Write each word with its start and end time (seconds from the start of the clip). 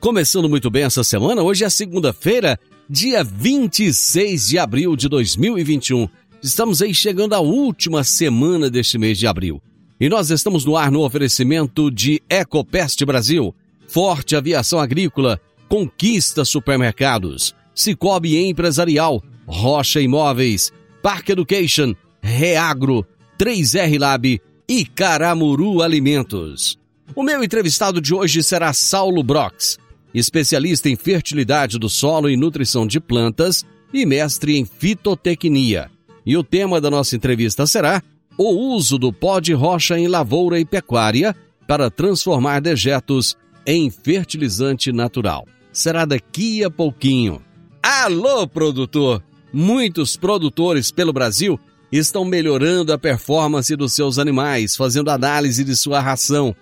Começando 0.00 0.48
muito 0.48 0.70
bem 0.70 0.84
essa 0.84 1.04
semana, 1.04 1.42
hoje 1.42 1.62
é 1.62 1.68
segunda-feira, 1.68 2.58
dia 2.88 3.22
26 3.22 4.48
de 4.48 4.58
abril 4.58 4.96
de 4.96 5.10
2021. 5.10 6.08
Estamos 6.42 6.80
aí 6.80 6.94
chegando 6.94 7.34
à 7.34 7.40
última 7.40 8.02
semana 8.02 8.70
deste 8.70 8.96
mês 8.96 9.18
de 9.18 9.26
abril. 9.26 9.60
E 10.00 10.08
nós 10.08 10.30
estamos 10.30 10.64
no 10.64 10.74
ar 10.74 10.90
no 10.90 11.04
oferecimento 11.04 11.90
de 11.90 12.22
Ecopest 12.30 13.04
Brasil, 13.04 13.54
Forte 13.88 14.34
Aviação 14.34 14.80
Agrícola, 14.80 15.38
Conquista 15.68 16.46
Supermercados, 16.46 17.54
Cicobi 17.74 18.38
Empresarial, 18.38 19.22
Rocha 19.46 20.00
Imóveis, 20.00 20.72
Park 21.02 21.28
Education, 21.28 21.94
Reagro, 22.22 23.06
3R 23.38 23.98
Lab 23.98 24.40
e 24.66 24.86
Caramuru 24.86 25.82
Alimentos. 25.82 26.78
O 27.14 27.22
meu 27.22 27.44
entrevistado 27.44 28.00
de 28.00 28.14
hoje 28.14 28.42
será 28.42 28.72
Saulo 28.72 29.22
Brox, 29.22 29.78
especialista 30.14 30.88
em 30.88 30.96
fertilidade 30.96 31.78
do 31.78 31.88
solo 31.88 32.28
e 32.28 32.36
nutrição 32.36 32.86
de 32.86 33.00
plantas 33.00 33.64
e 33.92 34.04
mestre 34.04 34.56
em 34.56 34.64
fitotecnia. 34.64 35.90
E 36.24 36.36
o 36.36 36.42
tema 36.42 36.80
da 36.80 36.90
nossa 36.90 37.16
entrevista 37.16 37.66
será 37.66 38.02
o 38.36 38.74
uso 38.74 38.98
do 38.98 39.12
pó 39.12 39.40
de 39.40 39.52
rocha 39.52 39.98
em 39.98 40.08
lavoura 40.08 40.58
e 40.58 40.64
pecuária 40.64 41.34
para 41.66 41.90
transformar 41.90 42.60
dejetos 42.60 43.36
em 43.66 43.90
fertilizante 43.90 44.92
natural. 44.92 45.46
Será 45.72 46.04
daqui 46.04 46.64
a 46.64 46.70
pouquinho. 46.70 47.42
Alô, 47.82 48.46
produtor! 48.46 49.22
Muitos 49.52 50.16
produtores 50.16 50.90
pelo 50.90 51.12
Brasil 51.12 51.58
estão 51.90 52.24
melhorando 52.24 52.92
a 52.92 52.98
performance 52.98 53.74
dos 53.74 53.92
seus 53.92 54.18
animais, 54.18 54.76
fazendo 54.76 55.10
análise 55.10 55.64
de 55.64 55.76
sua 55.76 56.00
ração. 56.00 56.54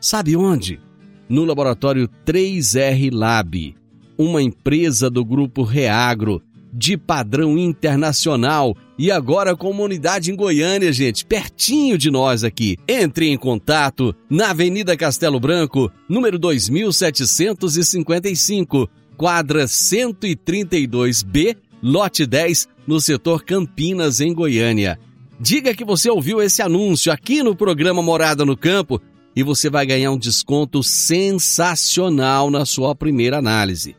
Sabe 0.00 0.36
onde? 0.36 0.80
No 1.28 1.44
laboratório 1.44 2.08
3R 2.24 3.10
Lab, 3.12 3.74
uma 4.16 4.42
empresa 4.42 5.10
do 5.10 5.24
grupo 5.24 5.62
Reagro, 5.62 6.42
de 6.72 6.96
padrão 6.96 7.56
internacional 7.56 8.76
e 8.98 9.08
agora 9.10 9.56
com 9.56 9.70
uma 9.70 9.84
unidade 9.84 10.30
em 10.30 10.36
Goiânia, 10.36 10.92
gente, 10.92 11.24
pertinho 11.24 11.96
de 11.96 12.10
nós 12.10 12.44
aqui. 12.44 12.76
Entre 12.86 13.28
em 13.28 13.38
contato 13.38 14.14
na 14.28 14.50
Avenida 14.50 14.94
Castelo 14.96 15.40
Branco, 15.40 15.90
número 16.08 16.38
2755, 16.38 18.88
quadra 19.16 19.64
132B, 19.64 21.56
lote 21.82 22.26
10, 22.26 22.68
no 22.86 23.00
setor 23.00 23.42
Campinas, 23.42 24.20
em 24.20 24.34
Goiânia. 24.34 25.00
Diga 25.40 25.74
que 25.74 25.84
você 25.84 26.10
ouviu 26.10 26.42
esse 26.42 26.60
anúncio 26.62 27.12
aqui 27.12 27.42
no 27.42 27.56
programa 27.56 28.02
Morada 28.02 28.44
no 28.44 28.56
Campo 28.56 29.00
e 29.36 29.42
você 29.42 29.68
vai 29.68 29.84
ganhar 29.84 30.10
um 30.10 30.18
desconto 30.18 30.82
sensacional 30.82 32.50
na 32.50 32.64
sua 32.64 32.94
primeira 32.94 33.36
análise. 33.36 33.94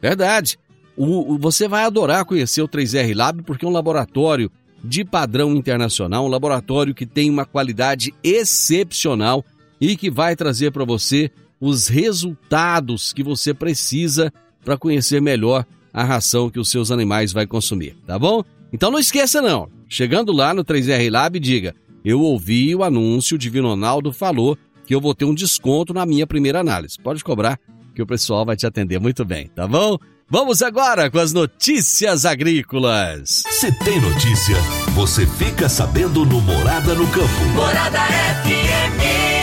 Verdade. 0.00 0.58
O, 0.94 1.38
você 1.38 1.66
vai 1.66 1.84
adorar 1.84 2.26
conhecer 2.26 2.60
o 2.62 2.68
3R 2.68 3.16
Lab 3.16 3.42
porque 3.42 3.64
é 3.64 3.68
um 3.68 3.72
laboratório 3.72 4.52
de 4.84 5.02
padrão 5.04 5.56
internacional, 5.56 6.26
um 6.26 6.28
laboratório 6.28 6.94
que 6.94 7.06
tem 7.06 7.30
uma 7.30 7.46
qualidade 7.46 8.12
excepcional 8.22 9.42
e 9.80 9.96
que 9.96 10.10
vai 10.10 10.36
trazer 10.36 10.70
para 10.70 10.84
você 10.84 11.30
os 11.58 11.88
resultados 11.88 13.12
que 13.12 13.22
você 13.22 13.54
precisa 13.54 14.30
para 14.62 14.76
conhecer 14.76 15.20
melhor 15.20 15.64
a 15.92 16.04
ração 16.04 16.50
que 16.50 16.60
os 16.60 16.70
seus 16.70 16.90
animais 16.90 17.32
vai 17.32 17.46
consumir, 17.46 17.96
tá 18.06 18.18
bom? 18.18 18.44
Então 18.72 18.90
não 18.90 18.98
esqueça 18.98 19.40
não. 19.40 19.68
Chegando 19.88 20.32
lá 20.32 20.52
no 20.52 20.64
3R 20.64 21.10
Lab, 21.10 21.40
diga: 21.40 21.74
"Eu 22.04 22.20
ouvi 22.20 22.74
o 22.74 22.84
anúncio, 22.84 23.36
o 23.36 23.38
Divino 23.38 23.74
falou 24.12 24.58
que 24.86 24.94
eu 24.94 25.00
vou 25.00 25.14
ter 25.14 25.24
um 25.24 25.34
desconto 25.34 25.92
na 25.92 26.06
minha 26.06 26.26
primeira 26.26 26.60
análise. 26.60 26.96
Pode 27.02 27.22
cobrar, 27.22 27.58
que 27.94 28.02
o 28.02 28.06
pessoal 28.06 28.44
vai 28.44 28.56
te 28.56 28.66
atender 28.66 28.98
muito 28.98 29.24
bem, 29.24 29.48
tá 29.48 29.66
bom? 29.66 29.98
Vamos 30.28 30.62
agora 30.62 31.10
com 31.10 31.18
as 31.18 31.32
notícias 31.32 32.24
agrícolas. 32.24 33.44
Se 33.50 33.70
tem 33.84 34.00
notícia, 34.00 34.56
você 34.94 35.26
fica 35.26 35.68
sabendo 35.68 36.24
no 36.24 36.40
Morada 36.40 36.94
no 36.94 37.06
Campo. 37.08 37.44
Morada 37.54 38.00
FM. 38.00 39.33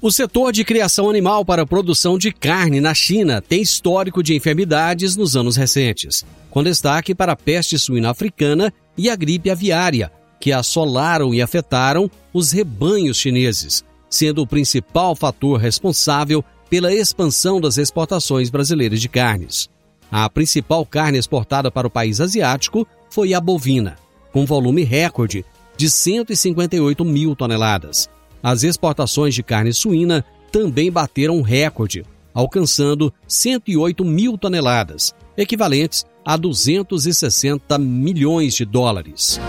O 0.00 0.12
setor 0.12 0.52
de 0.52 0.64
criação 0.64 1.10
animal 1.10 1.44
para 1.44 1.66
produção 1.66 2.16
de 2.16 2.30
carne 2.30 2.80
na 2.80 2.94
China 2.94 3.42
tem 3.42 3.60
histórico 3.60 4.22
de 4.22 4.32
enfermidades 4.32 5.16
nos 5.16 5.34
anos 5.34 5.56
recentes, 5.56 6.24
com 6.50 6.62
destaque 6.62 7.16
para 7.16 7.32
a 7.32 7.36
peste 7.36 7.76
suína 7.76 8.10
africana 8.10 8.72
e 8.96 9.10
a 9.10 9.16
gripe 9.16 9.50
aviária, 9.50 10.12
que 10.40 10.52
assolaram 10.52 11.34
e 11.34 11.42
afetaram 11.42 12.08
os 12.32 12.52
rebanhos 12.52 13.16
chineses, 13.16 13.84
sendo 14.08 14.42
o 14.42 14.46
principal 14.46 15.16
fator 15.16 15.58
responsável 15.58 16.44
pela 16.70 16.94
expansão 16.94 17.60
das 17.60 17.76
exportações 17.76 18.50
brasileiras 18.50 19.00
de 19.00 19.08
carnes. 19.08 19.68
A 20.12 20.30
principal 20.30 20.86
carne 20.86 21.18
exportada 21.18 21.72
para 21.72 21.88
o 21.88 21.90
país 21.90 22.20
asiático 22.20 22.86
foi 23.10 23.34
a 23.34 23.40
bovina, 23.40 23.96
com 24.32 24.46
volume 24.46 24.84
recorde 24.84 25.44
de 25.76 25.90
158 25.90 27.04
mil 27.04 27.34
toneladas 27.34 28.08
as 28.42 28.62
exportações 28.62 29.34
de 29.34 29.42
carne 29.42 29.72
suína 29.72 30.24
também 30.50 30.90
bateram 30.90 31.42
recorde, 31.42 32.04
alcançando 32.32 33.12
108 33.26 34.02
mil 34.04 34.38
toneladas, 34.38 35.14
equivalentes 35.36 36.06
a 36.24 36.36
260 36.36 37.78
milhões 37.78 38.54
de 38.54 38.64
dólares. 38.64 39.40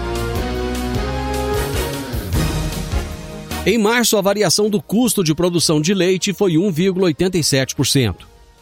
Em 3.65 3.77
março, 3.77 4.18
a 4.18 4.21
variação 4.21 4.69
do 4.69 4.81
custo 4.81 5.24
de 5.24 5.36
produção 5.36 5.81
de 5.81 5.94
leite 5.94 6.33
foi 6.33 6.53
1,87%. 6.53 8.15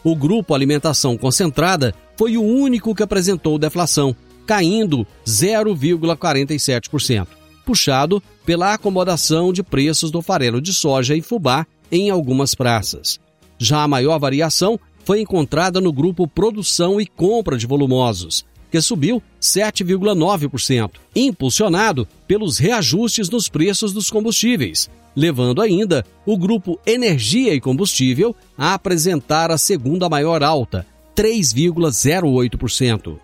O 0.03 0.15
grupo 0.15 0.53
Alimentação 0.53 1.17
Concentrada 1.17 1.93
foi 2.15 2.37
o 2.37 2.43
único 2.43 2.95
que 2.95 3.03
apresentou 3.03 3.59
deflação, 3.59 4.15
caindo 4.45 5.05
0,47% 5.25 7.36
puxado 7.67 8.23
pela 8.45 8.73
acomodação 8.73 9.51
de 9.51 9.61
preços 9.61 10.09
do 10.09 10.21
farelo 10.21 10.61
de 10.61 10.73
soja 10.73 11.13
e 11.13 11.21
fubá 11.21 11.67
em 11.91 12.09
algumas 12.09 12.55
praças. 12.55 13.19
Já 13.59 13.83
a 13.83 13.87
maior 13.87 14.17
variação 14.17 14.79
foi 15.03 15.19
encontrada 15.19 15.81
no 15.81 15.91
grupo 15.91 16.27
Produção 16.27 17.01
e 17.01 17.05
Compra 17.05 17.57
de 17.57 17.67
Volumosos, 17.67 18.45
que 18.71 18.79
subiu 18.79 19.21
7,9%, 19.41 20.91
impulsionado 21.13 22.07
pelos 22.25 22.57
reajustes 22.57 23.29
nos 23.29 23.49
preços 23.49 23.91
dos 23.91 24.09
combustíveis, 24.09 24.89
levando 25.13 25.61
ainda 25.61 26.05
o 26.25 26.37
grupo 26.37 26.79
Energia 26.85 27.53
e 27.53 27.59
Combustível 27.59 28.33
a 28.57 28.73
apresentar 28.73 29.51
a 29.51 29.57
segunda 29.57 30.07
maior 30.07 30.41
alta, 30.41 30.85
3,08%. 31.17 33.17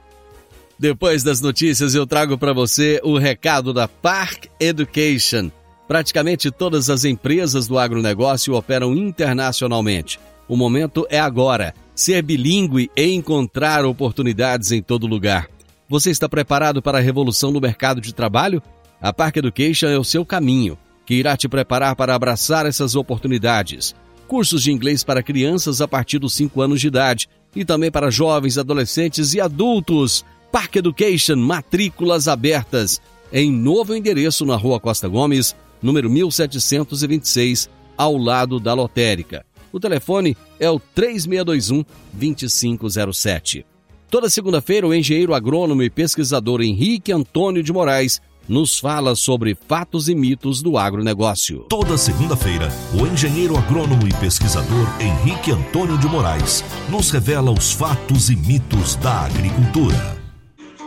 Depois 0.78 1.24
das 1.24 1.40
notícias, 1.40 1.96
eu 1.96 2.06
trago 2.06 2.38
para 2.38 2.54
você 2.54 3.00
o 3.04 3.18
recado 3.18 3.74
da 3.74 3.88
Park 3.88 4.46
Education. 4.60 5.52
Praticamente 5.88 6.50
todas 6.50 6.90
as 6.90 7.06
empresas 7.06 7.68
do 7.68 7.78
agronegócio 7.78 8.56
operam 8.56 8.94
internacionalmente. 8.96 10.20
O 10.48 10.58
momento 10.58 11.06
é 11.10 11.20
agora. 11.20 11.74
Ser 11.96 12.24
bilíngue 12.24 12.90
e 12.98 13.14
encontrar 13.14 13.86
oportunidades 13.86 14.72
em 14.72 14.82
todo 14.82 15.08
lugar. 15.08 15.48
Você 15.88 16.10
está 16.10 16.28
preparado 16.28 16.82
para 16.82 16.98
a 16.98 17.02
revolução 17.02 17.52
no 17.52 17.62
mercado 17.62 18.02
de 18.02 18.14
trabalho? 18.14 18.62
A 19.00 19.14
Park 19.14 19.38
Education 19.38 19.88
é 19.88 20.00
o 20.00 20.04
seu 20.04 20.26
caminho, 20.26 20.78
que 21.06 21.14
irá 21.14 21.38
te 21.38 21.48
preparar 21.48 21.96
para 21.96 22.16
abraçar 22.16 22.66
essas 22.66 22.96
oportunidades. 22.96 23.94
Cursos 24.28 24.64
de 24.64 24.72
inglês 24.72 25.04
para 25.04 25.22
crianças 25.22 25.82
a 25.82 25.88
partir 25.88 26.18
dos 26.18 26.34
5 26.34 26.62
anos 26.62 26.82
de 26.82 26.88
idade 26.88 27.30
e 27.56 27.64
também 27.64 27.92
para 27.92 28.10
jovens, 28.10 28.58
adolescentes 28.58 29.34
e 29.34 29.42
adultos. 29.42 30.26
Park 30.54 30.76
Education, 30.76 31.38
matrículas 31.38 32.28
abertas. 32.28 33.02
Em 33.32 33.52
novo 33.52 33.96
endereço 33.96 34.46
na 34.46 34.56
Rua 34.56 34.80
Costa 34.80 35.08
Gomes, 35.08 35.56
número 35.82 36.12
1726, 36.12 37.68
ao 37.98 38.16
lado 38.16 38.60
da 38.60 38.72
lotérica. 38.76 39.44
O 39.72 39.80
telefone 39.80 40.38
é 40.60 40.70
o 40.70 40.80
3621 40.80 41.84
2507. 42.14 43.66
Toda 44.12 44.30
segunda-feira, 44.30 44.88
o 44.88 44.94
engenheiro 44.94 45.34
agrônomo 45.34 45.82
e 45.82 45.90
pesquisador 45.90 46.62
Henrique 46.62 47.12
Antônio 47.12 47.64
de 47.64 47.74
Moraes 47.74 48.22
nos 48.48 48.78
fala 48.78 49.16
sobre 49.16 49.58
fatos 49.68 50.08
e 50.08 50.14
mitos 50.14 50.62
do 50.62 50.78
agronegócio. 50.78 51.66
Toda 51.68 51.98
segunda-feira, 51.98 52.70
o 52.94 53.08
engenheiro 53.08 53.58
agrônomo 53.58 54.08
e 54.08 54.14
pesquisador 54.20 54.88
Henrique 55.02 55.50
Antônio 55.50 55.98
de 55.98 56.06
Moraes 56.06 56.64
nos 56.92 57.10
revela 57.10 57.50
os 57.50 57.72
fatos 57.72 58.30
e 58.30 58.36
mitos 58.36 58.96
da 58.98 59.22
agricultura. 59.22 60.23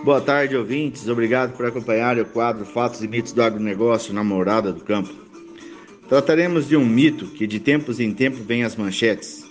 Boa 0.06 0.20
tarde, 0.20 0.56
ouvintes. 0.56 1.08
Obrigado 1.08 1.56
por 1.56 1.66
acompanhar 1.66 2.16
o 2.16 2.24
quadro 2.24 2.64
Fatos 2.64 3.02
e 3.02 3.08
Mitos 3.08 3.32
do 3.32 3.42
Agronegócio 3.42 4.14
na 4.14 4.22
Morada 4.22 4.72
do 4.72 4.84
Campo. 4.84 5.12
Trataremos 6.08 6.68
de 6.68 6.76
um 6.76 6.86
mito 6.86 7.26
que 7.26 7.44
de 7.44 7.58
tempos 7.58 7.98
em 7.98 8.14
tempos 8.14 8.38
vem 8.38 8.62
às 8.62 8.76
manchetes. 8.76 9.44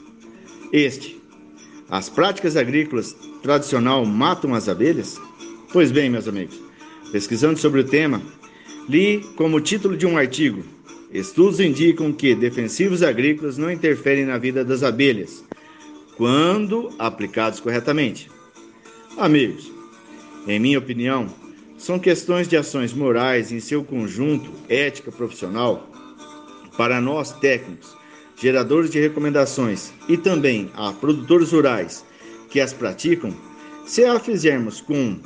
Este: 0.71 1.21
as 1.89 2.07
práticas 2.07 2.55
agrícolas 2.55 3.13
tradicional 3.43 4.05
matam 4.05 4.53
as 4.53 4.69
abelhas? 4.69 5.19
Pois 5.73 5.91
bem, 5.91 6.09
meus 6.09 6.25
amigos, 6.25 6.57
pesquisando 7.11 7.59
sobre 7.59 7.81
o 7.81 7.85
tema, 7.85 8.21
li 8.87 9.25
como 9.35 9.59
título 9.59 9.97
de 9.97 10.05
um 10.05 10.17
artigo: 10.17 10.63
Estudos 11.11 11.59
indicam 11.59 12.13
que 12.13 12.33
defensivos 12.33 13.03
agrícolas 13.03 13.57
não 13.57 13.69
interferem 13.69 14.23
na 14.23 14.37
vida 14.37 14.63
das 14.63 14.83
abelhas 14.83 15.43
quando 16.15 16.95
aplicados 16.97 17.59
corretamente. 17.59 18.31
Amigos, 19.17 19.74
em 20.47 20.59
minha 20.59 20.79
opinião, 20.79 21.27
são 21.77 21.99
questões 21.99 22.47
de 22.47 22.55
ações 22.55 22.93
morais 22.93 23.51
em 23.51 23.59
seu 23.59 23.83
conjunto, 23.83 24.51
ética 24.69 25.11
profissional, 25.11 25.89
para 26.77 27.01
nós 27.01 27.31
técnicos, 27.33 27.95
geradores 28.39 28.89
de 28.89 28.99
recomendações 28.99 29.91
e 30.07 30.17
também 30.17 30.69
a 30.75 30.91
produtores 30.93 31.51
rurais 31.51 32.05
que 32.49 32.59
as 32.59 32.73
praticam, 32.73 33.35
se 33.85 34.03
a 34.03 34.19
fizermos 34.19 34.81
com 34.81 35.19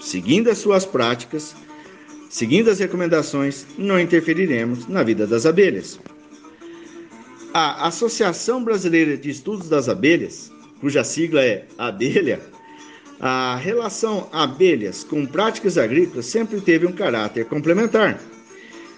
seguindo 0.00 0.50
as 0.50 0.58
suas 0.58 0.84
práticas, 0.84 1.54
seguindo 2.28 2.70
as 2.70 2.78
recomendações, 2.78 3.66
não 3.76 3.98
interferiremos 3.98 4.86
na 4.86 5.02
vida 5.02 5.26
das 5.26 5.46
abelhas. 5.46 5.98
A 7.52 7.86
Associação 7.86 8.62
Brasileira 8.62 9.16
de 9.16 9.30
Estudos 9.30 9.68
das 9.68 9.88
Abelhas, 9.88 10.52
cuja 10.80 11.02
sigla 11.02 11.42
é 11.42 11.66
ABELHA, 11.78 12.40
a 13.20 13.56
relação 13.56 14.28
abelhas 14.32 15.02
com 15.02 15.24
práticas 15.24 15.78
agrícolas 15.78 16.26
sempre 16.26 16.60
teve 16.60 16.86
um 16.86 16.92
caráter 16.92 17.46
complementar. 17.46 18.20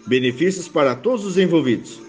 Benefícios 0.06 0.66
para 0.68 0.94
todos 0.94 1.24
os 1.24 1.38
envolvidos. 1.38 2.00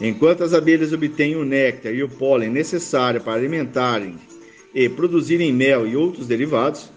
Enquanto 0.00 0.44
as 0.44 0.54
abelhas 0.54 0.92
obtêm 0.92 1.36
o 1.36 1.44
néctar 1.44 1.92
e 1.92 2.02
o 2.02 2.08
pólen 2.08 2.50
necessário 2.50 3.20
para 3.20 3.34
alimentarem 3.34 4.16
e 4.74 4.88
produzirem 4.88 5.52
mel 5.52 5.86
e 5.86 5.96
outros 5.96 6.26
derivados, 6.26 6.90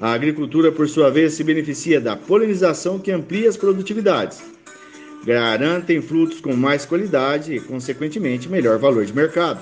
a 0.00 0.12
agricultura, 0.12 0.72
por 0.72 0.88
sua 0.88 1.10
vez, 1.10 1.34
se 1.34 1.44
beneficia 1.44 2.00
da 2.00 2.16
polinização 2.16 2.98
que 2.98 3.12
amplia 3.12 3.48
as 3.48 3.56
produtividades, 3.56 4.42
garantem 5.24 6.00
frutos 6.00 6.40
com 6.40 6.56
mais 6.56 6.86
qualidade 6.86 7.54
e, 7.54 7.60
consequentemente, 7.60 8.48
melhor 8.48 8.78
valor 8.78 9.04
de 9.04 9.14
mercado. 9.14 9.60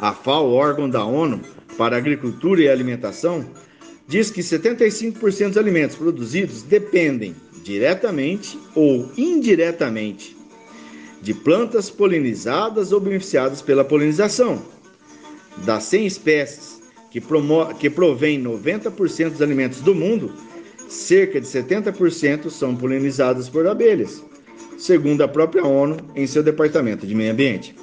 A 0.00 0.12
FAO, 0.14 0.50
órgão 0.50 0.88
da 0.88 1.04
ONU, 1.04 1.42
para 1.80 1.96
Agricultura 1.96 2.60
e 2.60 2.68
Alimentação 2.68 3.42
diz 4.06 4.30
que 4.30 4.42
75% 4.42 5.48
dos 5.48 5.56
alimentos 5.56 5.96
produzidos 5.96 6.62
dependem 6.62 7.34
diretamente 7.64 8.58
ou 8.74 9.10
indiretamente 9.16 10.36
de 11.22 11.32
plantas 11.32 11.88
polinizadas 11.88 12.92
ou 12.92 13.00
beneficiadas 13.00 13.62
pela 13.62 13.82
polinização. 13.82 14.62
Das 15.64 15.84
100 15.84 16.06
espécies 16.06 16.82
que, 17.10 17.22
que 17.78 17.88
provém 17.88 18.42
90% 18.42 19.30
dos 19.30 19.40
alimentos 19.40 19.80
do 19.80 19.94
mundo, 19.94 20.34
cerca 20.86 21.40
de 21.40 21.46
70% 21.46 22.50
são 22.50 22.76
polinizadas 22.76 23.48
por 23.48 23.66
abelhas, 23.66 24.22
segundo 24.76 25.22
a 25.22 25.28
própria 25.28 25.64
ONU 25.64 25.96
em 26.14 26.26
seu 26.26 26.42
Departamento 26.42 27.06
de 27.06 27.14
Meio 27.14 27.32
Ambiente. 27.32 27.74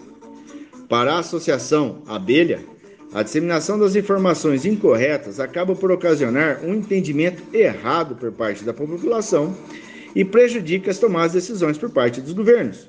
Para 0.87 1.15
a 1.15 1.19
Associação 1.19 2.03
Abelha, 2.05 2.76
a 3.13 3.23
disseminação 3.23 3.79
das 3.79 3.95
informações 3.95 4.65
incorretas 4.65 5.39
acaba 5.39 5.75
por 5.75 5.91
ocasionar 5.91 6.59
um 6.63 6.75
entendimento 6.75 7.41
errado 7.53 8.15
por 8.15 8.31
parte 8.31 8.63
da 8.63 8.73
população 8.73 9.55
e 10.15 10.25
prejudica 10.25 10.91
as 10.91 10.99
tomadas 10.99 11.31
de 11.31 11.39
decisões 11.39 11.77
por 11.77 11.89
parte 11.89 12.19
dos 12.19 12.33
governos. 12.33 12.87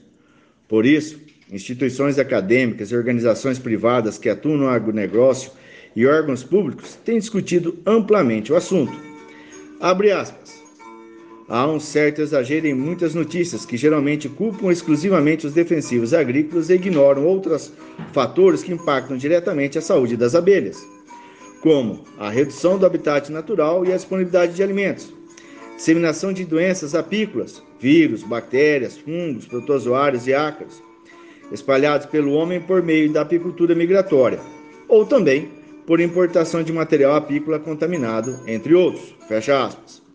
Por 0.67 0.85
isso, 0.85 1.21
instituições 1.51 2.19
acadêmicas 2.19 2.91
e 2.91 2.97
organizações 2.97 3.59
privadas 3.59 4.19
que 4.19 4.29
atuam 4.29 4.57
no 4.57 4.69
agronegócio 4.69 5.53
e 5.95 6.07
órgãos 6.07 6.43
públicos 6.43 6.97
têm 7.05 7.19
discutido 7.19 7.79
amplamente 7.87 8.53
o 8.53 8.57
assunto. 8.57 8.93
Abre 9.81 10.11
aspas. 10.11 10.58
Há 11.49 11.67
um 11.67 11.81
certo 11.81 12.21
exagero 12.21 12.67
em 12.67 12.75
muitas 12.75 13.15
notícias 13.15 13.65
que 13.65 13.79
geralmente 13.79 14.29
culpam 14.29 14.71
exclusivamente 14.71 15.47
os 15.47 15.55
defensivos 15.55 16.13
agrícolas 16.13 16.69
e 16.69 16.75
ignoram 16.75 17.25
outros 17.25 17.73
fatores 18.13 18.63
que 18.63 18.73
impactam 18.73 19.17
diretamente 19.17 19.79
a 19.79 19.81
saúde 19.81 20.15
das 20.15 20.35
abelhas, 20.35 20.87
como 21.63 22.05
a 22.19 22.29
redução 22.29 22.77
do 22.77 22.85
habitat 22.85 23.33
natural 23.33 23.83
e 23.87 23.93
a 23.95 23.97
disponibilidade 23.97 24.53
de 24.53 24.63
alimentos, 24.63 25.11
disseminação 25.75 26.35
de 26.35 26.45
doenças 26.45 26.95
apícolas, 26.95 27.63
vírus, 27.81 28.23
bactérias, 28.23 28.99
fungos, 28.99 29.47
protozoários 29.47 30.27
e 30.27 30.35
ácaros, 30.35 30.83
espalhados 31.51 32.07
pelo 32.09 32.35
homem 32.35 32.61
por 32.61 32.83
meio 32.83 33.11
da 33.11 33.23
apicultura 33.23 33.75
migratória, 33.75 34.39
ou 34.87 35.07
também 35.07 35.49
por 35.87 35.99
importação 35.99 36.63
de 36.63 36.75
material 36.75 37.15
apícola 37.15 37.59
contaminado, 37.59 38.39
entre 38.47 38.75
outros. 38.75 39.15
Fecha 39.27 39.65
aspas. 39.65 40.08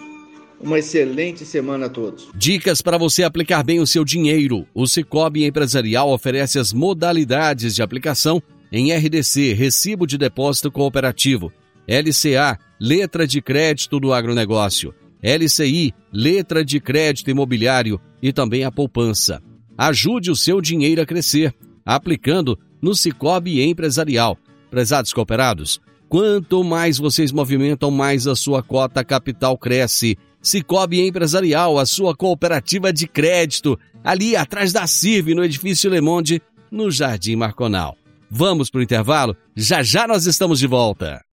Uma 0.61 0.78
excelente 0.78 1.45
semana 1.45 1.87
a 1.87 1.88
todos. 1.88 2.28
Dicas 2.35 2.80
para 2.80 2.99
você 2.99 3.23
aplicar 3.23 3.62
bem 3.62 3.78
o 3.78 3.87
seu 3.87 4.04
dinheiro. 4.04 4.66
O 4.75 4.87
Cicobi 4.87 5.45
Empresarial 5.45 6.11
oferece 6.11 6.59
as 6.59 6.73
modalidades 6.73 7.75
de 7.75 7.83
aplicação 7.83 8.42
em 8.73 8.92
RDC, 8.92 9.52
Recibo 9.52 10.06
de 10.06 10.18
Depósito 10.18 10.73
Cooperativo, 10.73 11.52
LCA, 11.87 12.59
Letra 12.80 13.26
de 13.26 13.40
Crédito 13.40 14.00
do 14.00 14.12
Agronegócio, 14.12 14.92
LCI, 15.23 15.95
letra 16.13 16.65
de 16.65 16.81
crédito 16.81 17.31
imobiliário 17.31 18.01
e 18.23 18.33
também 18.33 18.65
a 18.65 18.71
poupança. 18.71 19.43
Ajude 19.77 20.31
o 20.31 20.37
seu 20.37 20.61
dinheiro 20.61 21.03
a 21.03 21.07
crescer, 21.07 21.55
aplicando 21.85 22.59
no 22.81 22.95
Cicobi 22.95 23.63
Empresarial. 23.63 24.39
Prezados 24.71 25.13
cooperados, 25.13 25.81
quanto 26.09 26.63
mais 26.65 26.99
vocês 26.99 27.33
movimentam, 27.33 27.91
mais 27.91 28.27
a 28.27 28.35
sua 28.35 28.63
cota 28.63 29.05
capital 29.05 29.57
cresce. 29.59 30.17
Cicobi 30.41 31.01
Empresarial, 31.01 31.79
a 31.79 31.87
sua 31.87 32.15
cooperativa 32.15 32.93
de 32.93 33.07
crédito, 33.07 33.79
ali 34.05 34.37
atrás 34.37 34.73
da 34.73 34.87
CIRV, 34.87 35.35
no 35.35 35.45
edifício 35.45 35.91
Le 35.91 36.01
Monde, 36.01 36.41
no 36.71 36.91
Jardim 36.91 37.37
Marconal. 37.37 37.97
Vamos 38.31 38.71
para 38.71 38.81
o 38.81 38.83
intervalo? 38.83 39.37
Já 39.57 39.83
já 39.83 40.07
nós 40.07 40.27
estamos 40.27 40.59
de 40.59 40.67
volta. 40.67 41.25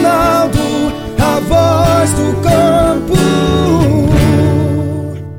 Ronaldo, 0.00 0.58
a 1.18 1.40
voz 1.40 2.10
do 2.12 2.42
campo. 2.42 3.12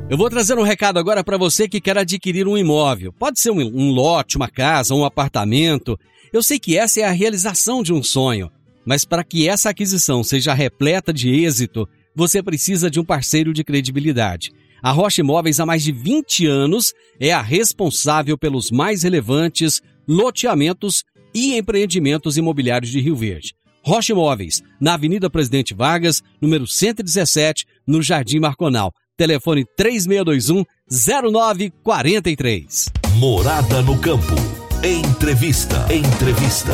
Eu 0.08 0.16
vou 0.16 0.30
trazer 0.30 0.56
um 0.56 0.62
recado 0.62 1.00
agora 1.00 1.24
para 1.24 1.36
você 1.36 1.68
que 1.68 1.80
quer 1.80 1.98
adquirir 1.98 2.46
um 2.46 2.56
imóvel. 2.56 3.12
Pode 3.12 3.40
ser 3.40 3.50
um, 3.50 3.58
um 3.60 3.90
lote, 3.90 4.36
uma 4.36 4.48
casa, 4.48 4.94
um 4.94 5.04
apartamento. 5.04 5.98
Eu 6.32 6.44
sei 6.44 6.60
que 6.60 6.78
essa 6.78 7.00
é 7.00 7.04
a 7.04 7.10
realização 7.10 7.82
de 7.82 7.92
um 7.92 8.04
sonho. 8.04 8.52
Mas 8.86 9.04
para 9.04 9.24
que 9.24 9.48
essa 9.48 9.70
aquisição 9.70 10.22
seja 10.22 10.54
repleta 10.54 11.12
de 11.12 11.28
êxito, 11.44 11.88
você 12.14 12.40
precisa 12.40 12.88
de 12.88 13.00
um 13.00 13.04
parceiro 13.04 13.52
de 13.52 13.64
credibilidade. 13.64 14.52
A 14.80 14.92
Rocha 14.92 15.22
Imóveis, 15.22 15.58
há 15.58 15.66
mais 15.66 15.82
de 15.82 15.90
20 15.90 16.46
anos, 16.46 16.92
é 17.18 17.32
a 17.32 17.42
responsável 17.42 18.38
pelos 18.38 18.70
mais 18.70 19.02
relevantes 19.02 19.80
loteamentos 20.06 21.02
e 21.34 21.56
empreendimentos 21.56 22.36
imobiliários 22.36 22.92
de 22.92 23.00
Rio 23.00 23.16
Verde. 23.16 23.54
Rocha 23.84 24.12
Imóveis, 24.12 24.62
na 24.80 24.94
Avenida 24.94 25.28
Presidente 25.28 25.74
Vargas, 25.74 26.22
número 26.40 26.68
117, 26.68 27.66
no 27.84 28.00
Jardim 28.00 28.38
Marconal. 28.38 28.92
Telefone 29.16 29.66
3621 29.76 30.64
0943. 30.88 32.90
Morada 33.16 33.82
no 33.82 33.98
campo. 33.98 34.36
Entrevista. 34.84 35.92
Entrevista. 35.92 36.70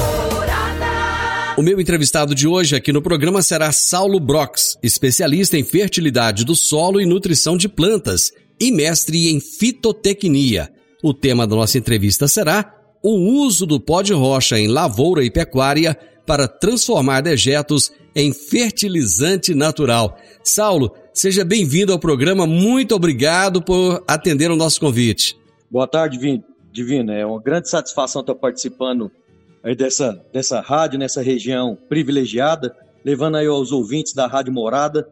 O 1.57 1.62
meu 1.62 1.81
entrevistado 1.81 2.35
de 2.35 2.47
hoje 2.47 2.77
aqui 2.77 2.93
no 2.93 3.00
programa 3.00 3.41
será 3.41 3.73
Saulo 3.73 4.21
Brox, 4.21 4.77
especialista 4.83 5.57
em 5.57 5.65
fertilidade 5.65 6.45
do 6.45 6.55
solo 6.55 7.00
e 7.00 7.07
nutrição 7.07 7.57
de 7.57 7.71
plantas 7.71 8.33
e 8.61 8.71
mestre 8.71 9.31
em 9.31 9.41
fitotecnia. 9.41 10.71
O 11.03 11.15
tema 11.15 11.47
da 11.47 11.57
nossa 11.57 11.79
entrevista 11.79 12.29
será 12.29 12.71
o 13.03 13.17
uso 13.45 13.65
do 13.65 13.81
pó 13.81 14.03
de 14.03 14.12
rocha 14.12 14.59
em 14.59 14.69
lavoura 14.69 15.25
e 15.25 15.31
pecuária 15.31 15.99
para 16.29 16.47
transformar 16.47 17.23
dejetos 17.23 17.91
em 18.15 18.35
fertilizante 18.35 19.55
natural. 19.55 20.15
Saulo, 20.45 20.95
seja 21.15 21.43
bem-vindo 21.43 21.91
ao 21.91 21.99
programa. 21.99 22.47
Muito 22.47 22.95
obrigado 22.95 23.63
por 23.63 24.05
atender 24.07 24.51
o 24.51 24.57
nosso 24.57 24.79
convite. 24.79 25.39
Boa 25.71 25.87
tarde, 25.87 26.19
Divino. 26.71 27.13
É 27.13 27.25
uma 27.25 27.41
grande 27.41 27.71
satisfação 27.71 28.21
estar 28.21 28.35
participando 28.35 29.11
dessa, 29.75 30.23
dessa 30.31 30.61
rádio, 30.61 30.99
nessa 30.99 31.23
região 31.23 31.79
privilegiada, 31.89 32.77
levando 33.03 33.39
aí 33.39 33.47
aos 33.47 33.73
ouvintes 33.73 34.13
da 34.13 34.27
Rádio 34.27 34.53
Morada 34.53 35.09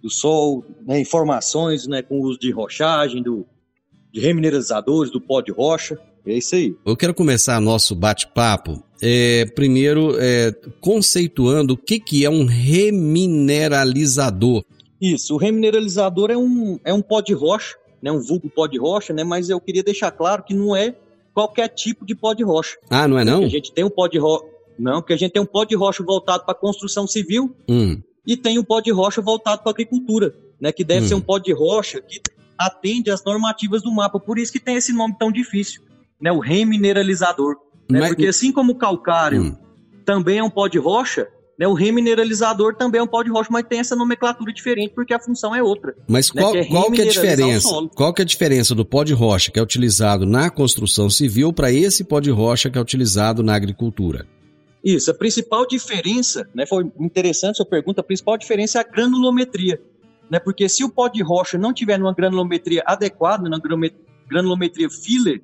do 0.00 0.08
Sol 0.08 0.64
né, 0.86 1.00
informações 1.00 1.88
né, 1.88 2.00
com 2.00 2.20
o 2.20 2.22
uso 2.22 2.38
de 2.38 2.52
rochagem, 2.52 3.24
do, 3.24 3.44
de 4.12 4.20
remineralizadores, 4.20 5.10
do 5.10 5.20
pó 5.20 5.40
de 5.40 5.50
rocha. 5.50 5.98
É 6.24 6.34
isso 6.34 6.54
aí. 6.54 6.76
Eu 6.86 6.96
quero 6.96 7.12
começar 7.12 7.60
nosso 7.60 7.92
bate-papo 7.96 8.88
é, 9.00 9.46
primeiro 9.54 10.16
é, 10.18 10.52
conceituando 10.80 11.74
o 11.74 11.76
que, 11.76 12.00
que 12.00 12.24
é 12.24 12.30
um 12.30 12.44
remineralizador. 12.44 14.64
Isso, 15.00 15.34
o 15.34 15.38
remineralizador 15.38 16.30
é 16.30 16.36
um, 16.36 16.78
é 16.84 16.92
um 16.92 17.00
pó 17.00 17.20
de 17.20 17.32
rocha, 17.32 17.76
né, 18.02 18.12
um 18.12 18.20
vulgo 18.20 18.50
pó 18.50 18.66
de 18.66 18.78
rocha, 18.78 19.12
né, 19.12 19.24
mas 19.24 19.48
eu 19.48 19.60
queria 19.60 19.82
deixar 19.82 20.10
claro 20.10 20.42
que 20.42 20.54
não 20.54 20.76
é 20.76 20.94
qualquer 21.32 21.68
tipo 21.68 22.04
de 22.04 22.14
pó 22.14 22.34
de 22.34 22.42
rocha. 22.42 22.76
Ah, 22.90 23.08
não 23.08 23.18
é 23.18 23.24
não? 23.24 23.40
Porque 23.40 23.46
a 23.46 23.58
gente 23.58 23.72
tem 23.72 23.84
um 23.84 23.90
pó 23.90 24.06
de 24.06 24.18
rocha. 24.18 24.44
Não, 24.78 25.00
porque 25.00 25.12
a 25.12 25.16
gente 25.16 25.32
tem 25.32 25.42
um 25.42 25.46
pó 25.46 25.64
de 25.64 25.74
rocha 25.74 26.02
voltado 26.02 26.44
para 26.44 26.54
construção 26.54 27.06
civil 27.06 27.54
hum. 27.68 28.00
e 28.26 28.36
tem 28.36 28.58
um 28.58 28.64
pó 28.64 28.80
de 28.80 28.90
rocha 28.90 29.20
voltado 29.20 29.62
para 29.62 29.70
agricultura, 29.70 30.34
né? 30.58 30.72
Que 30.72 30.82
deve 30.82 31.04
hum. 31.04 31.08
ser 31.08 31.14
um 31.14 31.20
pó 31.20 31.38
de 31.38 31.52
rocha 31.52 32.00
que 32.00 32.20
atende 32.58 33.10
às 33.10 33.22
normativas 33.24 33.82
do 33.82 33.92
mapa. 33.92 34.18
Por 34.18 34.38
isso 34.38 34.52
que 34.52 34.60
tem 34.60 34.76
esse 34.76 34.92
nome 34.92 35.14
tão 35.18 35.30
difícil, 35.30 35.82
né? 36.20 36.30
O 36.30 36.38
remineralizador. 36.38 37.56
Né? 37.88 38.00
Mas... 38.00 38.08
Porque 38.10 38.26
assim 38.26 38.52
como 38.52 38.72
o 38.72 38.76
calcário 38.76 39.42
hum. 39.42 39.56
também 40.04 40.38
é 40.38 40.44
um 40.44 40.50
pó 40.50 40.68
de 40.68 40.78
rocha, 40.78 41.28
né? 41.60 41.68
O 41.68 41.74
remineralizador 41.74 42.74
também 42.74 43.00
é 43.00 43.02
um 43.04 43.06
pó 43.06 43.22
de 43.22 43.30
rocha, 43.30 43.50
mas 43.52 43.66
tem 43.68 43.80
essa 43.80 43.94
nomenclatura 43.94 44.50
diferente 44.50 44.94
porque 44.94 45.12
a 45.12 45.20
função 45.20 45.54
é 45.54 45.62
outra. 45.62 45.94
Mas 46.08 46.32
né? 46.32 46.40
qual, 46.40 46.52
que 46.52 46.58
é 46.58 46.64
qual 46.64 46.90
que 46.90 47.02
é 47.02 47.04
a 47.04 47.08
diferença? 47.08 47.68
Qual 47.94 48.14
que 48.14 48.22
é 48.22 48.24
a 48.24 48.26
diferença 48.26 48.74
do 48.74 48.82
pó 48.82 49.04
de 49.04 49.12
rocha 49.12 49.50
que 49.50 49.58
é 49.58 49.62
utilizado 49.62 50.24
na 50.24 50.48
construção 50.48 51.10
civil 51.10 51.52
para 51.52 51.70
esse 51.70 52.02
pó 52.02 52.18
de 52.18 52.30
rocha 52.30 52.70
que 52.70 52.78
é 52.78 52.80
utilizado 52.80 53.42
na 53.42 53.54
agricultura? 53.54 54.26
Isso, 54.82 55.10
a 55.10 55.14
principal 55.14 55.66
diferença, 55.66 56.48
né, 56.54 56.64
foi 56.64 56.90
interessante 56.98 57.56
sua 57.56 57.66
pergunta, 57.66 58.00
a 58.00 58.04
principal 58.04 58.38
diferença 58.38 58.78
é 58.78 58.80
a 58.80 58.84
granulometria, 58.84 59.78
né, 60.30 60.38
porque 60.38 60.66
se 60.70 60.82
o 60.82 60.88
pó 60.88 61.08
de 61.08 61.22
rocha 61.22 61.58
não 61.58 61.74
tiver 61.74 61.98
numa 61.98 62.14
granulometria 62.14 62.82
adequada, 62.86 63.46
na 63.46 63.60
granulometria 64.26 64.88
filler, 64.88 65.42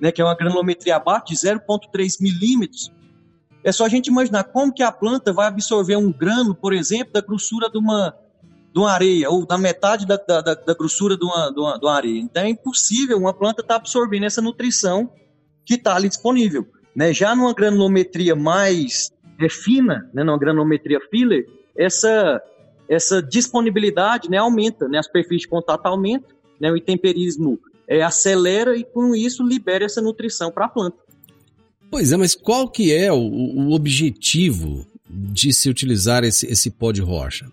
né, 0.00 0.10
que 0.10 0.20
é 0.20 0.24
uma 0.24 0.34
granulometria 0.34 0.96
abaixo 0.96 1.26
de 1.26 1.34
0,3 1.34 2.16
milímetros, 2.20 2.92
é 3.62 3.70
só 3.70 3.84
a 3.84 3.88
gente 3.88 4.06
imaginar 4.06 4.44
como 4.44 4.72
que 4.72 4.82
a 4.82 4.90
planta 4.90 5.32
vai 5.32 5.46
absorver 5.46 5.96
um 5.96 6.10
grano, 6.10 6.54
por 6.54 6.72
exemplo, 6.72 7.12
da 7.12 7.20
grossura 7.20 7.68
de 7.70 7.78
uma, 7.78 8.16
de 8.72 8.80
uma 8.80 8.90
areia, 8.90 9.28
ou 9.28 9.44
da 9.44 9.58
metade 9.58 10.06
da, 10.06 10.16
da, 10.16 10.40
da 10.40 10.74
grossura 10.74 11.16
de 11.16 11.24
uma, 11.24 11.50
de, 11.52 11.60
uma, 11.60 11.78
de 11.78 11.84
uma 11.84 11.94
areia. 11.94 12.20
Então 12.20 12.42
é 12.42 12.48
impossível 12.48 13.18
uma 13.18 13.34
planta 13.34 13.60
estar 13.60 13.74
tá 13.74 13.80
absorvendo 13.80 14.24
essa 14.24 14.40
nutrição 14.40 15.12
que 15.64 15.74
está 15.74 15.94
ali 15.94 16.08
disponível. 16.08 16.66
Né? 16.96 17.12
Já 17.12 17.36
numa 17.36 17.52
granulometria 17.52 18.34
mais 18.34 19.10
é, 19.38 19.48
fina, 19.48 20.08
né, 20.12 20.24
numa 20.24 20.38
granulometria 20.38 21.00
filler, 21.10 21.46
essa, 21.76 22.42
essa 22.88 23.22
disponibilidade 23.22 24.30
né, 24.30 24.38
aumenta, 24.38 24.88
né, 24.88 24.98
as 24.98 25.08
perfis 25.08 25.42
de 25.42 25.48
contato 25.48 25.86
aumentam, 25.86 26.36
né, 26.58 26.70
o 26.70 26.76
intemperismo 26.76 27.58
é, 27.90 28.02
acelera 28.02 28.76
e 28.76 28.84
com 28.84 29.16
isso 29.16 29.42
libera 29.42 29.84
essa 29.84 30.00
nutrição 30.00 30.52
para 30.52 30.66
a 30.66 30.68
planta. 30.68 30.96
Pois 31.90 32.12
é, 32.12 32.16
mas 32.16 32.36
qual 32.36 32.68
que 32.68 32.94
é 32.94 33.12
o, 33.12 33.18
o 33.18 33.72
objetivo 33.72 34.86
de 35.08 35.52
se 35.52 35.68
utilizar 35.68 36.22
esse, 36.22 36.46
esse 36.46 36.70
pó 36.70 36.92
de 36.92 37.00
rocha? 37.00 37.50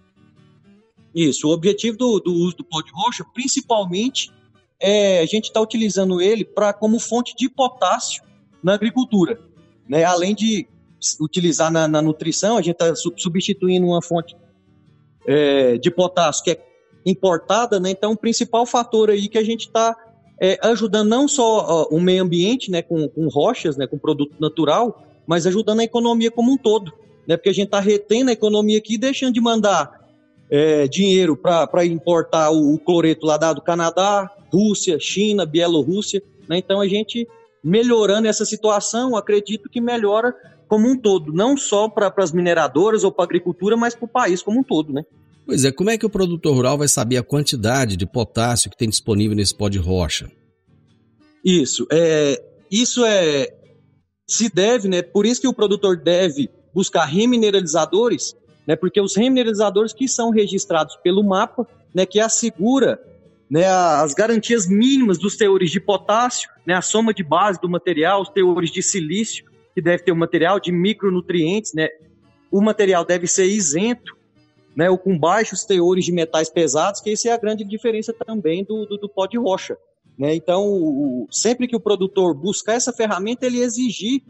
Isso, 1.15 1.48
o 1.48 1.51
objetivo 1.51 1.98
do, 1.98 2.20
do 2.20 2.32
uso 2.32 2.58
do 2.58 2.63
pó 2.63 2.84
de 2.84 2.91
rocha, 2.94 3.25
principalmente, 3.34 4.32
é 4.79 5.22
a 5.22 5.25
gente 5.25 5.46
está 5.46 5.60
utilizando 5.60 6.22
ele 6.22 6.46
para 6.46 6.72
como 6.72 7.00
fonte 7.00 7.36
de 7.36 7.50
potássio 7.50 8.22
na 8.62 8.75
agricultura. 8.75 9.41
Né? 9.89 10.03
Além 10.03 10.36
de 10.36 10.67
utilizar 11.20 11.72
na, 11.72 11.88
na 11.88 12.00
nutrição, 12.00 12.58
a 12.58 12.62
gente 12.62 12.75
está 12.79 12.94
substituindo 12.96 13.88
uma 13.88 14.03
fonte 14.03 14.36
é, 15.25 15.79
de 15.79 15.89
potássio 15.89 16.44
que 16.44 16.51
é 16.51 16.63
importada, 17.03 17.79
né? 17.79 17.89
Então, 17.89 18.12
o 18.12 18.17
principal 18.17 18.65
fator 18.65 19.10
aí 19.10 19.27
que 19.27 19.38
a 19.38 19.44
gente 19.44 19.62
está 19.62 19.96
é, 20.39 20.58
ajudando 20.63 21.10
não 21.10 21.27
só 21.27 21.84
uh, 21.84 21.96
o 21.96 22.00
meio 22.00 22.24
ambiente, 22.24 22.70
né, 22.70 22.82
com, 22.82 23.08
com 23.08 23.27
rochas, 23.27 23.77
né, 23.77 23.88
com 23.88 23.98
produto 23.98 24.36
natural, 24.39 25.03
mas 25.25 25.46
ajudando 25.46 25.79
a 25.79 25.84
economia 25.84 26.32
como 26.32 26.51
um 26.51 26.58
todo, 26.58 26.94
né, 27.27 27.36
porque 27.36 27.50
a 27.50 27.53
gente 27.53 27.65
está 27.65 27.79
retendo 27.79 28.29
a 28.29 28.34
economia 28.34 28.77
aqui, 28.77 28.98
deixando 28.98 29.34
de 29.34 29.41
mandar 29.41 29.91
é, 30.50 30.88
dinheiro 30.88 31.36
para 31.36 31.86
importar 31.86 32.51
o, 32.51 32.74
o, 32.74 32.79
cloreto 32.79 33.25
lá 33.25 33.38
do 33.53 33.62
Canadá, 33.62 34.32
Rússia, 34.53 34.98
China, 35.00 35.46
Bielorrússia, 35.46 36.22
né, 36.48 36.58
então 36.58 36.79
a 36.79 36.88
gente 36.88 37.27
melhorando 37.63 38.27
essa 38.27 38.46
situação, 38.46 39.15
acredito 39.15 39.70
que 39.70 39.82
melhora 39.82 40.34
como 40.67 40.88
um 40.88 40.98
todo, 40.98 41.34
não 41.34 41.58
só 41.58 41.89
para 41.89 42.13
as 42.17 42.32
mineradoras 42.32 43.03
ou 43.03 43.12
para 43.12 43.24
a 43.24 43.25
agricultura, 43.25 43.75
mas 43.75 43.96
para 43.96 44.06
o 44.06 44.10
país 44.10 44.41
como 44.41 44.60
um 44.60 44.63
todo, 44.63 44.94
né? 44.94 45.03
Pois 45.48 45.63
é, 45.63 45.72
como 45.72 45.89
é 45.89 45.98
que 45.98 46.06
o 46.06 46.10
produtor 46.10 46.54
rural 46.54 46.77
vai 46.77 46.89
saber 46.89 47.16
a 47.16 47.24
quantidade 47.24 47.96
de 47.96 48.06
potássio 48.06 48.70
que 48.70 48.75
tem 48.75 48.89
disponível 48.89 49.34
nesse 49.34 49.56
pó 49.56 49.70
de 49.70 49.77
rocha? 49.77 50.30
Isso, 51.44 51.88
é, 51.89 52.44
isso 52.70 53.06
é 53.06 53.48
se 54.27 54.54
deve, 54.54 54.89
né? 54.89 55.01
Por 55.01 55.25
isso 55.25 55.39
que 55.39 55.48
o 55.48 55.54
produtor 55.54 55.96
deve 55.96 56.50
buscar 56.74 57.06
remineralizadores, 57.06 58.36
né? 58.68 58.75
Porque 58.75 59.00
os 59.00 59.16
remineralizadores 59.16 59.94
que 59.94 60.06
são 60.06 60.32
registrados 60.32 60.98
pelo 60.98 61.24
mapa, 61.24 61.66
né? 61.96 62.06
Que 62.06 62.20
assegura 62.20 63.00
né, 63.50 63.66
as 63.66 64.13
garantias 64.13 64.68
mínimas 64.68 65.18
dos 65.18 65.38
teores 65.38 65.72
de 65.72 65.80
potássio, 65.80 66.50
né, 66.66 66.74
a 66.74 66.82
soma 66.82 67.13
de 67.13 67.24
base 67.24 67.58
do 67.62 67.70
material, 67.70 68.22
os 68.22 68.27
teores 68.27 68.70
de 68.70 68.84
silício, 68.84 69.46
que 69.74 69.82
deve 69.82 70.04
ter 70.04 70.12
o 70.12 70.18
material 70.18 70.60
de 70.60 70.70
micronutrientes, 70.70 71.74
né, 71.74 71.88
o 72.51 72.60
material 72.60 73.06
deve 73.06 73.25
ser 73.25 73.46
isento 73.46 74.17
né, 74.77 74.91
ou 74.91 74.98
com 74.98 75.17
baixos 75.17 75.65
teores 75.65 76.05
de 76.05 76.12
metais 76.12 76.51
pesados, 76.51 77.01
que 77.01 77.10
essa 77.10 77.29
é 77.29 77.31
a 77.31 77.38
grande 77.38 77.63
diferença 77.63 78.13
também 78.13 78.63
do, 78.63 78.86
do, 78.86 78.96
do 78.96 79.10
pó 79.10 79.25
de 79.25 79.36
rocha. 79.36 79.75
Né? 80.15 80.36
Então, 80.36 80.67
o, 80.67 81.27
sempre 81.31 81.67
que 81.67 81.75
o 81.75 81.79
produtor 81.79 82.36
buscar 82.36 82.74
essa 82.74 82.93
ferramenta, 82.93 83.48
ele 83.48 83.60
exigir 83.60 84.22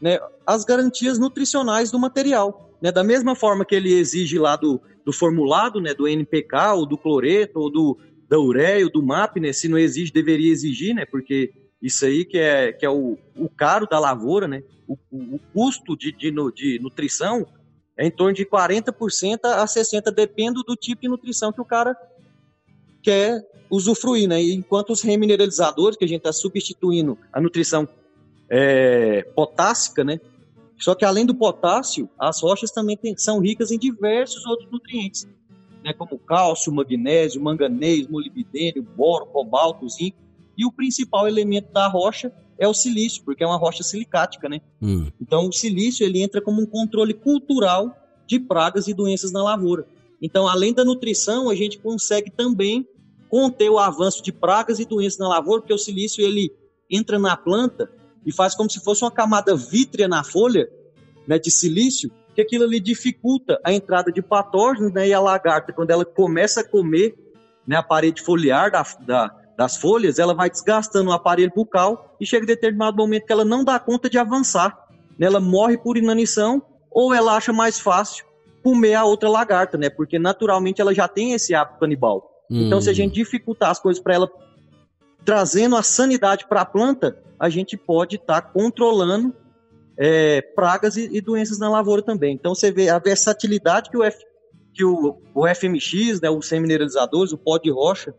né, 0.00 0.18
as 0.46 0.64
garantias 0.64 1.18
nutricionais 1.18 1.90
do 1.90 1.98
material. 1.98 2.70
Né? 2.80 2.90
Da 2.90 3.04
mesma 3.04 3.34
forma 3.34 3.66
que 3.66 3.74
ele 3.74 3.92
exige 3.92 4.38
lá 4.38 4.56
do, 4.56 4.80
do 5.04 5.12
formulado, 5.12 5.78
né, 5.78 5.92
do 5.92 6.08
NPK, 6.08 6.72
ou 6.74 6.86
do 6.86 6.96
cloreto, 6.96 7.60
ou 7.60 7.70
do, 7.70 7.98
da 8.26 8.38
ureia, 8.38 8.86
ou 8.86 8.90
do 8.90 9.02
MAP, 9.02 9.36
né? 9.40 9.52
se 9.52 9.68
não 9.68 9.76
exige, 9.76 10.10
deveria 10.10 10.50
exigir, 10.50 10.94
né? 10.94 11.04
porque 11.04 11.52
Isso 11.82 12.06
aí 12.06 12.24
que 12.24 12.38
é, 12.38 12.72
que 12.72 12.86
é 12.86 12.90
o, 12.90 13.18
o 13.36 13.46
caro 13.46 13.86
da 13.86 13.98
lavoura, 13.98 14.48
né? 14.48 14.62
O, 14.88 14.96
o, 15.10 15.38
custo 15.52 15.96
de, 15.96 16.12
de, 16.12 16.30
de, 16.54 16.78
nutrição 16.80 17.46
é 17.96 18.06
em 18.06 18.10
torno 18.10 18.32
de 18.32 18.46
40% 18.46 19.40
a 19.44 19.64
60%, 19.64 20.10
depende 20.14 20.62
do 20.66 20.76
tipo 20.76 21.02
de 21.02 21.08
nutrição 21.08 21.52
que 21.52 21.60
o 21.60 21.64
cara 21.64 21.96
quer 23.02 23.46
usufruir, 23.70 24.28
né? 24.28 24.40
Enquanto 24.42 24.90
os 24.90 25.02
remineralizadores, 25.02 25.96
que 25.96 26.04
a 26.04 26.08
gente 26.08 26.18
está 26.18 26.32
substituindo 26.32 27.18
a 27.32 27.40
nutrição 27.40 27.88
é, 28.48 29.22
potássica, 29.34 30.04
né? 30.04 30.20
Só 30.78 30.94
que 30.94 31.04
além 31.04 31.24
do 31.24 31.34
potássio, 31.34 32.08
as 32.18 32.42
rochas 32.42 32.70
também 32.70 32.96
tem, 32.96 33.16
são 33.16 33.40
ricas 33.40 33.70
em 33.70 33.78
diversos 33.78 34.44
outros 34.46 34.70
nutrientes, 34.70 35.28
né? 35.84 35.92
Como 35.92 36.18
cálcio, 36.18 36.72
magnésio, 36.72 37.42
manganês, 37.42 38.06
molibdênio, 38.08 38.82
boro, 38.82 39.26
cobalto, 39.26 39.88
zinco. 39.88 40.18
E 40.56 40.66
o 40.66 40.72
principal 40.72 41.26
elemento 41.26 41.72
da 41.72 41.88
rocha 41.88 42.32
é 42.58 42.68
o 42.68 42.74
silício, 42.74 43.22
porque 43.24 43.42
é 43.42 43.46
uma 43.46 43.56
rocha 43.56 43.82
silicática, 43.82 44.48
né? 44.48 44.60
Hum. 44.80 45.10
Então 45.20 45.48
o 45.48 45.52
silício 45.52 46.04
ele 46.04 46.22
entra 46.22 46.40
como 46.40 46.60
um 46.60 46.66
controle 46.66 47.14
cultural 47.14 47.96
de 48.26 48.38
pragas 48.38 48.88
e 48.88 48.94
doenças 48.94 49.32
na 49.32 49.42
lavoura. 49.42 49.86
Então, 50.20 50.46
além 50.46 50.72
da 50.72 50.84
nutrição, 50.84 51.50
a 51.50 51.54
gente 51.54 51.78
consegue 51.78 52.30
também 52.30 52.86
conter 53.28 53.68
o 53.68 53.78
avanço 53.78 54.22
de 54.22 54.30
pragas 54.30 54.78
e 54.78 54.84
doenças 54.84 55.18
na 55.18 55.28
lavoura, 55.28 55.62
porque 55.62 55.74
o 55.74 55.78
silício 55.78 56.24
ele 56.24 56.52
entra 56.88 57.18
na 57.18 57.36
planta 57.36 57.90
e 58.24 58.32
faz 58.32 58.54
como 58.54 58.70
se 58.70 58.78
fosse 58.78 59.02
uma 59.02 59.10
camada 59.10 59.56
vítrea 59.56 60.06
na 60.06 60.22
folha, 60.22 60.68
né, 61.26 61.38
de 61.38 61.50
silício, 61.50 62.10
que 62.34 62.40
aquilo 62.40 62.64
ali 62.64 62.78
dificulta 62.78 63.60
a 63.64 63.72
entrada 63.72 64.12
de 64.12 64.22
patógenos, 64.22 64.92
né, 64.92 65.08
e 65.08 65.12
a 65.12 65.20
lagarta, 65.20 65.72
quando 65.72 65.90
ela 65.90 66.04
começa 66.04 66.60
a 66.60 66.64
comer 66.64 67.16
né, 67.66 67.76
a 67.76 67.82
parede 67.82 68.22
foliar 68.22 68.70
da, 68.70 68.82
da, 69.00 69.41
das 69.62 69.76
folhas, 69.76 70.18
ela 70.18 70.34
vai 70.34 70.50
desgastando 70.50 71.10
o 71.10 71.12
aparelho 71.12 71.52
bucal 71.54 72.16
e 72.20 72.26
chega 72.26 72.42
em 72.42 72.48
determinado 72.48 72.96
momento 72.96 73.26
que 73.26 73.32
ela 73.32 73.44
não 73.44 73.62
dá 73.62 73.78
conta 73.78 74.10
de 74.10 74.18
avançar. 74.18 74.76
Né, 75.16 75.26
ela 75.26 75.38
morre 75.38 75.78
por 75.78 75.96
inanição 75.96 76.60
ou 76.90 77.14
ela 77.14 77.36
acha 77.36 77.52
mais 77.52 77.78
fácil 77.78 78.26
comer 78.62 78.94
a 78.94 79.04
outra 79.04 79.28
lagarta, 79.28 79.78
né? 79.78 79.88
Porque 79.88 80.18
naturalmente 80.18 80.80
ela 80.80 80.92
já 80.92 81.06
tem 81.06 81.32
esse 81.32 81.54
hábito 81.54 81.78
canibal. 81.78 82.44
Hum. 82.50 82.66
Então, 82.66 82.80
se 82.80 82.90
a 82.90 82.92
gente 82.92 83.14
dificultar 83.14 83.70
as 83.70 83.78
coisas 83.78 84.02
para 84.02 84.14
ela, 84.14 84.30
trazendo 85.24 85.76
a 85.76 85.82
sanidade 85.82 86.46
para 86.48 86.62
a 86.62 86.66
planta, 86.66 87.16
a 87.38 87.48
gente 87.48 87.76
pode 87.76 88.16
estar 88.16 88.40
tá 88.40 88.48
controlando 88.48 89.34
é, 89.96 90.40
pragas 90.40 90.96
e, 90.96 91.08
e, 91.12 91.20
doenças 91.20 91.58
na 91.58 91.70
lavoura 91.70 92.02
também. 92.02 92.34
Então, 92.34 92.54
você 92.54 92.72
vê 92.72 92.88
a 92.88 92.98
versatilidade 92.98 93.90
que 93.90 93.96
o, 93.96 94.02
F, 94.02 94.24
que 94.74 94.84
o, 94.84 95.18
o 95.34 95.46
FMX, 95.46 96.20
né, 96.20 96.30
os 96.30 96.46
semineralizadores, 96.48 97.32
o 97.32 97.38
pó 97.38 97.58
de 97.58 97.70
rocha, 97.70 98.12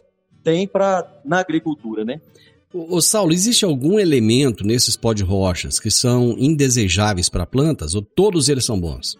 tem 0.44 0.68
para 0.68 1.08
na 1.24 1.40
agricultura, 1.40 2.04
né? 2.04 2.20
O, 2.74 3.00
Saulo, 3.02 3.32
existe 3.32 3.64
algum 3.64 4.00
elemento 4.00 4.66
nesses 4.66 4.98
pó 4.98 5.14
de 5.14 5.24
rochas 5.24 5.80
que 5.80 5.92
são 5.92 6.36
indesejáveis 6.40 7.30
para 7.30 7.46
plantas 7.46 7.94
ou 7.94 8.02
todos 8.02 8.50
eles 8.50 8.66
são 8.66 8.80
bons? 8.80 9.16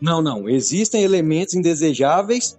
Não, 0.00 0.22
não. 0.22 0.48
Existem 0.48 1.02
elementos 1.02 1.54
indesejáveis 1.54 2.58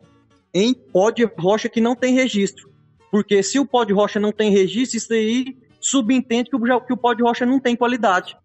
em 0.54 0.76
pó 0.76 1.10
de 1.10 1.28
rocha 1.38 1.68
que 1.68 1.82
não 1.82 1.96
tem 1.96 2.14
registro. 2.14 2.70
Porque 3.10 3.42
se 3.42 3.58
o 3.58 3.66
pó 3.66 3.84
de 3.84 3.92
rocha 3.92 4.20
não 4.20 4.32
tem 4.32 4.52
registro, 4.52 4.98
isso 4.98 5.12
aí 5.12 5.58
subentende 5.80 6.52
que 6.52 6.56
o, 6.56 6.82
que 6.82 6.94
o 6.94 6.98
pó 6.98 7.16
de 7.16 7.24
rocha 7.24 7.44
não 7.44 7.60
tem 7.60 7.76
qualidade. 7.76 8.38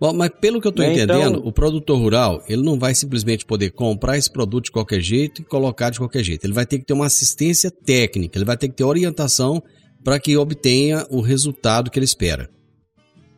Bom, 0.00 0.12
mas 0.12 0.30
pelo 0.40 0.60
que 0.60 0.66
eu 0.66 0.70
estou 0.70 0.84
né, 0.84 0.92
entendendo, 0.92 1.38
então, 1.38 1.48
o 1.48 1.52
produtor 1.52 1.98
rural, 1.98 2.42
ele 2.48 2.62
não 2.62 2.78
vai 2.78 2.94
simplesmente 2.94 3.44
poder 3.44 3.70
comprar 3.70 4.16
esse 4.16 4.30
produto 4.30 4.66
de 4.66 4.70
qualquer 4.70 5.00
jeito 5.00 5.42
e 5.42 5.44
colocar 5.44 5.90
de 5.90 5.98
qualquer 5.98 6.22
jeito. 6.22 6.44
Ele 6.44 6.52
vai 6.52 6.64
ter 6.64 6.78
que 6.78 6.84
ter 6.84 6.92
uma 6.92 7.06
assistência 7.06 7.70
técnica, 7.70 8.38
ele 8.38 8.44
vai 8.44 8.56
ter 8.56 8.68
que 8.68 8.76
ter 8.76 8.84
orientação 8.84 9.60
para 10.04 10.20
que 10.20 10.36
obtenha 10.36 11.04
o 11.10 11.20
resultado 11.20 11.90
que 11.90 11.98
ele 11.98 12.04
espera. 12.04 12.48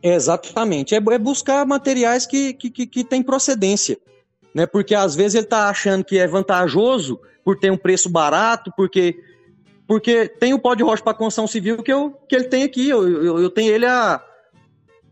Exatamente. 0.03 0.94
É, 0.94 0.99
é 0.99 1.18
buscar 1.18 1.64
materiais 1.66 2.27
que, 2.27 2.53
que, 2.53 2.70
que, 2.70 2.87
que 2.87 3.05
têm 3.05 3.23
procedência. 3.23 3.99
Né? 4.55 4.66
Porque 4.66 4.94
às 4.94 5.14
vezes 5.14 5.37
ele 5.37 5.44
está 5.44 5.68
achando 5.68 6.05
que 6.05 6.18
é 6.18 6.27
vantajoso 6.27 7.18
por 7.42 7.59
ter 7.59 7.73
um 7.73 7.77
preço 7.77 8.09
barato, 8.11 8.70
porque 8.77 9.16
porque 9.87 10.29
tem 10.29 10.55
o 10.55 10.59
pó 10.59 10.77
de 10.77 10.85
rocha 10.85 11.03
para 11.03 11.14
construção 11.14 11.49
civil 11.49 11.83
que, 11.83 11.92
eu, 11.92 12.12
que 12.29 12.37
ele 12.37 12.44
tem 12.44 12.62
aqui. 12.62 12.88
Eu, 12.88 13.25
eu, 13.25 13.38
eu 13.40 13.51
tenho 13.51 13.75
ele 13.75 13.87
a, 13.87 14.23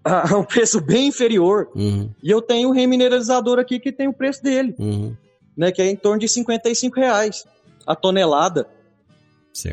a, 0.09 0.37
um 0.37 0.45
preço 0.45 0.81
bem 0.81 1.09
inferior. 1.09 1.69
Uhum. 1.75 2.11
E 2.23 2.31
eu 2.31 2.41
tenho 2.41 2.71
o 2.71 2.73
remineralizador 2.73 3.59
aqui 3.59 3.79
que 3.79 3.93
tem 3.93 4.09
o 4.09 4.13
preço 4.13 4.43
dele, 4.43 4.75
uhum. 4.79 5.15
né, 5.57 5.71
que 5.71 5.83
é 5.83 5.87
em 5.91 5.97
torno 5.97 6.19
de 6.19 6.29
55 6.29 6.99
reais 6.99 7.45
a 7.87 7.95
tonelada. 7.95 8.67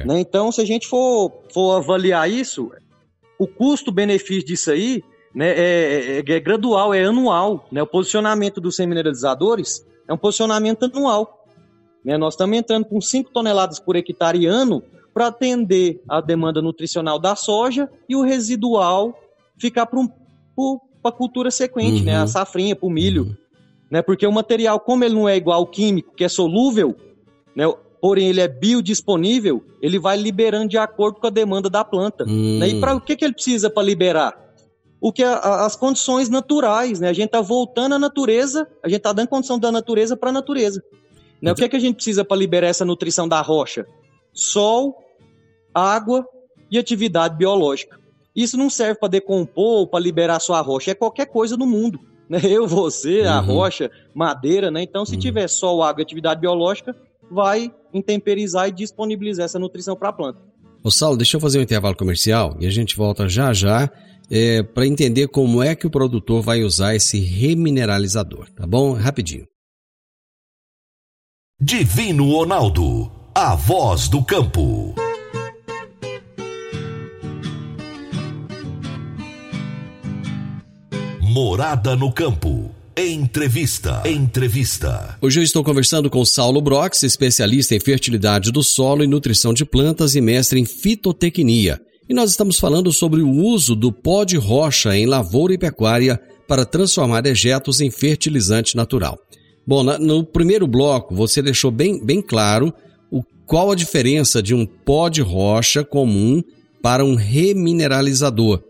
Né? 0.06 0.20
Então, 0.20 0.52
se 0.52 0.62
a 0.62 0.66
gente 0.66 0.88
for, 0.88 1.32
for 1.54 1.78
avaliar 1.78 2.30
isso, 2.30 2.72
o 3.38 3.46
custo-benefício 3.46 4.46
disso 4.46 4.72
aí 4.72 5.04
né, 5.34 5.50
é, 5.50 6.18
é, 6.18 6.18
é, 6.20 6.40
gradual, 6.40 6.94
é 6.94 7.04
anual. 7.04 7.68
Né? 7.72 7.84
O 7.84 7.88
posicionamento 7.88 8.60
dos 8.60 8.80
remineralizadores 8.80 9.86
é 10.08 10.14
um 10.14 10.18
posicionamento 10.18 10.84
anual. 10.84 11.46
Né? 12.04 12.18
Nós 12.18 12.34
estamos 12.34 12.58
entrando 12.58 12.86
com 12.86 13.00
5 13.00 13.32
toneladas 13.32 13.80
por 13.80 13.96
hectare 13.96 14.46
ano 14.46 14.82
para 15.14 15.28
atender 15.28 16.02
a 16.10 16.20
demanda 16.20 16.62
nutricional 16.62 17.20
da 17.20 17.36
soja 17.36 17.90
e 18.08 18.16
o 18.16 18.22
residual 18.22 19.18
ficar 19.58 19.86
para 19.86 20.00
um, 20.00 20.10
a 21.04 21.12
cultura 21.12 21.52
sequente, 21.52 22.00
uhum. 22.00 22.06
né? 22.06 22.18
a 22.18 22.22
uhum. 22.22 22.28
safrinha, 22.28 22.76
para 22.76 22.88
o 22.88 22.90
milho. 22.90 23.24
Uhum. 23.24 23.36
Né? 23.92 24.02
Porque 24.02 24.26
o 24.26 24.32
material, 24.32 24.80
como 24.80 25.04
ele 25.04 25.16
não 25.16 25.30
é 25.30 25.36
igual 25.36 25.60
ao 25.60 25.68
químico, 25.68 26.16
que 26.16 26.24
é 26.24 26.30
solúvel, 26.30 26.96
né? 27.56 27.66
porém 28.02 28.30
ele 28.30 28.42
é 28.42 28.48
biodisponível, 28.48 29.64
ele 29.82 30.00
vai 30.00 30.18
liberando 30.18 30.70
de 30.70 30.78
acordo 30.78 31.20
com 31.20 31.28
a 31.28 31.32
demanda 31.32 31.70
da 31.70 31.84
planta. 31.84 32.24
Uhum. 32.24 32.60
Né? 32.60 32.70
E 32.70 32.80
para 32.80 32.96
o 32.96 33.02
que, 33.02 33.16
que 33.16 33.26
ele 33.26 33.34
precisa 33.34 33.70
para 33.70 33.84
liberar? 33.84 34.46
O 35.00 35.12
que 35.12 35.24
é 35.24 35.28
a, 35.28 35.66
as 35.66 35.76
condições 35.76 36.30
naturais, 36.30 37.00
né? 37.00 37.10
A 37.10 37.14
gente 37.14 37.28
está 37.28 37.42
voltando 37.42 37.94
à 37.94 38.00
natureza, 38.00 38.68
a 38.84 38.88
gente 38.88 38.98
está 38.98 39.14
dando 39.14 39.28
condição 39.28 39.60
da 39.60 39.72
natureza 39.72 40.18
para 40.18 40.30
a 40.30 40.34
natureza. 40.34 40.82
Né? 41.42 41.52
O 41.52 41.56
que, 41.56 41.64
é 41.64 41.70
que 41.70 41.76
a 41.76 41.80
gente 41.80 41.96
precisa 41.96 42.26
para 42.26 42.38
liberar 42.38 42.68
essa 42.68 42.86
nutrição 42.86 43.28
da 43.28 43.42
rocha? 43.42 43.86
Sol, 44.34 44.96
água 45.74 46.28
e 46.72 46.80
atividade 46.80 47.36
biológica. 47.38 48.00
Isso 48.36 48.58
não 48.58 48.70
serve 48.70 49.00
para 49.00 49.10
decompor 49.10 49.80
ou 49.80 49.88
para 49.88 50.00
liberar 50.00 50.40
sua 50.40 50.60
rocha, 50.62 50.92
é 50.92 50.96
qualquer 50.96 51.28
coisa 51.28 51.56
no 51.56 51.66
mundo. 51.66 52.00
Né? 52.28 52.40
Eu, 52.44 52.66
você, 52.66 53.22
uhum. 53.22 53.30
a 53.30 53.40
rocha, 53.40 53.92
madeira, 54.12 54.72
né? 54.72 54.82
Então, 54.82 55.06
se 55.06 55.14
uhum. 55.14 55.20
tiver 55.20 55.48
sol, 55.48 55.84
água 55.84 56.02
e 56.02 56.04
atividade 56.04 56.42
biológica, 56.42 56.96
vai 57.30 57.72
intemperizar 57.94 58.68
e 58.68 58.72
disponibilizar 58.72 59.46
essa 59.46 59.60
nutrição 59.60 59.96
para 59.96 60.10
a 60.10 60.12
planta. 60.12 60.40
Ô 60.84 60.90
Saulo, 60.90 61.18
deixa 61.18 61.38
eu 61.38 61.42
fazer 61.42 61.60
um 61.60 61.62
intervalo 61.62 61.96
comercial 61.96 62.58
e 62.60 62.66
a 62.66 62.72
gente 62.72 62.96
volta 62.96 63.30
já 63.30 63.54
já 63.54 63.92
é, 64.30 64.64
para 64.64 64.88
entender 64.88 65.28
como 65.28 65.62
é 65.62 65.76
que 65.76 65.88
o 65.88 65.90
produtor 65.92 66.42
vai 66.42 66.64
usar 66.64 66.96
esse 66.96 67.20
remineralizador, 67.20 68.50
tá 68.52 68.66
bom? 68.66 68.94
Rapidinho. 68.94 69.46
Divino 71.60 72.32
Ronaldo, 72.32 73.12
a 73.34 73.56
voz 73.56 74.08
do 74.08 74.24
campo. 74.24 74.94
Morada 81.36 81.98
no 81.98 82.14
campo. 82.14 82.72
Entrevista. 82.96 84.02
Entrevista. 84.06 85.18
Hoje 85.22 85.42
eu 85.42 85.44
estou 85.44 85.66
conversando 85.66 86.10
com 86.10 86.24
Saulo 86.24 86.62
Brox, 86.62 87.04
especialista 87.04 87.76
em 87.76 87.80
fertilidade 87.82 88.54
do 88.54 88.64
solo 88.64 89.04
e 89.04 89.08
nutrição 89.08 89.54
de 89.54 89.66
plantas 89.66 90.16
e 90.16 90.22
mestre 90.22 90.62
em 90.62 90.66
fitotecnia. 90.66 91.78
E 92.08 92.14
nós 92.14 92.30
estamos 92.30 92.58
falando 92.58 92.90
sobre 92.94 93.22
o 93.22 93.30
uso 93.30 93.76
do 93.76 93.92
pó 93.92 94.24
de 94.24 94.38
rocha 94.38 94.96
em 94.96 95.06
lavoura 95.06 95.54
e 95.54 95.58
pecuária 95.58 96.18
para 96.48 96.64
transformar 96.64 97.20
dejetos 97.20 97.82
em 97.82 97.92
fertilizante 97.92 98.78
natural. 98.78 99.20
Bom, 99.68 99.84
no 99.84 100.24
primeiro 100.24 100.66
bloco 100.66 101.14
você 101.14 101.42
deixou 101.42 101.70
bem, 101.70 102.02
bem 102.02 102.22
claro 102.22 102.74
o, 103.12 103.22
qual 103.46 103.74
a 103.74 103.76
diferença 103.76 104.42
de 104.42 104.56
um 104.56 104.66
pó 104.66 105.10
de 105.10 105.22
rocha 105.22 105.84
comum 105.84 106.42
para 106.82 107.04
um 107.04 107.16
remineralizador. 107.16 108.64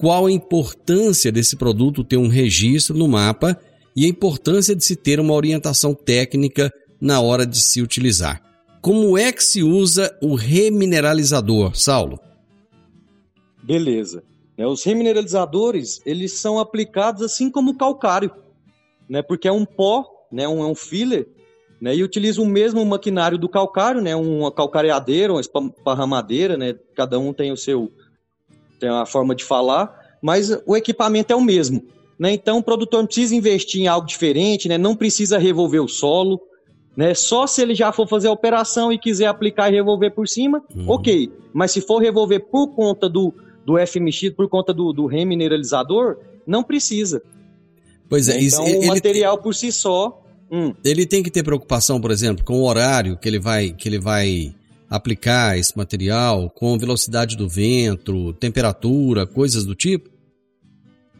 Qual 0.00 0.26
a 0.26 0.32
importância 0.32 1.30
desse 1.30 1.56
produto 1.56 2.02
ter 2.02 2.16
um 2.16 2.28
registro 2.28 2.96
no 2.96 3.06
mapa 3.06 3.60
e 3.94 4.06
a 4.06 4.08
importância 4.08 4.74
de 4.74 4.82
se 4.82 4.96
ter 4.96 5.20
uma 5.20 5.34
orientação 5.34 5.92
técnica 5.92 6.72
na 6.98 7.20
hora 7.20 7.46
de 7.46 7.60
se 7.60 7.82
utilizar. 7.82 8.40
Como 8.80 9.18
é 9.18 9.30
que 9.30 9.44
se 9.44 9.62
usa 9.62 10.16
o 10.22 10.34
remineralizador, 10.34 11.76
Saulo? 11.76 12.18
Beleza. 13.62 14.22
Né, 14.56 14.66
os 14.66 14.82
remineralizadores, 14.84 16.00
eles 16.06 16.32
são 16.38 16.58
aplicados 16.58 17.22
assim 17.22 17.50
como 17.50 17.72
o 17.72 17.76
calcário, 17.76 18.30
né? 19.08 19.22
Porque 19.22 19.48
é 19.48 19.52
um 19.52 19.66
pó 19.66 20.06
né, 20.30 20.46
um, 20.46 20.62
é 20.62 20.66
um 20.66 20.74
filler, 20.74 21.28
né, 21.80 21.94
e 21.94 22.04
utiliza 22.04 22.40
o 22.40 22.46
mesmo 22.46 22.84
maquinário 22.84 23.36
do 23.36 23.48
calcário, 23.48 24.00
né, 24.00 24.14
uma 24.14 24.52
calcareadeira, 24.52 25.32
uma 25.32 25.40
esparramadeira, 25.40 26.56
né, 26.56 26.74
cada 26.94 27.18
um 27.18 27.32
tem 27.32 27.50
o 27.50 27.56
seu 27.56 27.90
tem 28.80 28.88
a 28.88 29.06
forma 29.06 29.34
de 29.34 29.44
falar, 29.44 29.94
mas 30.22 30.50
o 30.66 30.76
equipamento 30.76 31.32
é 31.32 31.36
o 31.36 31.40
mesmo. 31.40 31.84
Né, 32.18 32.32
então 32.32 32.58
o 32.58 32.62
produtor 32.62 33.00
não 33.00 33.06
precisa 33.06 33.34
investir 33.34 33.80
em 33.80 33.86
algo 33.86 34.06
diferente, 34.06 34.68
né, 34.68 34.76
não 34.76 34.94
precisa 34.94 35.38
revolver 35.38 35.82
o 35.82 35.88
solo, 35.88 36.38
né, 36.94 37.14
só 37.14 37.46
se 37.46 37.62
ele 37.62 37.74
já 37.74 37.92
for 37.92 38.06
fazer 38.06 38.28
a 38.28 38.32
operação 38.32 38.92
e 38.92 38.98
quiser 38.98 39.26
aplicar 39.26 39.70
e 39.70 39.76
revolver 39.76 40.14
por 40.14 40.28
cima, 40.28 40.62
uhum. 40.74 40.90
ok. 40.90 41.32
Mas 41.52 41.70
se 41.70 41.80
for 41.80 41.98
revolver 41.98 42.40
por 42.50 42.74
conta 42.74 43.08
do, 43.08 43.32
do 43.64 43.74
FMX 43.78 44.30
por 44.36 44.48
conta 44.50 44.74
do, 44.74 44.92
do 44.92 45.06
remineralizador, 45.06 46.18
não 46.46 46.62
precisa. 46.62 47.22
Pois 48.08 48.28
é, 48.28 48.34
Né? 48.34 48.40
isso, 48.40 48.60
Então, 48.60 48.80
o 48.80 48.86
material 48.88 49.38
por 49.38 49.54
si 49.54 49.72
só. 49.72 50.22
hum, 50.50 50.74
ele 50.84 51.06
tem 51.06 51.22
que 51.22 51.30
ter 51.30 51.42
preocupação, 51.42 52.00
por 52.00 52.10
exemplo, 52.10 52.44
com 52.44 52.60
o 52.60 52.68
horário 52.68 53.16
que 53.16 53.28
ele 53.28 53.38
vai, 53.38 53.72
que 53.72 53.88
ele 53.88 53.98
vai 53.98 54.54
aplicar 54.90 55.56
esse 55.56 55.76
material, 55.78 56.50
com 56.50 56.76
velocidade 56.76 57.36
do 57.36 57.48
vento, 57.48 58.32
temperatura, 58.34 59.24
coisas 59.24 59.64
do 59.64 59.74
tipo? 59.74 60.10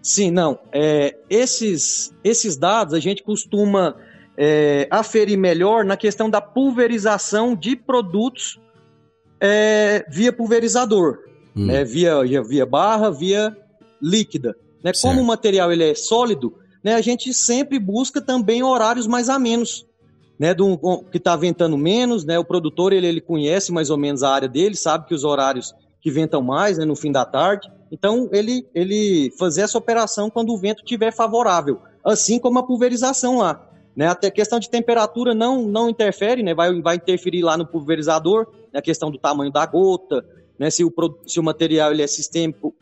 Sim, 0.02 0.32
não. 0.32 0.58
É, 0.72 1.16
esses, 1.30 2.12
esses 2.24 2.56
dados 2.56 2.94
a 2.94 3.00
gente 3.00 3.22
costuma 3.22 3.94
é, 4.36 4.88
aferir 4.90 5.38
melhor 5.38 5.84
na 5.84 5.96
questão 5.96 6.28
da 6.28 6.40
pulverização 6.40 7.54
de 7.54 7.76
produtos 7.76 8.58
é, 9.40 10.04
via 10.10 10.32
pulverizador, 10.32 11.18
Hum. 11.56 11.66
né, 11.66 11.84
via, 11.84 12.22
via, 12.22 12.42
via 12.42 12.66
barra, 12.66 13.10
via 13.10 13.56
líquida. 14.00 14.56
Né? 14.82 14.92
Certo. 14.92 15.02
Como 15.02 15.20
o 15.20 15.26
material 15.26 15.72
ele 15.72 15.84
é 15.84 15.94
sólido, 15.94 16.54
né, 16.82 16.94
a 16.94 17.00
gente 17.00 17.32
sempre 17.34 17.78
busca 17.78 18.20
também 18.20 18.62
horários 18.62 19.06
mais 19.06 19.28
a 19.28 19.38
menos. 19.38 19.86
Né, 20.40 20.54
do, 20.54 20.78
que 21.10 21.18
está 21.18 21.36
ventando 21.36 21.76
menos, 21.76 22.24
né, 22.24 22.38
o 22.38 22.44
produtor 22.44 22.94
ele, 22.94 23.06
ele 23.06 23.20
conhece 23.20 23.70
mais 23.70 23.90
ou 23.90 23.98
menos 23.98 24.22
a 24.22 24.30
área 24.30 24.48
dele, 24.48 24.74
sabe 24.74 25.06
que 25.06 25.14
os 25.14 25.22
horários 25.22 25.74
que 26.00 26.10
ventam 26.10 26.40
mais 26.40 26.78
né, 26.78 26.84
no 26.86 26.96
fim 26.96 27.12
da 27.12 27.26
tarde. 27.26 27.70
Então, 27.92 28.28
ele, 28.32 28.66
ele 28.74 29.30
fazer 29.38 29.62
essa 29.62 29.76
operação 29.76 30.30
quando 30.30 30.50
o 30.50 30.56
vento 30.56 30.82
estiver 30.82 31.12
favorável, 31.12 31.80
assim 32.02 32.38
como 32.38 32.58
a 32.58 32.62
pulverização 32.62 33.38
lá. 33.38 33.68
Né? 33.94 34.06
Até 34.06 34.30
questão 34.30 34.58
de 34.58 34.70
temperatura 34.70 35.34
não, 35.34 35.62
não 35.62 35.90
interfere, 35.90 36.42
né? 36.42 36.54
vai, 36.54 36.80
vai 36.80 36.96
interferir 36.96 37.42
lá 37.42 37.56
no 37.56 37.66
pulverizador, 37.66 38.46
na 38.72 38.80
questão 38.80 39.10
do 39.10 39.18
tamanho 39.18 39.52
da 39.52 39.66
gota, 39.66 40.24
né? 40.58 40.70
se, 40.70 40.84
o, 40.84 40.92
se 41.26 41.38
o 41.38 41.42
material 41.42 41.92
ele 41.92 42.02
é 42.02 42.06
sistêmico 42.06 42.74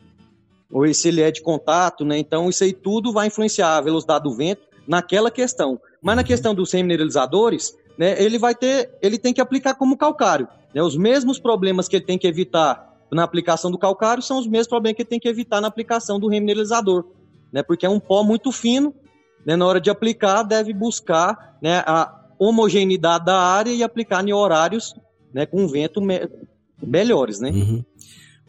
ou 0.71 0.91
se 0.93 1.07
ele 1.07 1.21
é 1.21 1.31
de 1.31 1.41
contato. 1.41 2.05
Né? 2.05 2.19
Então, 2.19 2.47
isso 2.47 2.63
aí 2.63 2.71
tudo 2.71 3.11
vai 3.11 3.27
influenciar 3.27 3.77
a 3.77 3.81
velocidade 3.81 4.23
do 4.23 4.33
vento 4.33 4.61
naquela 4.87 5.29
questão. 5.31 5.79
Mas 6.01 6.15
na 6.15 6.23
questão 6.23 6.55
dos 6.55 6.71
remineralizadores, 6.71 7.75
né, 7.97 8.21
ele 8.21 8.37
vai 8.37 8.55
ter, 8.55 8.89
ele 9.01 9.17
tem 9.17 9.33
que 9.33 9.41
aplicar 9.41 9.75
como 9.75 9.97
calcário. 9.97 10.47
Né? 10.73 10.81
Os 10.81 10.95
mesmos 10.95 11.39
problemas 11.39 11.87
que 11.87 11.95
ele 11.97 12.05
tem 12.05 12.17
que 12.17 12.27
evitar 12.27 12.87
na 13.11 13.23
aplicação 13.23 13.71
do 13.71 13.77
calcário 13.77 14.21
são 14.21 14.37
os 14.39 14.47
mesmos 14.47 14.67
problemas 14.67 14.95
que 14.95 15.01
ele 15.01 15.09
tem 15.09 15.19
que 15.19 15.27
evitar 15.27 15.59
na 15.59 15.67
aplicação 15.67 16.19
do 16.19 16.27
remineralizador, 16.27 17.05
né? 17.51 17.63
Porque 17.63 17.85
é 17.85 17.89
um 17.89 17.99
pó 17.99 18.23
muito 18.23 18.51
fino, 18.51 18.93
né? 19.45 19.55
Na 19.55 19.65
hora 19.65 19.81
de 19.81 19.89
aplicar, 19.89 20.43
deve 20.43 20.73
buscar 20.73 21.57
né, 21.61 21.83
a 21.87 22.15
homogeneidade 22.37 23.25
da 23.25 23.39
área 23.39 23.71
e 23.71 23.81
aplicar 23.83 24.23
em 24.25 24.31
horários 24.31 24.95
né, 25.33 25.45
com 25.45 25.67
vento 25.67 25.99
me- 26.01 26.29
melhores, 26.81 27.39
né? 27.39 27.49
Uhum. 27.49 27.83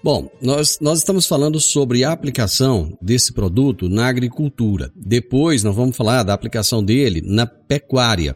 Bom, 0.02 0.30
nós, 0.40 0.78
nós 0.80 0.98
estamos 0.98 1.26
falando 1.26 1.60
sobre 1.60 2.04
a 2.04 2.12
aplicação 2.12 2.96
desse 3.02 3.34
produto 3.34 3.86
na 3.86 4.08
agricultura. 4.08 4.90
Depois 4.96 5.62
nós 5.62 5.76
vamos 5.76 5.94
falar 5.94 6.22
da 6.22 6.32
aplicação 6.32 6.82
dele 6.82 7.20
na 7.22 7.46
pecuária. 7.46 8.34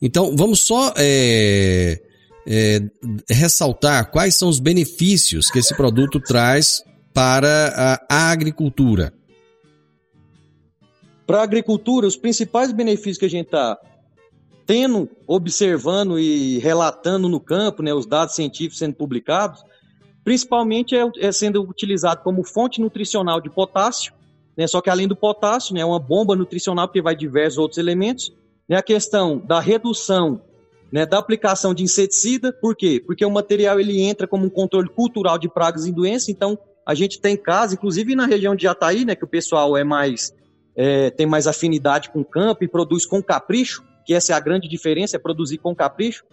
Então, 0.00 0.34
vamos 0.34 0.60
só 0.60 0.94
é, 0.96 2.00
é, 2.46 2.80
ressaltar 3.28 4.10
quais 4.10 4.34
são 4.34 4.48
os 4.48 4.58
benefícios 4.58 5.50
que 5.50 5.58
esse 5.58 5.76
produto 5.76 6.18
traz 6.18 6.82
para 7.12 8.00
a 8.08 8.30
agricultura. 8.30 9.12
Para 11.26 11.40
a 11.40 11.42
agricultura, 11.42 12.06
os 12.06 12.16
principais 12.16 12.72
benefícios 12.72 13.18
que 13.18 13.26
a 13.26 13.30
gente 13.30 13.46
está 13.46 13.78
tendo, 14.66 15.08
observando 15.26 16.18
e 16.18 16.58
relatando 16.60 17.28
no 17.28 17.40
campo, 17.40 17.82
né, 17.82 17.92
os 17.92 18.06
dados 18.06 18.34
científicos 18.34 18.78
sendo 18.78 18.94
publicados, 18.94 19.62
principalmente 20.24 20.96
é, 20.96 21.08
é 21.18 21.30
sendo 21.30 21.62
utilizado 21.62 22.22
como 22.22 22.42
fonte 22.42 22.80
nutricional 22.80 23.40
de 23.40 23.50
potássio, 23.50 24.12
né, 24.56 24.66
só 24.66 24.80
que 24.80 24.88
além 24.88 25.06
do 25.06 25.14
potássio, 25.14 25.74
né, 25.74 25.80
é 25.80 25.84
uma 25.84 25.98
bomba 25.98 26.34
nutricional 26.34 26.88
porque 26.88 27.02
vai 27.02 27.14
diversos 27.14 27.58
outros 27.58 27.78
elementos, 27.78 28.32
né, 28.68 28.76
a 28.76 28.82
questão 28.82 29.38
da 29.38 29.60
redução 29.60 30.40
né, 30.90 31.04
da 31.04 31.18
aplicação 31.18 31.74
de 31.74 31.82
inseticida, 31.82 32.52
por 32.52 32.76
quê? 32.76 33.02
Porque 33.04 33.24
o 33.24 33.30
material 33.30 33.80
ele 33.80 34.00
entra 34.00 34.28
como 34.28 34.46
um 34.46 34.50
controle 34.50 34.88
cultural 34.88 35.36
de 35.38 35.48
pragas 35.48 35.86
e 35.86 35.92
doenças, 35.92 36.28
então 36.28 36.56
a 36.86 36.94
gente 36.94 37.20
tem 37.20 37.36
casos, 37.36 37.74
inclusive 37.74 38.14
na 38.14 38.26
região 38.26 38.54
de 38.54 38.62
Jataí, 38.62 39.04
né, 39.04 39.16
que 39.16 39.24
o 39.24 39.28
pessoal 39.28 39.76
é 39.76 39.82
mais 39.82 40.32
é, 40.76 41.10
tem 41.10 41.26
mais 41.26 41.46
afinidade 41.46 42.10
com 42.10 42.20
o 42.20 42.24
campo 42.24 42.64
e 42.64 42.68
produz 42.68 43.06
com 43.06 43.22
capricho, 43.22 43.82
que 44.04 44.12
essa 44.12 44.32
é 44.32 44.36
a 44.36 44.40
grande 44.40 44.68
diferença, 44.68 45.16
é 45.16 45.18
produzir 45.18 45.58
com 45.58 45.74
capricho. 45.74 46.24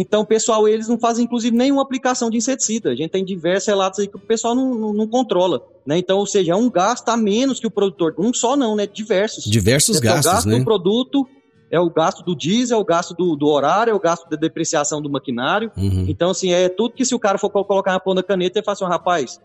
Então, 0.00 0.24
pessoal, 0.24 0.68
eles 0.68 0.86
não 0.86 0.96
fazem, 0.96 1.24
inclusive, 1.24 1.56
nenhuma 1.56 1.82
aplicação 1.82 2.30
de 2.30 2.36
inseticida. 2.36 2.90
A 2.90 2.94
gente 2.94 3.10
tem 3.10 3.24
diversos 3.24 3.66
relatos 3.66 3.98
aí 3.98 4.06
que 4.06 4.14
o 4.14 4.20
pessoal 4.20 4.54
não, 4.54 4.72
não, 4.74 4.92
não 4.92 5.06
controla, 5.08 5.60
né? 5.84 5.98
Então, 5.98 6.18
ou 6.18 6.26
seja, 6.26 6.52
é 6.52 6.54
um 6.54 6.70
gasto 6.70 7.08
a 7.08 7.16
menos 7.16 7.58
que 7.58 7.66
o 7.66 7.70
produtor. 7.70 8.14
Um 8.16 8.32
só 8.32 8.56
não, 8.56 8.76
né? 8.76 8.86
Diversos. 8.86 9.42
Diversos 9.44 9.96
É 9.96 9.98
o 9.98 10.02
gastos, 10.02 10.32
gasto 10.32 10.46
né? 10.46 10.58
do 10.60 10.64
produto, 10.64 11.26
é 11.68 11.80
o 11.80 11.90
gasto 11.90 12.22
do 12.24 12.36
diesel, 12.36 12.78
é 12.78 12.80
o 12.80 12.84
gasto 12.84 13.12
do, 13.12 13.34
do 13.34 13.48
horário, 13.48 13.90
é 13.90 13.94
o 13.94 13.98
gasto 13.98 14.28
da 14.30 14.36
depreciação 14.36 15.02
do 15.02 15.10
maquinário. 15.10 15.72
Uhum. 15.76 16.04
Então, 16.08 16.30
assim, 16.30 16.52
é 16.52 16.68
tudo 16.68 16.94
que 16.94 17.04
se 17.04 17.12
o 17.14 17.18
cara 17.18 17.36
for 17.36 17.50
co- 17.50 17.64
colocar 17.64 17.90
na 17.92 17.98
ponta 17.98 18.22
da 18.22 18.22
caneta, 18.22 18.58
ele 18.60 18.64
fala 18.64 18.74
assim, 18.74 18.84
"Ó, 18.84 18.88
rapaz, 18.88 19.40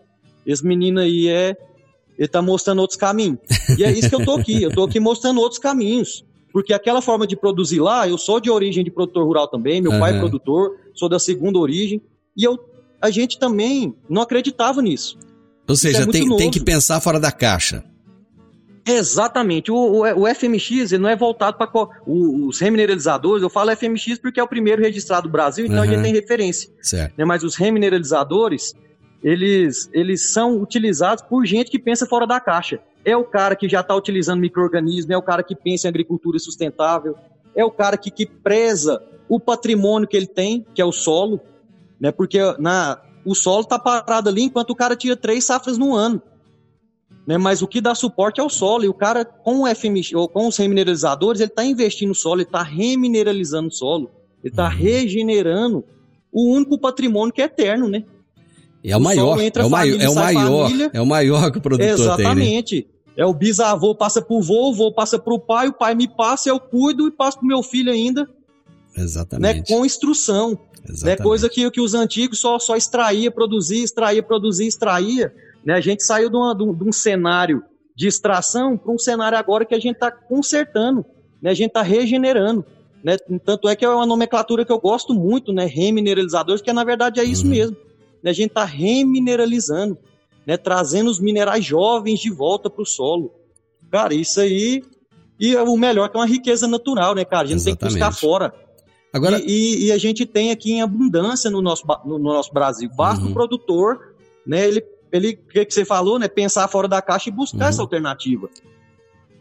esse 0.46 0.64
menino 0.64 1.00
aí 1.00 1.26
é. 1.28 1.56
Ele 2.16 2.28
tá 2.28 2.40
mostrando 2.40 2.78
outros 2.78 2.96
caminhos. 2.96 3.38
E 3.76 3.82
é 3.82 3.90
isso 3.90 4.08
que 4.08 4.14
eu 4.14 4.24
tô 4.24 4.34
aqui. 4.34 4.62
Eu 4.62 4.72
tô 4.72 4.84
aqui 4.84 5.00
mostrando 5.00 5.40
outros 5.40 5.58
caminhos. 5.58 6.24
Porque 6.54 6.72
aquela 6.72 7.02
forma 7.02 7.26
de 7.26 7.34
produzir 7.34 7.80
lá, 7.80 8.08
eu 8.08 8.16
sou 8.16 8.38
de 8.38 8.48
origem 8.48 8.84
de 8.84 8.90
produtor 8.92 9.26
rural 9.26 9.48
também, 9.48 9.82
meu 9.82 9.98
pai 9.98 10.14
é 10.14 10.20
produtor, 10.20 10.78
sou 10.94 11.08
da 11.08 11.18
segunda 11.18 11.58
origem. 11.58 12.00
E 12.36 12.44
eu, 12.44 12.56
a 13.02 13.10
gente 13.10 13.40
também 13.40 13.92
não 14.08 14.22
acreditava 14.22 14.80
nisso. 14.80 15.18
Ou 15.66 15.74
seja, 15.74 16.04
é 16.04 16.06
tem, 16.06 16.36
tem 16.36 16.52
que 16.52 16.60
pensar 16.60 17.00
fora 17.00 17.18
da 17.18 17.32
caixa. 17.32 17.82
Exatamente. 18.86 19.72
O, 19.72 19.74
o, 19.74 20.22
o 20.22 20.32
FMX 20.32 20.92
ele 20.92 21.02
não 21.02 21.08
é 21.08 21.16
voltado 21.16 21.58
para 21.58 21.68
os 22.06 22.60
remineralizadores. 22.60 23.42
Eu 23.42 23.50
falo 23.50 23.74
FMX 23.74 24.20
porque 24.22 24.38
é 24.38 24.42
o 24.42 24.46
primeiro 24.46 24.80
registrado 24.80 25.26
do 25.26 25.32
Brasil, 25.32 25.66
então 25.66 25.78
a 25.78 25.80
Aham. 25.80 25.94
gente 25.94 26.02
tem 26.04 26.12
referência. 26.12 26.70
Certo. 26.80 27.14
né? 27.18 27.24
Mas 27.24 27.42
os 27.42 27.56
remineralizadores, 27.56 28.74
eles, 29.24 29.90
eles 29.92 30.32
são 30.32 30.62
utilizados 30.62 31.24
por 31.28 31.44
gente 31.44 31.68
que 31.68 31.80
pensa 31.80 32.06
fora 32.06 32.28
da 32.28 32.38
caixa. 32.38 32.78
É 33.04 33.16
o 33.16 33.24
cara 33.24 33.54
que 33.54 33.68
já 33.68 33.80
está 33.80 33.94
utilizando 33.94 34.40
micro-organismo, 34.40 35.12
é 35.12 35.16
o 35.16 35.22
cara 35.22 35.42
que 35.42 35.54
pensa 35.54 35.86
em 35.86 35.90
agricultura 35.90 36.38
sustentável, 36.38 37.16
é 37.54 37.64
o 37.64 37.70
cara 37.70 37.96
que, 37.96 38.10
que 38.10 38.26
preza 38.26 39.02
o 39.28 39.38
patrimônio 39.38 40.08
que 40.08 40.16
ele 40.16 40.26
tem, 40.26 40.66
que 40.74 40.80
é 40.80 40.84
o 40.84 40.92
solo, 40.92 41.40
né? 42.00 42.10
Porque 42.10 42.38
na, 42.58 43.00
o 43.24 43.34
solo 43.34 43.62
está 43.62 43.78
parado 43.78 44.28
ali 44.28 44.42
enquanto 44.42 44.70
o 44.70 44.76
cara 44.76 44.96
tira 44.96 45.16
três 45.16 45.44
safras 45.44 45.78
no 45.78 45.94
ano. 45.94 46.22
Né? 47.26 47.38
Mas 47.38 47.62
o 47.62 47.66
que 47.66 47.80
dá 47.80 47.94
suporte 47.94 48.40
é 48.40 48.44
o 48.44 48.50
solo. 48.50 48.84
E 48.84 48.88
o 48.88 48.94
cara, 48.94 49.24
com 49.24 49.62
o 49.62 49.74
FMX, 49.74 50.12
ou 50.12 50.28
com 50.28 50.46
os 50.46 50.56
remineralizadores, 50.56 51.40
ele 51.40 51.50
está 51.50 51.64
investindo 51.64 52.08
no 52.08 52.14
solo, 52.14 52.40
ele 52.40 52.48
está 52.48 52.62
remineralizando 52.62 53.68
o 53.68 53.72
solo, 53.72 54.10
ele 54.42 54.52
está 54.52 54.68
regenerando 54.68 55.84
o 56.30 56.52
único 56.52 56.78
patrimônio 56.78 57.32
que 57.32 57.40
é 57.40 57.46
eterno, 57.46 57.88
né? 57.88 58.04
E 58.82 58.92
é 58.92 58.96
o 58.96 59.00
O 59.00 59.02
maior, 59.02 59.40
é 59.40 59.64
o 59.64 59.70
maior, 59.70 59.98
família, 59.98 60.04
é 60.04 60.10
o 60.10 60.14
maior, 60.14 60.90
é 60.92 61.00
o 61.00 61.06
maior 61.06 61.50
que 61.50 61.58
o 61.58 61.60
produtor 61.62 62.16
tem, 62.16 62.26
né? 62.34 62.84
É 63.16 63.24
o 63.24 63.32
bisavô 63.32 63.94
passa 63.94 64.20
pro 64.20 64.40
vô, 64.40 64.70
o 64.70 64.74
vô 64.74 64.92
passa 64.92 65.18
pro 65.18 65.38
pai, 65.38 65.68
o 65.68 65.72
pai 65.72 65.94
me 65.94 66.08
passa, 66.08 66.48
eu 66.48 66.58
cuido 66.58 67.06
e 67.06 67.10
passo 67.10 67.38
pro 67.38 67.46
meu 67.46 67.62
filho 67.62 67.92
ainda, 67.92 68.22
né? 68.22 68.28
Exatamente. 69.04 69.72
Com 69.72 69.84
instrução. 69.84 70.50
Né? 70.50 70.58
exatamente. 70.90 71.22
Coisa 71.22 71.48
que, 71.48 71.70
que 71.70 71.80
os 71.80 71.94
antigos 71.94 72.40
só, 72.40 72.58
só 72.58 72.76
extraía, 72.76 73.30
produzia, 73.30 73.82
extraía, 73.84 74.22
produzia, 74.22 74.66
extraía. 74.68 75.32
Né? 75.64 75.74
A 75.74 75.80
gente 75.80 76.02
saiu 76.04 76.28
de, 76.28 76.36
uma- 76.36 76.54
de 76.54 76.62
um, 76.62 76.74
de 76.74 76.84
um 76.84 76.92
cenário 76.92 77.62
de 77.96 78.06
extração 78.08 78.76
para 78.76 78.92
um 78.92 78.98
cenário 78.98 79.38
agora 79.38 79.64
que 79.64 79.74
a 79.74 79.78
gente 79.80 79.94
está 79.94 80.10
consertando, 80.10 81.04
né? 81.40 81.50
a 81.50 81.54
gente 81.54 81.68
está 81.68 81.82
regenerando. 81.82 82.64
Né? 83.02 83.16
Tanto 83.44 83.68
é 83.68 83.76
que 83.76 83.84
é 83.84 83.88
uma 83.88 84.06
nomenclatura 84.06 84.64
que 84.64 84.72
eu 84.72 84.78
gosto 84.80 85.12
muito, 85.14 85.52
né? 85.52 85.64
Remineralizadores, 85.66 86.60
que 86.62 86.72
na 86.72 86.82
verdade 86.84 87.20
é 87.20 87.24
isso 87.24 87.44
Uhum. 87.44 87.50
mesmo. 87.50 87.76
Né? 88.22 88.30
A 88.30 88.34
gente 88.34 88.48
está 88.48 88.64
remineralizando, 88.64 89.96
né? 90.46 90.56
trazendo 90.56 91.10
os 91.10 91.18
minerais 91.20 91.64
jovens 91.64 92.20
de 92.20 92.30
volta 92.30 92.68
para 92.70 92.82
o 92.82 92.86
solo. 92.86 93.32
Cara, 93.90 94.14
isso 94.14 94.40
aí. 94.40 94.82
E 95.38 95.54
o 95.56 95.76
melhor 95.76 96.08
que 96.08 96.16
é 96.16 96.20
uma 96.20 96.26
riqueza 96.26 96.66
natural, 96.68 97.14
né, 97.14 97.24
cara? 97.24 97.44
A 97.44 97.46
gente 97.46 97.64
tem 97.64 97.74
que 97.76 97.84
buscar 97.84 98.08
Exatamente. 98.08 98.20
fora. 98.20 98.54
Agora, 99.12 99.38
E, 99.40 99.44
e- 99.46 99.84
e 99.86 99.92
a 99.92 99.98
gente 99.98 100.26
tem 100.26 100.50
aqui 100.50 100.72
em 100.72 100.82
abundância 100.82 101.50
no 101.50 101.60
nosso, 101.62 101.84
no, 102.04 102.18
no 102.18 102.24
nosso 102.32 102.52
Brasil. 102.52 102.90
Basta 102.96 103.24
Uhum. 103.24 103.30
o 103.30 103.34
produtor, 103.34 104.14
né? 104.46 104.66
Ele, 104.66 104.84
ele, 105.12 105.38
o 105.44 105.48
que, 105.48 105.64
você 105.70 105.84
falou, 105.84 106.18
né? 106.18 106.26
Pensar 106.28 106.66
fora 106.68 106.88
da 106.88 107.00
caixa 107.00 107.28
e 107.28 107.32
buscar 107.32 107.64
Uhum. 107.64 107.68
essa 107.70 107.82
alternativa. 107.82 108.48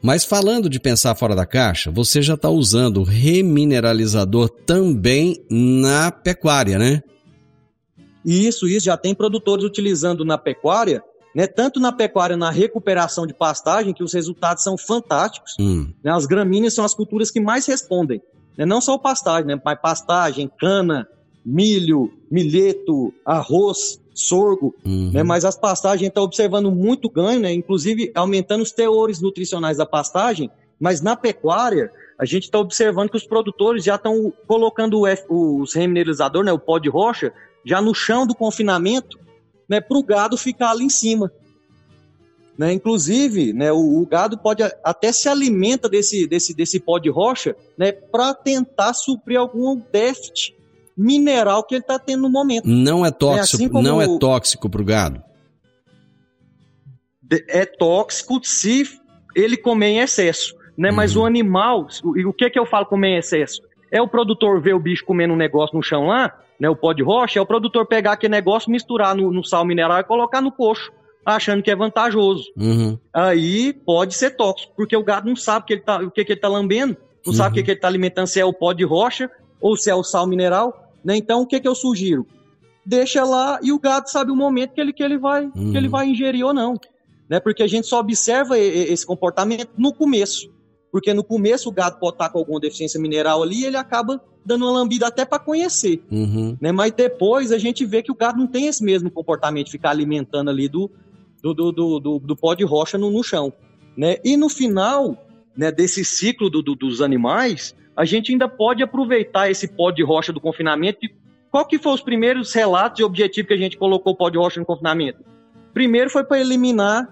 mas 0.05 0.25
falando 0.25 0.69
de 0.69 0.79
pensar 0.81 1.15
fora 1.15 1.33
da 1.33 1.45
caixa, 1.45 1.89
você 1.89 2.21
já 2.21 2.33
está 2.33 2.49
usando 2.49 3.03
remineralizador 3.03 4.49
também 4.49 5.37
na 5.49 6.11
pecuária, 6.11 6.77
né? 6.77 7.01
E 8.25 8.47
isso, 8.47 8.67
isso 8.67 8.85
já 8.85 8.97
tem 8.97 9.13
produtores 9.13 9.63
utilizando 9.65 10.23
na 10.25 10.37
pecuária, 10.37 11.03
né? 11.35 11.47
Tanto 11.47 11.79
na 11.79 11.91
pecuária 11.91 12.37
na 12.37 12.49
recuperação 12.49 13.25
de 13.27 13.33
pastagem, 13.33 13.93
que 13.93 14.03
os 14.03 14.13
resultados 14.13 14.63
são 14.63 14.77
fantásticos. 14.77 15.55
Hum, 15.59 15.91
né? 16.03 16.11
As 16.11 16.25
gramíneas 16.25 16.73
são 16.73 16.85
as 16.85 16.93
culturas 16.93 17.31
que 17.31 17.39
mais 17.39 17.65
respondem. 17.65 18.21
Né? 18.57 18.65
Não 18.65 18.79
só 18.79 18.93
o 18.93 18.99
pastagem, 18.99 19.47
né? 19.47 19.61
Mas 19.65 19.79
pastagem, 19.81 20.49
cana, 20.59 21.07
milho, 21.45 22.13
milheto, 22.31 23.13
arroz, 23.25 23.99
sorgo, 24.13 24.75
Uhum. 24.85 25.11
né? 25.11 25.23
Mas 25.23 25.43
as 25.43 25.57
pastagens 25.57 26.07
está 26.07 26.21
observando 26.21 26.71
muito 26.71 27.09
ganho, 27.09 27.39
né? 27.39 27.51
Inclusive 27.51 28.11
aumentando 28.13 28.61
os 28.61 28.71
teores 28.71 29.19
nutricionais 29.19 29.77
da 29.77 29.85
pastagem, 29.85 30.51
mas 30.79 31.01
na 31.01 31.15
pecuária 31.15 31.91
a 32.19 32.25
gente 32.25 32.43
está 32.43 32.59
observando 32.59 33.09
que 33.09 33.17
os 33.17 33.25
produtores 33.25 33.83
já 33.83 33.95
estão 33.95 34.31
colocando 34.45 34.99
o 34.99 35.07
F- 35.07 35.25
os 35.29 35.73
remineralizadores, 35.73 36.45
né? 36.45 36.53
O 36.53 36.59
pó 36.59 36.77
de 36.77 36.89
rocha, 36.89 37.33
já 37.65 37.81
no 37.81 37.93
chão 37.93 38.25
do 38.27 38.35
confinamento, 38.35 39.19
né? 39.69 39.79
Para 39.81 39.97
o 39.97 40.03
gado 40.03 40.37
ficar 40.37 40.71
ali 40.71 40.83
em 40.85 40.89
cima. 40.89 41.31
Né? 42.57 42.71
Inclusive, 42.71 43.51
né, 43.51 43.71
o, 43.71 44.01
o 44.01 44.05
gado 44.05 44.37
pode 44.37 44.61
até 44.83 45.11
se 45.11 45.27
alimenta 45.27 45.89
desse, 45.89 46.27
desse, 46.27 46.53
desse 46.53 46.79
pó 46.79 46.99
de 46.99 47.09
rocha 47.09 47.55
né, 47.75 47.91
para 47.91 48.31
tentar 48.35 48.93
suprir 48.93 49.39
algum 49.39 49.81
déficit 49.91 50.55
mineral 50.95 51.63
que 51.63 51.73
ele 51.73 51.81
está 51.81 51.97
tendo 51.97 52.21
no 52.21 52.29
momento. 52.29 52.67
Não 52.67 53.03
é 53.03 53.09
tóxico, 53.09 53.55
assim 53.55 53.67
como 53.69 53.81
não 53.81 53.99
é 53.99 54.07
o- 54.07 54.19
tóxico 54.19 54.69
pro 54.69 54.85
gado. 54.85 55.23
De- 57.21 57.43
É 57.47 57.65
tóxico 57.65 58.39
se 58.43 58.83
ele 59.35 59.57
comer 59.57 59.87
em 59.87 59.99
excesso. 59.99 60.55
Né? 60.77 60.91
Mas 60.91 61.15
o 61.15 61.25
animal, 61.25 61.87
o, 62.03 62.29
o 62.29 62.33
que, 62.33 62.49
que 62.49 62.59
eu 62.59 62.65
falo 62.67 62.85
comer 62.85 63.15
em 63.15 63.17
excesso? 63.17 63.61
É 63.91 64.01
o 64.01 64.07
produtor 64.07 64.61
ver 64.61 64.73
o 64.75 64.79
bicho 64.79 65.05
comendo 65.05 65.33
um 65.33 65.37
negócio 65.37 65.75
no 65.75 65.83
chão 65.83 66.05
lá, 66.07 66.39
né, 66.59 66.69
o 66.69 66.75
pó 66.75 66.93
de 66.93 67.03
rocha, 67.03 67.39
é 67.39 67.41
o 67.41 67.45
produtor 67.45 67.85
pegar 67.85 68.13
aquele 68.13 68.31
negócio, 68.31 68.71
misturar 68.71 69.15
no, 69.15 69.31
no 69.31 69.43
sal 69.43 69.65
mineral 69.65 69.99
e 69.99 70.03
colocar 70.03 70.41
no 70.41 70.51
coxo, 70.51 70.91
achando 71.25 71.63
que 71.63 71.71
é 71.71 71.75
vantajoso. 71.75 72.51
Uhum. 72.57 72.97
aí 73.13 73.73
pode 73.73 74.13
ser 74.15 74.31
tóxico, 74.31 74.73
porque 74.75 74.95
o 74.95 75.03
gado 75.03 75.27
não 75.27 75.35
sabe 75.35 75.65
que 75.65 75.73
ele 75.73 75.81
tá, 75.81 75.97
o 75.97 76.11
que, 76.11 76.23
que 76.23 76.33
ele 76.33 76.39
está 76.39 76.47
lambendo, 76.47 76.97
não 77.25 77.33
sabe 77.33 77.51
o 77.51 77.53
que, 77.55 77.63
que 77.63 77.71
ele 77.71 77.77
está 77.77 77.87
alimentando, 77.87 78.27
se 78.27 78.39
é 78.39 78.45
o 78.45 78.53
pó 78.53 78.73
de 78.73 78.83
rocha 78.83 79.29
ou 79.61 79.77
se 79.77 79.89
é 79.89 79.95
o 79.95 80.03
sal 80.03 80.27
mineral. 80.27 80.91
Né? 81.03 81.15
Então, 81.15 81.41
o 81.41 81.47
que, 81.47 81.59
que 81.59 81.67
eu 81.67 81.75
sugiro? 81.75 82.27
Deixa 82.85 83.23
lá 83.23 83.59
e 83.63 83.71
o 83.71 83.79
gado 83.79 84.09
sabe 84.09 84.31
o 84.31 84.35
momento 84.35 84.73
que 84.73 84.81
ele, 84.81 84.91
que 84.91 85.01
ele, 85.01 85.17
vai, 85.17 85.49
que 85.49 85.77
ele 85.77 85.87
vai 85.87 86.07
ingerir 86.07 86.45
ou 86.45 86.53
não. 86.53 86.75
Né? 87.29 87.39
Porque 87.39 87.63
a 87.63 87.67
gente 87.67 87.87
só 87.87 87.99
observa 87.99 88.59
esse 88.59 89.05
comportamento 89.05 89.69
no 89.77 89.93
começo. 89.93 90.51
Porque 90.91 91.13
no 91.13 91.23
começo 91.23 91.69
o 91.69 91.71
gado 91.71 91.97
pode 91.97 92.15
estar 92.15 92.29
com 92.29 92.39
alguma 92.39 92.59
deficiência 92.59 92.99
mineral 92.99 93.41
ali 93.41 93.61
e 93.61 93.65
ele 93.65 93.77
acaba 93.77 94.21
dando 94.45 94.65
uma 94.65 94.71
lambida 94.71 95.07
até 95.07 95.23
para 95.25 95.39
conhecer 95.39 96.03
Uhum. 96.11 96.57
né? 96.59 96.71
Mas 96.71 96.91
depois 96.91 97.51
a 97.51 97.57
gente 97.57 97.85
vê 97.85 98.01
que 98.03 98.11
o 98.11 98.15
gado 98.15 98.37
não 98.37 98.47
tem 98.47 98.67
esse 98.67 98.83
mesmo 98.83 99.09
comportamento 99.11 99.65
de 99.67 99.71
ficar 99.71 99.89
alimentando 99.91 100.49
ali 100.49 100.67
do, 100.67 100.89
do, 101.41 101.53
do, 101.53 101.71
do, 101.71 101.99
do- 101.99 102.19
do 102.19 102.35
pó 102.35 102.53
de 102.53 102.63
rocha 102.63 102.97
no, 102.97 103.09
no 103.11 103.23
chão, 103.23 103.51
né? 103.97 104.17
E 104.23 104.35
no 104.37 104.49
final 104.49 105.17
né, 105.55 105.71
desse 105.71 106.03
ciclo 106.03 106.49
do- 106.49 106.61
do- 106.61 106.75
dos 106.75 107.01
animais, 107.01 107.75
a 107.95 108.05
gente 108.05 108.31
ainda 108.31 108.47
pode 108.47 108.81
aproveitar 108.81 109.49
esse 109.51 109.67
pó 109.67 109.91
de 109.91 110.03
rocha 110.03 110.33
do 110.33 110.41
confinamento. 110.41 110.99
Qual 111.51 111.65
que 111.67 111.77
foram 111.77 111.93
os 111.95 112.01
primeiros 112.01 112.51
relatos 112.53 112.99
e 112.99 113.03
objetivos 113.03 113.47
que 113.47 113.53
a 113.53 113.57
gente 113.57 113.77
colocou 113.77 114.13
o 114.13 114.15
pó 114.15 114.29
de 114.29 114.37
rocha 114.37 114.59
no 114.59 114.65
confinamento? 114.65 115.19
Primeiro 115.73 116.09
foi 116.09 116.23
para 116.23 116.39
eliminar 116.39 117.07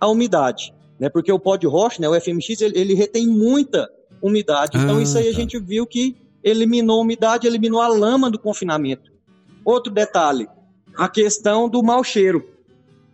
a 0.00 0.08
umidade, 0.08 0.74
né? 0.98 1.08
Porque 1.08 1.30
o 1.30 1.38
pó 1.38 1.56
de 1.56 1.66
rocha, 1.68 2.00
né, 2.02 2.08
o 2.08 2.14
FMX, 2.20 2.60
ele, 2.60 2.78
ele 2.78 2.94
retém 2.94 3.26
muita 3.28 3.88
umidade. 4.20 4.76
Então 4.76 4.98
Ah, 4.98 5.02
isso 5.02 5.16
aí 5.16 5.28
a 5.28 5.32
tá. 5.32 5.36
gente 5.38 5.58
viu 5.60 5.86
que 5.86 6.16
eliminou 6.44 6.98
a 6.98 7.02
umidade, 7.02 7.46
eliminou 7.46 7.80
a 7.80 7.88
lama 7.88 8.30
do 8.30 8.38
confinamento. 8.38 9.10
Outro 9.64 9.90
detalhe, 9.90 10.46
a 10.94 11.08
questão 11.08 11.68
do 11.68 11.82
mau 11.82 12.04
cheiro. 12.04 12.46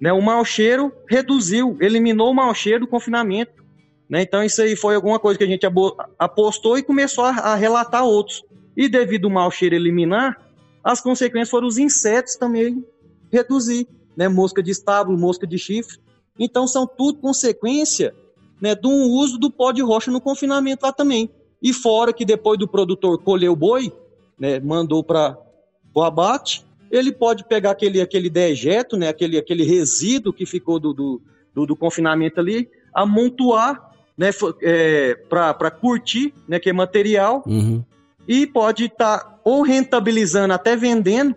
Né? 0.00 0.12
O 0.12 0.20
mau 0.20 0.44
cheiro 0.44 0.92
reduziu, 1.08 1.76
eliminou 1.80 2.32
o 2.32 2.34
mau 2.34 2.52
cheiro 2.52 2.80
do 2.80 2.86
confinamento. 2.88 3.64
Né? 4.08 4.22
Então 4.22 4.42
isso 4.42 4.60
aí 4.60 4.74
foi 4.74 4.96
alguma 4.96 5.20
coisa 5.20 5.38
que 5.38 5.44
a 5.44 5.46
gente 5.46 5.64
apostou 6.18 6.76
e 6.76 6.82
começou 6.82 7.24
a, 7.24 7.30
a 7.30 7.54
relatar 7.54 8.04
outros. 8.04 8.44
E 8.76 8.88
devido 8.88 9.26
ao 9.26 9.30
mau 9.30 9.50
cheiro 9.50 9.76
eliminar, 9.76 10.36
as 10.82 11.00
consequências 11.00 11.50
foram 11.50 11.68
os 11.68 11.78
insetos 11.78 12.34
também 12.34 12.84
reduzir. 13.30 13.86
Né? 14.16 14.28
Mosca 14.28 14.60
de 14.60 14.72
estábulo, 14.72 15.16
mosca 15.16 15.46
de 15.46 15.56
chifre. 15.56 15.98
Então 16.36 16.66
são 16.66 16.86
tudo 16.86 17.20
consequência 17.20 18.12
né, 18.60 18.74
um 18.84 19.08
uso 19.10 19.38
do 19.38 19.50
pó 19.50 19.72
de 19.72 19.82
rocha 19.82 20.10
no 20.10 20.20
confinamento 20.20 20.84
lá 20.84 20.92
também. 20.92 21.30
E 21.62 21.72
fora 21.72 22.12
que 22.12 22.24
depois 22.24 22.58
do 22.58 22.66
produtor 22.68 23.18
colher 23.22 23.48
o 23.50 23.56
boi, 23.56 23.92
né, 24.38 24.58
mandou 24.60 25.04
para 25.04 25.36
o 25.94 26.02
abate, 26.02 26.64
ele 26.90 27.12
pode 27.12 27.44
pegar 27.44 27.72
aquele, 27.72 28.00
aquele 28.00 28.30
dejeto, 28.30 28.96
né, 28.96 29.08
aquele, 29.08 29.36
aquele 29.38 29.62
resíduo 29.64 30.32
que 30.32 30.46
ficou 30.46 30.78
do, 30.80 30.92
do, 30.92 31.22
do- 31.54 31.66
do 31.66 31.76
confinamento 31.76 32.40
ali, 32.40 32.68
amontoar 32.94 33.90
né, 34.16 34.30
para 35.28 35.70
curtir, 35.70 36.32
né, 36.48 36.58
que 36.58 36.68
é 36.70 36.72
material, 36.72 37.42
Uhum. 37.46 37.84
e 38.26 38.46
pode 38.46 38.84
estar 38.86 39.40
ou 39.44 39.62
rentabilizando, 39.62 40.52
até 40.52 40.76
vendendo, 40.76 41.34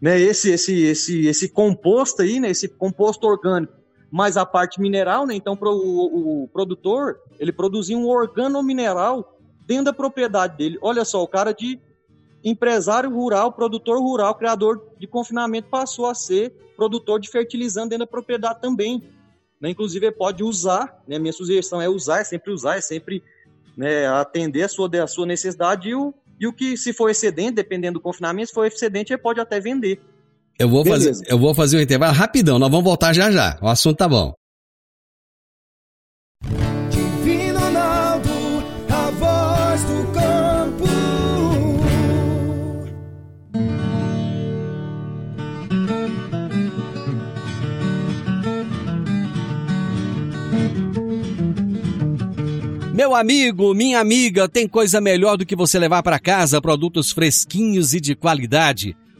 né, 0.00 0.18
esse, 0.20 0.50
esse, 0.50 0.82
esse, 0.82 1.26
esse 1.26 1.48
composto 1.48 2.22
aí, 2.22 2.38
né, 2.40 2.50
esse 2.50 2.68
composto 2.68 3.26
orgânico, 3.26 3.72
mais 4.10 4.36
a 4.36 4.46
parte 4.46 4.80
mineral, 4.80 5.26
né, 5.26 5.34
então 5.34 5.56
pro, 5.56 5.70
o, 5.70 6.44
o 6.44 6.48
produtor, 6.48 7.18
ele 7.38 7.52
produzia 7.52 7.96
um 7.96 8.06
organomineral 8.06 9.36
dentro 9.66 9.86
da 9.86 9.92
propriedade 9.92 10.56
dele. 10.56 10.78
Olha 10.80 11.04
só, 11.04 11.22
o 11.22 11.28
cara 11.28 11.52
de 11.52 11.80
empresário 12.44 13.10
rural, 13.10 13.52
produtor 13.52 13.98
rural, 13.98 14.34
criador 14.36 14.80
de 14.98 15.06
confinamento, 15.06 15.68
passou 15.68 16.06
a 16.06 16.14
ser 16.14 16.52
produtor 16.76 17.18
de 17.18 17.28
fertilizante 17.28 17.90
dentro 17.90 18.06
da 18.06 18.10
propriedade 18.10 18.60
também. 18.60 19.02
Né? 19.60 19.70
Inclusive, 19.70 20.06
ele 20.06 20.14
pode 20.14 20.44
usar, 20.44 21.02
né? 21.08 21.18
minha 21.18 21.32
sugestão 21.32 21.80
é 21.80 21.88
usar, 21.88 22.20
é 22.20 22.24
sempre 22.24 22.52
usar, 22.52 22.76
é 22.76 22.80
sempre 22.80 23.22
né, 23.76 24.06
atender 24.06 24.62
a 24.62 24.68
sua, 24.68 24.88
a 25.02 25.06
sua 25.06 25.26
necessidade 25.26 25.88
e 25.88 25.94
o, 25.94 26.14
e 26.38 26.46
o 26.46 26.52
que, 26.52 26.76
se 26.76 26.92
for 26.92 27.10
excedente, 27.10 27.52
dependendo 27.52 27.98
do 27.98 28.02
confinamento, 28.02 28.48
se 28.48 28.54
for 28.54 28.66
excedente, 28.66 29.12
ele 29.12 29.20
pode 29.20 29.40
até 29.40 29.58
vender. 29.58 30.00
Eu 30.58 30.70
vou, 30.70 30.86
fazer, 30.86 31.12
eu 31.26 31.38
vou 31.38 31.54
fazer 31.54 31.76
um 31.76 31.82
intervalo 31.82 32.14
rapidão, 32.14 32.58
nós 32.58 32.70
vamos 32.70 32.84
voltar 32.84 33.12
já 33.12 33.30
já. 33.30 33.58
O 33.60 33.68
assunto 33.68 33.98
tá 33.98 34.08
bom. 34.08 34.32
Divino 36.90 37.58
Ronaldo, 37.60 38.30
a 38.88 39.10
voz 39.10 39.82
do 39.82 40.12
campo. 40.12 40.86
Meu 52.94 53.14
amigo, 53.14 53.74
minha 53.74 54.00
amiga, 54.00 54.48
tem 54.48 54.66
coisa 54.66 55.02
melhor 55.02 55.36
do 55.36 55.44
que 55.44 55.54
você 55.54 55.78
levar 55.78 56.02
para 56.02 56.18
casa 56.18 56.62
produtos 56.62 57.12
fresquinhos 57.12 57.92
e 57.92 58.00
de 58.00 58.14
qualidade. 58.14 58.96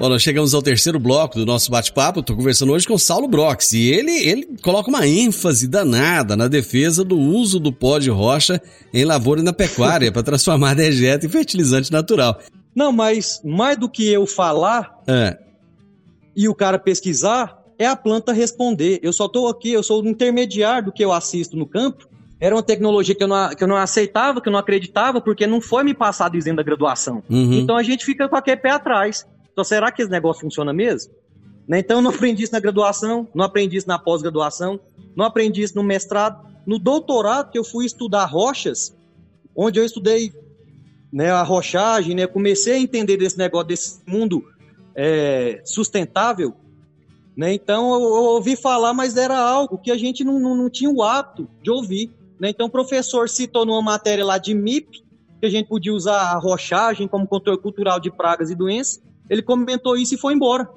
Bom, 0.00 0.08
nós 0.08 0.22
chegamos 0.22 0.54
ao 0.54 0.62
terceiro 0.62 0.98
bloco 0.98 1.38
do 1.38 1.44
nosso 1.44 1.70
bate-papo. 1.70 2.20
Estou 2.20 2.34
conversando 2.34 2.72
hoje 2.72 2.88
com 2.88 2.96
Saulo 2.96 3.28
Brox 3.28 3.74
e 3.74 3.90
ele, 3.90 4.10
ele 4.10 4.56
coloca 4.62 4.88
uma 4.88 5.06
ênfase 5.06 5.68
danada 5.68 6.34
na 6.34 6.48
defesa 6.48 7.04
do 7.04 7.18
uso 7.18 7.60
do 7.60 7.70
pó 7.70 7.98
de 7.98 8.08
rocha 8.08 8.62
em 8.94 9.04
lavoura 9.04 9.42
e 9.42 9.44
na 9.44 9.52
pecuária 9.52 10.10
para 10.10 10.22
transformar 10.22 10.72
dejeto 10.72 11.26
em 11.26 11.28
fertilizante 11.28 11.92
natural. 11.92 12.40
Não, 12.74 12.90
mas 12.90 13.42
mais 13.44 13.76
do 13.76 13.90
que 13.90 14.10
eu 14.10 14.26
falar 14.26 14.90
É, 15.06 15.36
e 16.34 16.48
o 16.48 16.54
cara 16.54 16.78
pesquisar, 16.78 17.58
é 17.78 17.86
a 17.86 17.94
planta 17.94 18.32
responder. 18.32 19.00
Eu 19.02 19.12
só 19.12 19.26
estou 19.26 19.48
aqui, 19.48 19.70
eu 19.70 19.82
sou 19.82 20.02
o 20.02 20.08
intermediário 20.08 20.86
do 20.86 20.92
que 20.92 21.04
eu 21.04 21.12
assisto 21.12 21.58
no 21.58 21.66
campo. 21.66 22.08
Era 22.40 22.54
uma 22.54 22.62
tecnologia 22.62 23.14
que 23.14 23.22
eu, 23.22 23.28
não, 23.28 23.50
que 23.50 23.62
eu 23.62 23.68
não 23.68 23.76
aceitava, 23.76 24.40
que 24.40 24.48
eu 24.48 24.52
não 24.52 24.60
acreditava, 24.60 25.20
porque 25.20 25.46
não 25.46 25.60
foi 25.60 25.84
me 25.84 25.92
passado 25.92 26.32
dizendo 26.32 26.56
da 26.56 26.62
graduação. 26.62 27.22
Uhum. 27.28 27.52
Então 27.52 27.76
a 27.76 27.82
gente 27.82 28.02
fica 28.02 28.30
com 28.30 28.36
aquele 28.36 28.56
pé 28.56 28.70
atrás. 28.70 29.26
Então 29.52 29.64
será 29.64 29.90
que 29.90 30.02
esse 30.02 30.10
negócio 30.10 30.42
funciona 30.42 30.72
mesmo? 30.72 31.12
Né? 31.66 31.78
Então 31.78 31.98
eu 31.98 32.02
não 32.02 32.10
aprendi 32.10 32.44
isso 32.44 32.52
na 32.52 32.60
graduação, 32.60 33.28
não 33.34 33.44
aprendi 33.44 33.76
isso 33.76 33.88
na 33.88 33.98
pós-graduação, 33.98 34.80
não 35.14 35.24
aprendi 35.24 35.62
isso 35.62 35.76
no 35.76 35.82
mestrado. 35.82 36.48
No 36.66 36.78
doutorado, 36.78 37.50
que 37.50 37.58
eu 37.58 37.64
fui 37.64 37.86
estudar 37.86 38.24
rochas, 38.26 38.94
onde 39.54 39.78
eu 39.78 39.84
estudei 39.84 40.32
né, 41.12 41.30
a 41.30 41.42
rochagem, 41.42 42.14
né, 42.14 42.26
comecei 42.26 42.74
a 42.74 42.78
entender 42.78 43.16
desse 43.16 43.38
negócio, 43.38 43.68
desse 43.68 44.00
mundo 44.06 44.44
é, 44.94 45.60
sustentável. 45.64 46.54
Né? 47.36 47.54
Então 47.54 47.94
eu, 47.94 48.00
eu 48.00 48.24
ouvi 48.24 48.56
falar, 48.56 48.92
mas 48.92 49.16
era 49.16 49.38
algo 49.38 49.78
que 49.78 49.90
a 49.90 49.96
gente 49.96 50.22
não, 50.22 50.38
não, 50.38 50.56
não 50.56 50.70
tinha 50.70 50.90
o 50.90 51.02
hábito 51.02 51.48
de 51.62 51.70
ouvir. 51.70 52.10
Né? 52.38 52.50
Então 52.50 52.66
o 52.66 52.70
professor 52.70 53.28
citou 53.28 53.64
numa 53.64 53.82
matéria 53.82 54.24
lá 54.24 54.38
de 54.38 54.54
MIP, 54.54 55.02
que 55.40 55.46
a 55.46 55.50
gente 55.50 55.68
podia 55.68 55.94
usar 55.94 56.20
a 56.20 56.38
rochagem 56.38 57.08
como 57.08 57.26
controle 57.26 57.58
cultural 57.58 57.98
de 57.98 58.10
pragas 58.10 58.50
e 58.50 58.54
doenças. 58.54 59.00
Ele 59.30 59.40
comentou 59.40 59.96
isso 59.96 60.14
e 60.14 60.18
foi 60.18 60.34
embora. 60.34 60.68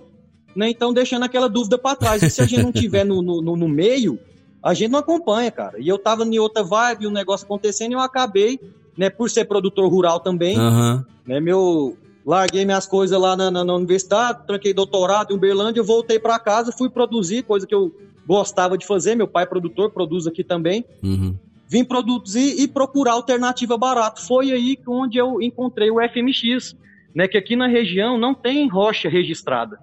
né? 0.55 0.69
Então 0.69 0.93
deixando 0.93 1.23
aquela 1.23 1.49
dúvida 1.49 1.77
para 1.77 1.95
trás. 1.95 2.21
E 2.21 2.29
se 2.29 2.41
a 2.41 2.45
gente 2.45 2.61
não 2.61 2.71
tiver 2.71 3.03
no, 3.03 3.21
no, 3.23 3.41
no, 3.41 3.67
meio, 3.67 4.19
a 4.61 4.73
gente 4.75 4.91
não 4.91 4.99
acompanha, 4.99 5.51
cara. 5.51 5.79
E 5.79 5.87
eu 5.87 5.97
tava 5.97 6.23
em 6.23 6.37
outra 6.37 6.63
vibe, 6.63 7.07
o 7.07 7.09
um 7.09 7.13
negócio 7.13 7.45
acontecendo, 7.45 7.91
e 7.91 7.95
eu 7.95 7.99
acabei, 7.99 8.59
né, 8.95 9.09
por 9.09 9.29
ser 9.29 9.45
produtor 9.45 9.89
rural 9.89 10.19
também, 10.19 10.57
uhum. 10.57 11.03
né, 11.25 11.39
meu 11.39 11.97
larguei 12.25 12.63
minhas 12.63 12.85
coisas 12.85 13.19
lá 13.19 13.35
na, 13.35 13.51
na, 13.51 13.65
na, 13.65 13.75
universidade, 13.75 14.47
tranquei 14.47 14.73
doutorado 14.73 15.33
em 15.33 15.35
Uberlândia, 15.35 15.83
voltei 15.83 16.17
para 16.17 16.39
casa, 16.39 16.71
fui 16.71 16.89
produzir, 16.89 17.43
coisa 17.43 17.67
que 17.67 17.75
eu 17.75 17.93
gostava 18.25 18.77
de 18.77 18.85
fazer, 18.85 19.15
meu 19.15 19.27
pai 19.27 19.43
é 19.43 19.47
produtor, 19.47 19.91
produz 19.91 20.25
aqui 20.25 20.43
também. 20.43 20.85
Uhum. 21.03 21.35
Vim 21.67 21.83
produzir 21.83 22.61
e 22.61 22.67
procurar 22.67 23.13
alternativa 23.13 23.77
barato. 23.77 24.21
Foi 24.21 24.51
aí 24.51 24.77
onde 24.87 25.17
eu 25.17 25.41
encontrei 25.41 25.89
o 25.89 25.95
FMX, 25.95 26.75
né, 27.13 27.27
que 27.27 27.37
aqui 27.37 27.55
na 27.55 27.67
região 27.67 28.17
não 28.17 28.33
tem 28.33 28.67
rocha 28.67 29.09
registrada. 29.09 29.79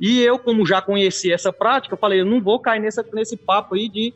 E 0.00 0.20
eu, 0.20 0.38
como 0.38 0.66
já 0.66 0.82
conhecia 0.82 1.34
essa 1.34 1.52
prática, 1.52 1.94
eu 1.94 1.98
falei, 1.98 2.20
eu 2.20 2.26
não 2.26 2.40
vou 2.40 2.58
cair 2.58 2.80
nessa, 2.80 3.04
nesse 3.12 3.36
papo 3.36 3.76
aí 3.76 3.88
de, 3.88 4.12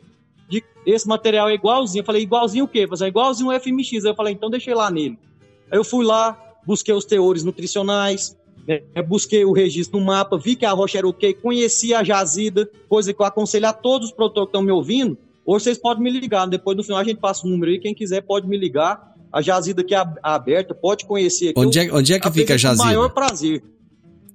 de 0.49 0.63
esse 0.85 1.07
material 1.07 1.49
é 1.49 1.53
igualzinho. 1.53 2.01
Eu 2.01 2.05
falei, 2.05 2.23
igualzinho 2.23 2.65
o 2.65 2.67
quê? 2.67 2.85
Falei, 2.87 3.07
igualzinho 3.07 3.49
o 3.49 3.59
FMX. 3.59 4.03
Aí 4.03 4.11
eu 4.11 4.15
falei, 4.15 4.33
então 4.33 4.49
deixei 4.49 4.73
lá 4.73 4.91
nele. 4.91 5.17
Aí 5.71 5.77
eu 5.77 5.85
fui 5.85 6.05
lá, 6.05 6.37
busquei 6.65 6.93
os 6.93 7.05
teores 7.05 7.43
nutricionais, 7.43 8.37
né, 8.67 8.81
busquei 9.01 9.45
o 9.45 9.53
registro 9.53 9.97
no 9.97 10.05
mapa, 10.05 10.37
vi 10.37 10.57
que 10.57 10.65
a 10.65 10.71
rocha 10.71 10.97
era 10.97 11.07
ok, 11.07 11.33
conheci 11.35 11.93
a 11.93 12.03
jazida, 12.03 12.69
coisa 12.89 13.13
que 13.13 13.21
eu 13.21 13.25
aconselho 13.25 13.67
a 13.67 13.73
todos 13.73 14.09
os 14.09 14.13
produtores 14.13 14.47
que 14.47 14.49
estão 14.49 14.61
me 14.61 14.71
ouvindo. 14.71 15.17
Ou 15.45 15.57
vocês 15.57 15.77
podem 15.77 16.03
me 16.03 16.09
ligar, 16.09 16.45
depois 16.47 16.75
no 16.75 16.83
final 16.83 16.99
a 16.99 17.03
gente 17.05 17.19
passa 17.21 17.47
o 17.47 17.49
número 17.49 17.71
aí, 17.71 17.79
quem 17.79 17.95
quiser 17.95 18.21
pode 18.21 18.45
me 18.45 18.57
ligar. 18.57 19.15
A 19.31 19.41
jazida 19.41 19.81
aqui 19.81 19.93
é 19.93 20.03
aberta, 20.23 20.73
pode 20.73 21.05
conhecer 21.05 21.49
aqui. 21.49 21.59
Onde 21.59 21.79
é, 21.79 21.93
onde 21.93 22.13
é 22.13 22.19
que 22.19 22.31
fica 22.31 22.53
a 22.53 22.57
jazida? 22.57 22.83
Com 22.83 22.89
o 22.89 22.93
maior 22.93 23.09
prazer. 23.09 23.63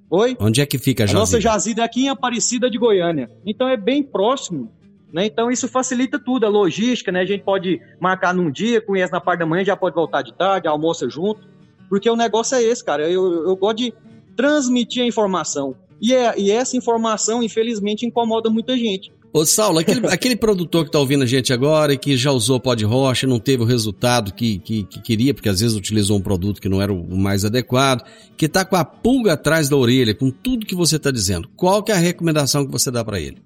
Oi? 0.09 0.37
Onde 0.39 0.61
é 0.61 0.65
que 0.65 0.77
fica 0.77 1.03
a 1.03 1.07
jazida? 1.07 1.19
A 1.19 1.21
nossa 1.21 1.41
jazida 1.41 1.81
é 1.81 1.85
aqui 1.85 2.05
em 2.05 2.09
Aparecida 2.09 2.69
de 2.69 2.77
Goiânia. 2.77 3.29
Então 3.45 3.67
é 3.67 3.75
bem 3.75 4.03
próximo 4.03 4.71
né? 5.13 5.27
Então 5.27 5.51
isso 5.51 5.67
facilita 5.67 6.17
tudo, 6.17 6.47
a 6.47 6.49
logística, 6.49 7.11
né? 7.11 7.19
A 7.19 7.25
gente 7.25 7.43
pode 7.43 7.79
marcar 8.01 8.33
num 8.33 8.49
dia, 8.49 8.81
conhece 8.81 9.13
na 9.13 9.21
parte 9.21 9.41
da 9.41 9.45
manhã, 9.45 9.63
já 9.63 9.77
pode 9.77 9.93
voltar 9.93 10.23
de 10.23 10.33
tarde, 10.33 10.67
almoça 10.67 11.07
junto. 11.07 11.47
Porque 11.87 12.09
o 12.09 12.15
negócio 12.15 12.57
é 12.57 12.63
esse, 12.63 12.83
cara. 12.83 13.07
Eu, 13.07 13.47
eu 13.47 13.55
gosto 13.55 13.77
de 13.77 13.93
transmitir 14.35 15.03
a 15.03 15.05
informação. 15.05 15.75
E, 16.01 16.15
é, 16.15 16.33
e 16.39 16.49
essa 16.49 16.75
informação, 16.75 17.43
infelizmente, 17.43 18.07
incomoda 18.07 18.49
muita 18.49 18.75
gente. 18.75 19.13
Ô, 19.33 19.45
Saulo, 19.45 19.79
aquele, 19.79 20.05
aquele 20.13 20.35
produtor 20.35 20.83
que 20.83 20.89
está 20.89 20.99
ouvindo 20.99 21.23
a 21.23 21.25
gente 21.25 21.51
agora 21.51 21.93
e 21.93 21.97
que 21.97 22.15
já 22.15 22.31
usou 22.31 22.59
pó 22.59 22.75
de 22.75 22.85
rocha, 22.85 23.25
não 23.25 23.39
teve 23.39 23.63
o 23.63 23.65
resultado 23.65 24.31
que, 24.33 24.59
que, 24.59 24.83
que, 24.83 25.01
queria, 25.01 25.33
porque 25.33 25.49
às 25.49 25.59
vezes 25.59 25.75
utilizou 25.75 26.17
um 26.17 26.21
produto 26.21 26.61
que 26.61 26.69
não 26.69 26.81
era 26.81 26.93
o 26.93 27.17
mais 27.17 27.43
adequado, 27.43 28.05
que 28.37 28.45
está 28.45 28.63
com 28.63 28.75
a 28.75 28.85
pulga 28.85 29.33
atrás 29.33 29.67
da 29.67 29.75
orelha, 29.75 30.13
com 30.13 30.29
tudo 30.29 30.65
que 30.65 30.75
você 30.75 30.97
está 30.97 31.09
dizendo, 31.09 31.49
qual 31.55 31.81
que 31.81 31.91
é 31.91 31.95
a 31.95 31.97
recomendação 31.97 32.65
que 32.65 32.71
você 32.71 32.91
dá 32.91 33.03
para 33.03 33.19
ele? 33.19 33.41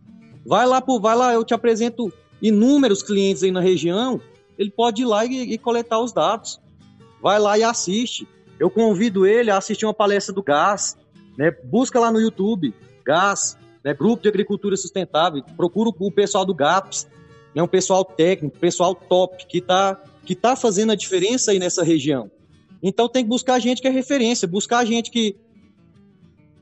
Vai 0.46 0.66
lá, 0.66 0.84
vai 1.02 1.16
lá, 1.16 1.34
eu 1.34 1.44
te 1.44 1.54
apresento 1.54 2.12
inúmeros 2.42 3.02
clientes 3.02 3.44
aí 3.44 3.52
na 3.52 3.62
região, 3.62 4.20
ele 4.60 4.70
pode 4.70 5.02
ir 5.02 5.06
lá 5.06 5.26
e, 5.26 5.54
e 5.54 5.58
coletar 5.58 6.00
os 6.00 6.12
dados. 6.12 6.60
Vai 7.22 7.40
lá 7.40 7.58
e 7.58 7.64
assiste 7.64 8.28
eu 8.60 8.70
convido 8.70 9.26
ele 9.26 9.52
a 9.52 9.58
assistir 9.58 9.86
uma 9.86 9.94
palestra 9.94 10.34
do 10.34 10.42
GAS, 10.42 10.98
né? 11.38 11.52
Busca 11.64 12.00
lá 12.00 12.12
no 12.12 12.20
YouTube, 12.20 12.74
GAS, 13.06 13.58
né? 13.88 13.94
Grupo 13.94 14.22
de 14.22 14.28
Agricultura 14.28 14.76
Sustentável, 14.76 15.42
procura 15.56 15.90
o 15.98 16.12
pessoal 16.12 16.44
do 16.44 16.54
GAPS, 16.54 17.08
né? 17.56 17.64
Um 17.64 17.68
pessoal 17.68 18.04
técnico, 18.04 18.60
pessoal 18.60 18.94
top, 18.94 19.48
que 19.48 19.60
está 19.60 19.98
que 20.26 20.36
tá 20.36 20.58
fazendo 20.58 20.92
a 20.92 20.96
diferença 20.96 21.52
aí 21.52 21.60
nessa 21.60 21.86
região. 21.86 22.30
Então 22.84 23.08
tem 23.08 23.24
que 23.24 23.30
buscar 23.30 23.58
gente 23.60 23.82
que 23.82 23.88
é 23.88 23.92
referência, 23.92 24.46
buscar 24.46 24.84
gente 24.84 25.10
que. 25.10 25.38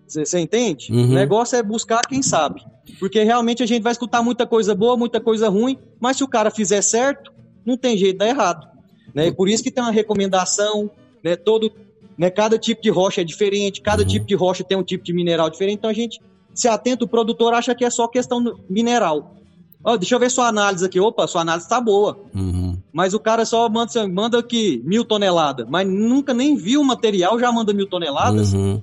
Você 0.08 0.40
entende? 0.40 0.92
Uhum. 0.92 1.06
O 1.06 1.14
negócio 1.16 1.58
é 1.58 1.64
buscar 1.64 2.02
quem 2.02 2.22
sabe. 2.22 2.64
Porque 3.00 3.24
realmente 3.24 3.64
a 3.64 3.66
gente 3.66 3.82
vai 3.82 3.92
escutar 3.92 4.22
muita 4.22 4.46
coisa 4.46 4.76
boa, 4.76 4.96
muita 4.96 5.20
coisa 5.20 5.50
ruim, 5.50 5.80
mas 6.00 6.18
se 6.18 6.24
o 6.24 6.28
cara 6.28 6.52
fizer 6.52 6.84
certo, 6.84 7.34
não 7.66 7.76
tem 7.76 7.98
jeito 7.98 8.14
de 8.14 8.20
dar 8.20 8.28
errado. 8.28 8.68
Né? 9.16 9.30
E 9.30 9.32
por 9.32 9.50
isso 9.50 9.64
que 9.64 9.72
tem 9.72 9.84
uma 9.84 9.92
recomendação, 9.92 10.92
né? 11.24 11.36
Todo, 11.36 11.72
né? 12.16 12.30
Cada 12.30 12.60
tipo 12.60 12.84
de 12.84 12.92
rocha 12.92 13.22
é 13.22 13.24
diferente, 13.24 13.82
cada 13.82 14.04
uhum. 14.04 14.08
tipo 14.08 14.28
de 14.28 14.36
rocha 14.36 14.64
tem 14.64 14.78
um 14.78 14.84
tipo 14.84 15.04
de 15.04 15.12
mineral 15.12 15.50
diferente, 15.50 15.80
então 15.80 15.90
a 15.90 15.94
gente 15.94 16.22
se 16.56 16.68
atenta, 16.68 17.06
o 17.06 17.08
produtor 17.08 17.54
acha 17.54 17.76
que 17.76 17.86
é 17.86 17.89
só 17.89 18.08
questão 18.08 18.44
mineral. 18.70 19.36
Oh, 19.84 19.98
deixa 19.98 20.15
eu 20.15 20.20
ver 20.20 20.32
sua 20.32 20.48
análise 20.48 20.84
aqui. 20.84 21.00
Opa, 21.00 21.28
sua 21.28 21.41
análise 21.41 21.70
tá 21.70 21.80
boa. 21.80 22.20
Uhum. 22.34 22.82
Mas 22.91 23.13
o 23.13 23.20
cara 23.20 23.46
só 23.46 23.70
manda, 23.70 24.08
manda 24.08 24.39
aqui 24.39 24.82
mil 24.84 25.06
toneladas, 25.06 25.68
mas 25.70 25.88
nunca 25.88 26.34
nem 26.34 26.56
viu 26.56 26.82
o 26.82 26.86
material, 26.86 27.39
já 27.39 27.52
manda 27.52 27.72
mil 27.74 27.88
toneladas. 27.88 28.54
Uhum. 28.54 28.82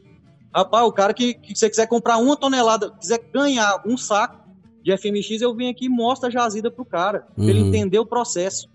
Rapaz, 0.55 0.87
o 0.87 0.93
cara 0.93 1.13
que, 1.13 1.35
que 1.35 1.57
você 1.57 1.69
quiser 1.69 1.89
comprar 1.89 2.19
uma 2.19 2.37
tonelada, 2.37 2.91
quiser 3.01 3.19
ganhar 3.33 3.83
um 3.87 3.97
saco 3.97 4.41
de 4.85 4.97
FMX, 4.97 5.41
eu 5.41 5.55
venho 5.55 5.71
aqui 5.71 5.87
e 5.87 5.89
mostro 5.89 6.29
a 6.29 6.31
jazida 6.31 6.71
pro 6.71 6.85
cara, 6.85 7.27
uhum. 7.37 7.45
pra 7.45 7.53
ele 7.53 7.63
uhum. 7.63 7.69
entender 7.69 7.99
o 7.99 8.07
processo 8.07 8.71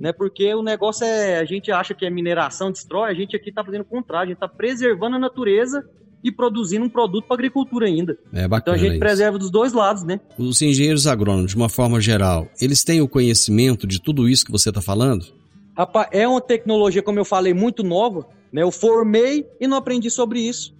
né? 0.00 0.12
Porque 0.14 0.54
o 0.54 0.62
negócio 0.62 1.04
é, 1.04 1.38
a 1.38 1.44
gente 1.44 1.70
acha 1.70 1.92
que 1.92 2.06
a 2.06 2.10
mineração 2.10 2.72
destrói, 2.72 3.10
a 3.10 3.14
gente 3.14 3.36
aqui 3.36 3.50
está 3.50 3.62
fazendo 3.62 3.82
o 3.82 3.84
contrário, 3.84 4.24
a 4.24 4.26
gente 4.28 4.36
está 4.36 4.48
preservando 4.48 5.16
a 5.16 5.18
natureza 5.18 5.84
e 6.22 6.30
produzindo 6.30 6.84
um 6.84 6.88
produto 6.88 7.26
para 7.26 7.34
agricultura 7.34 7.86
ainda. 7.86 8.18
É 8.32 8.46
bacana 8.46 8.60
então 8.60 8.74
a 8.74 8.76
gente 8.76 8.92
isso. 8.92 9.00
preserva 9.00 9.38
dos 9.38 9.50
dois 9.50 9.72
lados, 9.72 10.02
né? 10.02 10.20
Os 10.38 10.60
engenheiros 10.60 11.06
agrônomos, 11.06 11.50
de 11.50 11.56
uma 11.56 11.68
forma 11.68 12.00
geral, 12.00 12.48
eles 12.60 12.84
têm 12.84 13.00
o 13.00 13.08
conhecimento 13.08 13.86
de 13.86 14.00
tudo 14.00 14.28
isso 14.28 14.44
que 14.44 14.52
você 14.52 14.68
está 14.68 14.80
falando? 14.80 15.26
Rapaz, 15.76 16.08
é 16.12 16.28
uma 16.28 16.40
tecnologia, 16.40 17.02
como 17.02 17.18
eu 17.18 17.24
falei, 17.24 17.54
muito 17.54 17.82
nova. 17.82 18.26
Né? 18.52 18.62
Eu 18.62 18.70
formei 18.70 19.46
e 19.58 19.66
não 19.66 19.76
aprendi 19.76 20.10
sobre 20.10 20.40
isso. 20.40 20.74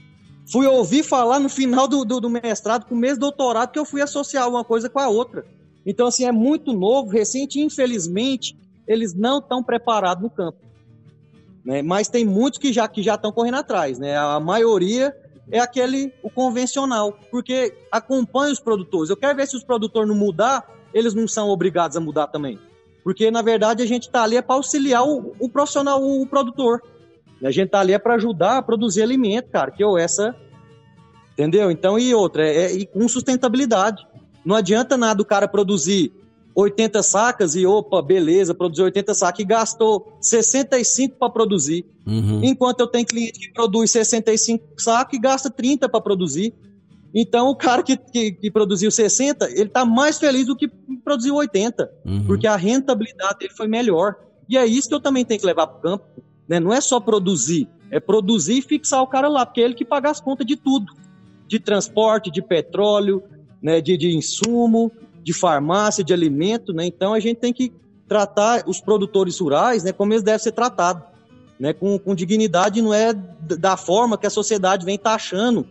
Fui 0.51 0.67
ouvir 0.67 1.03
falar 1.03 1.39
no 1.39 1.49
final 1.49 1.87
do, 1.87 2.05
do, 2.05 2.21
do 2.21 2.29
mestrado, 2.29 2.87
com 2.87 2.95
o 2.95 2.99
mesmo 2.99 3.21
doutorado, 3.21 3.71
que 3.71 3.79
eu 3.79 3.85
fui 3.85 4.03
associar 4.03 4.49
uma 4.49 4.65
coisa 4.65 4.89
com 4.91 4.99
a 4.99 5.09
outra. 5.09 5.45
Então, 5.87 6.07
assim, 6.07 6.25
é 6.25 6.33
muito 6.33 6.73
novo, 6.73 7.09
recente, 7.11 7.61
infelizmente, 7.61 8.57
eles 8.87 9.15
não 9.15 9.39
estão 9.39 9.63
preparados 9.63 10.23
no 10.23 10.29
campo. 10.29 10.59
Né? 11.65 11.83
Mas 11.83 12.09
tem 12.09 12.25
muitos 12.25 12.59
que 12.59 12.73
já 12.73 12.89
que 12.89 13.03
já 13.03 13.15
estão 13.15 13.33
correndo 13.33 13.59
atrás, 13.59 13.99
né? 13.99 14.17
A 14.17 14.41
maioria 14.41 15.15
é 15.51 15.59
aquele 15.59 16.13
o 16.23 16.31
convencional, 16.31 17.19
porque 17.31 17.75
acompanha 17.91 18.53
os 18.53 18.61
produtores. 18.61 19.11
Eu 19.11 19.17
quero 19.17 19.37
ver 19.37 19.47
se 19.47 19.57
os 19.57 19.65
produtores 19.65 20.09
não 20.09 20.17
mudar, 20.17 20.67
eles 20.95 21.15
não 21.15 21.27
são 21.27 21.49
obrigados 21.49 21.97
a 21.97 22.01
mudar 22.01 22.29
também. 22.29 22.59
Porque 23.03 23.31
na 23.31 23.43
verdade 23.43 23.83
a 23.83 23.87
gente 23.87 24.05
está 24.05 24.23
ali 24.23 24.37
é 24.37 24.43
para 24.43 24.57
auxiliar 24.57 25.07
o, 25.07 25.35
o, 25.39 25.49
profissional, 25.49 26.03
o, 26.03 26.27
produtor. 26.27 26.83
A 27.43 27.51
gente 27.51 27.67
está 27.67 27.81
ali 27.81 27.93
é 27.93 27.99
para 27.99 28.15
ajudar 28.15 28.59
a 28.59 28.63
produzir 28.63 29.03
alimento, 29.03 29.51
cara, 29.51 29.71
que 29.71 29.83
eu 29.83 29.97
essa 29.97 30.35
entendeu? 31.33 31.71
Então 31.71 31.99
e 31.99 32.15
outra, 32.15 32.47
é, 32.47 32.83
é 32.83 32.85
com 32.85 33.09
sustentabilidade. 33.09 34.07
Não 34.45 34.55
adianta 34.55 34.97
nada 34.97 35.23
o 35.23 35.25
cara 35.25 35.49
produzir 35.49 36.13
80 36.55 37.03
sacas 37.03 37.55
e 37.55 37.67
opa, 37.67 38.03
beleza, 38.03 38.55
produziu 38.55 38.85
80 38.85 39.15
sacas 39.15 39.41
e 39.41 39.45
gastou 39.45 40.17
65 40.21 41.17
para 41.17 41.31
produzir. 41.31 41.85
Uhum. 42.07 42.41
Enquanto 42.43 42.81
eu 42.81 42.87
tenho 42.87 43.07
cliente 43.07 43.39
que 43.39 43.53
produz 43.53 43.91
65 43.91 44.81
sacos 44.81 45.17
e 45.17 45.21
gasta 45.21 45.51
30 45.51 45.89
para 45.89 46.01
produzir. 46.01 46.53
Então 47.15 47.49
o 47.49 47.57
cara 47.57 47.83
que, 47.83 47.97
que, 47.97 48.33
que, 48.33 48.51
produziu 48.51 48.91
60, 48.91 49.51
ele 49.51 49.65
está 49.65 49.85
mais 49.85 50.19
feliz 50.19 50.47
do 50.47 50.57
que 50.57 50.69
produziu 51.05 51.37
80, 51.37 51.91
uhum. 52.05 52.25
porque 52.27 52.47
a 52.47 52.57
rentabilidade 52.57 53.41
dele 53.41 53.53
foi 53.57 53.67
melhor. 53.67 54.17
E 54.49 54.57
é 54.57 54.67
isso 54.67 54.89
que 54.89 54.95
eu 54.95 55.01
também 55.01 55.25
tenho 55.25 55.41
que 55.41 55.47
levar 55.47 55.67
para 55.67 55.79
o 55.79 55.83
campo. 55.83 56.05
Né? 56.49 56.59
Não 56.59 56.73
é 56.73 56.81
só 56.81 56.99
produzir, 56.99 57.69
é 57.91 58.01
produzir 58.01 58.59
e 58.59 58.63
fixar 58.63 59.03
o 59.03 59.07
cara 59.07 59.29
lá, 59.29 59.47
porque 59.47 59.61
é 59.61 59.65
ele 59.65 59.75
que 59.75 59.85
paga 59.85 60.11
as 60.11 60.21
contas 60.21 60.47
de 60.47 60.57
tudo. 60.57 60.93
De 61.47 61.59
transporte, 61.59 62.31
de 62.31 62.43
petróleo, 62.43 63.23
né, 63.61 63.81
de, 63.81 63.97
de 63.97 64.17
insumo, 64.17 64.91
de 65.23 65.33
farmácia, 65.33 66.05
de 66.05 66.13
alimento, 66.13 66.73
né? 66.73 66.87
Então 66.87 67.13
a 67.13 67.21
gente 67.21 67.39
tem 67.39 67.53
que 67.53 67.73
tratar 68.09 68.65
os 68.67 68.81
produtores 68.81 69.39
rurais, 69.39 69.85
né, 69.85 69.93
como 69.93 70.13
eles 70.13 70.25
devem 70.25 70.41
ser 70.41 70.51
tratados, 70.51 71.05
né, 71.61 71.73
com, 71.73 71.97
com 71.97 72.13
dignidade, 72.13 72.83
não 72.83 72.93
é 72.93 73.13
da 73.13 73.77
forma 73.77 74.19
que 74.19 74.27
a 74.27 74.31
sociedade 74.31 74.85
vem 74.85 74.99
taxando 74.99 75.65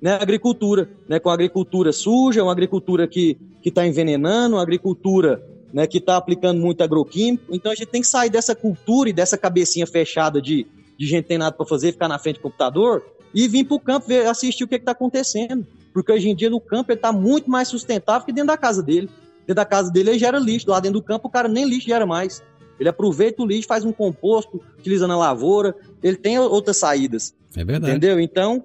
né, 0.00 0.12
a 0.12 0.22
agricultura, 0.22 0.90
né, 1.08 1.18
com 1.18 1.30
a 1.30 1.34
agricultura 1.34 1.90
suja, 1.92 2.42
uma 2.42 2.52
agricultura 2.52 3.08
que 3.08 3.38
está 3.64 3.86
envenenando, 3.86 4.56
uma 4.56 4.62
agricultura 4.62 5.42
né, 5.72 5.86
que 5.86 5.98
está 5.98 6.16
aplicando 6.16 6.60
muito 6.60 6.82
agroquímico. 6.82 7.54
Então 7.54 7.72
a 7.72 7.74
gente 7.74 7.88
tem 7.88 8.00
que 8.00 8.06
sair 8.06 8.30
dessa 8.30 8.54
cultura 8.54 9.08
e 9.08 9.12
dessa 9.12 9.38
cabecinha 9.38 9.86
fechada 9.86 10.40
de, 10.40 10.66
de 10.98 11.06
gente 11.06 11.24
tem 11.24 11.38
nada 11.38 11.56
para 11.56 11.66
fazer, 11.66 11.92
ficar 11.92 12.08
na 12.08 12.18
frente 12.18 12.36
do 12.36 12.42
computador 12.42 13.02
e 13.34 13.46
vir 13.48 13.64
para 13.64 13.76
o 13.76 13.80
campo 13.80 14.06
ver, 14.06 14.26
assistir 14.26 14.64
o 14.64 14.68
que 14.68 14.76
está 14.76 14.92
acontecendo. 14.92 15.66
Porque 15.98 16.12
hoje 16.12 16.28
em 16.28 16.34
dia 16.36 16.48
no 16.48 16.60
campo 16.60 16.92
ele 16.92 16.98
está 16.98 17.12
muito 17.12 17.50
mais 17.50 17.66
sustentável 17.66 18.24
que 18.24 18.32
dentro 18.32 18.46
da 18.46 18.56
casa 18.56 18.80
dele. 18.80 19.10
Dentro 19.40 19.56
da 19.56 19.64
casa 19.64 19.90
dele 19.90 20.10
ele 20.10 20.18
gera 20.20 20.38
lixo, 20.38 20.70
lá 20.70 20.78
dentro 20.78 21.00
do 21.00 21.04
campo 21.04 21.26
o 21.26 21.30
cara 21.30 21.48
nem 21.48 21.68
lixo 21.68 21.88
gera 21.88 22.06
mais. 22.06 22.40
Ele 22.78 22.88
aproveita 22.88 23.42
o 23.42 23.46
lixo, 23.46 23.66
faz 23.66 23.84
um 23.84 23.90
composto, 23.90 24.62
utiliza 24.78 25.08
na 25.08 25.18
lavoura, 25.18 25.74
ele 26.00 26.16
tem 26.16 26.38
outras 26.38 26.76
saídas. 26.76 27.34
É 27.56 27.64
verdade. 27.64 27.90
Entendeu? 27.90 28.20
Então, 28.20 28.62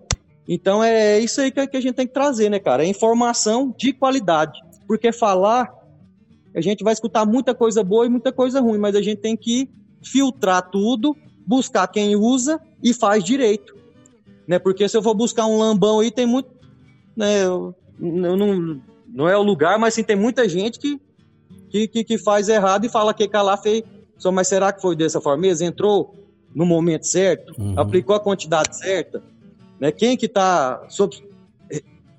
então 0.48 0.84
é 0.84 1.20
isso 1.20 1.42
aí 1.42 1.50
que 1.50 1.60
a 1.60 1.82
gente 1.82 1.94
tem 1.94 2.06
que 2.06 2.14
trazer, 2.14 2.50
né, 2.50 2.60
cara? 2.60 2.84
É 2.84 2.88
informação 2.88 3.74
de 3.76 3.94
qualidade. 3.94 4.60
Porque 4.88 5.12
falar, 5.12 5.74
a 6.56 6.62
gente 6.62 6.84
vai 6.84 6.94
escutar 6.94 7.26
muita 7.26 7.56
coisa 7.56 7.84
boa 7.84 8.06
e 8.06 8.10
muita 8.10 8.32
coisa 8.32 8.62
ruim, 8.62 8.78
mas 8.78 8.96
a 8.96 9.02
gente 9.02 9.22
tem 9.22 9.36
que 9.36 9.68
filtrar 10.04 10.70
tudo, 10.70 11.18
buscar 11.48 11.88
quem 11.88 12.16
usa 12.16 12.62
e 12.84 12.94
faz 12.94 13.24
direito. 13.24 13.76
Né? 14.48 14.60
Porque 14.60 14.88
se 14.88 14.96
eu 14.96 15.02
for 15.02 15.16
buscar 15.16 15.48
um 15.48 15.58
lambão 15.58 16.00
aí, 16.00 16.12
tem 16.12 16.28
muito 16.28 16.53
né, 17.16 17.46
não, 18.00 18.38
não, 18.38 18.82
não 19.08 19.30
é 19.30 19.38
o 19.38 19.44
lugar, 19.44 19.78
mas 19.78 19.94
sim 19.94 20.04
tem 20.04 20.16
muita 20.16 20.48
gente 20.48 20.80
que, 20.80 21.00
que, 21.70 21.88
que, 21.88 22.04
que 22.04 22.18
faz 22.18 22.50
errado 22.50 22.86
e 22.86 22.90
fala 22.90 23.14
que 23.14 23.28
Calá 23.28 23.58
fez. 23.58 23.84
Só, 24.18 24.32
mas 24.32 24.48
será 24.48 24.72
que 24.72 24.82
foi 24.82 24.96
dessa 24.96 25.20
forma 25.20 25.42
mesmo? 25.42 25.68
Entrou 25.68 26.16
no 26.54 26.66
momento 26.66 27.06
certo, 27.06 27.54
uhum. 27.60 27.74
aplicou 27.78 28.16
a 28.16 28.20
quantidade 28.20 28.78
certa, 28.78 29.24
né? 29.80 29.92
Quem 29.92 30.16
que 30.16 30.28
está 30.28 30.86
sob 30.88 31.16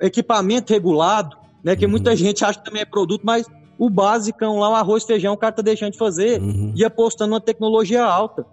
equipamento 0.00 0.72
regulado, 0.72 1.36
né? 1.62 1.76
Que 1.76 1.84
uhum. 1.84 1.92
muita 1.92 2.14
gente 2.16 2.44
acha 2.44 2.58
que 2.58 2.64
também 2.64 2.82
é 2.82 2.84
produto, 2.84 3.22
mas 3.24 3.46
o 3.78 3.88
basicão 3.88 4.58
lá, 4.58 4.70
o 4.70 4.74
arroz, 4.74 5.04
feijão, 5.04 5.34
o 5.34 5.36
cara 5.36 5.52
tá 5.52 5.62
deixando 5.62 5.92
de 5.92 5.98
fazer 5.98 6.40
uhum. 6.40 6.72
e 6.76 6.84
apostando 6.84 7.30
numa 7.30 7.40
tecnologia 7.40 8.04
alta. 8.04 8.44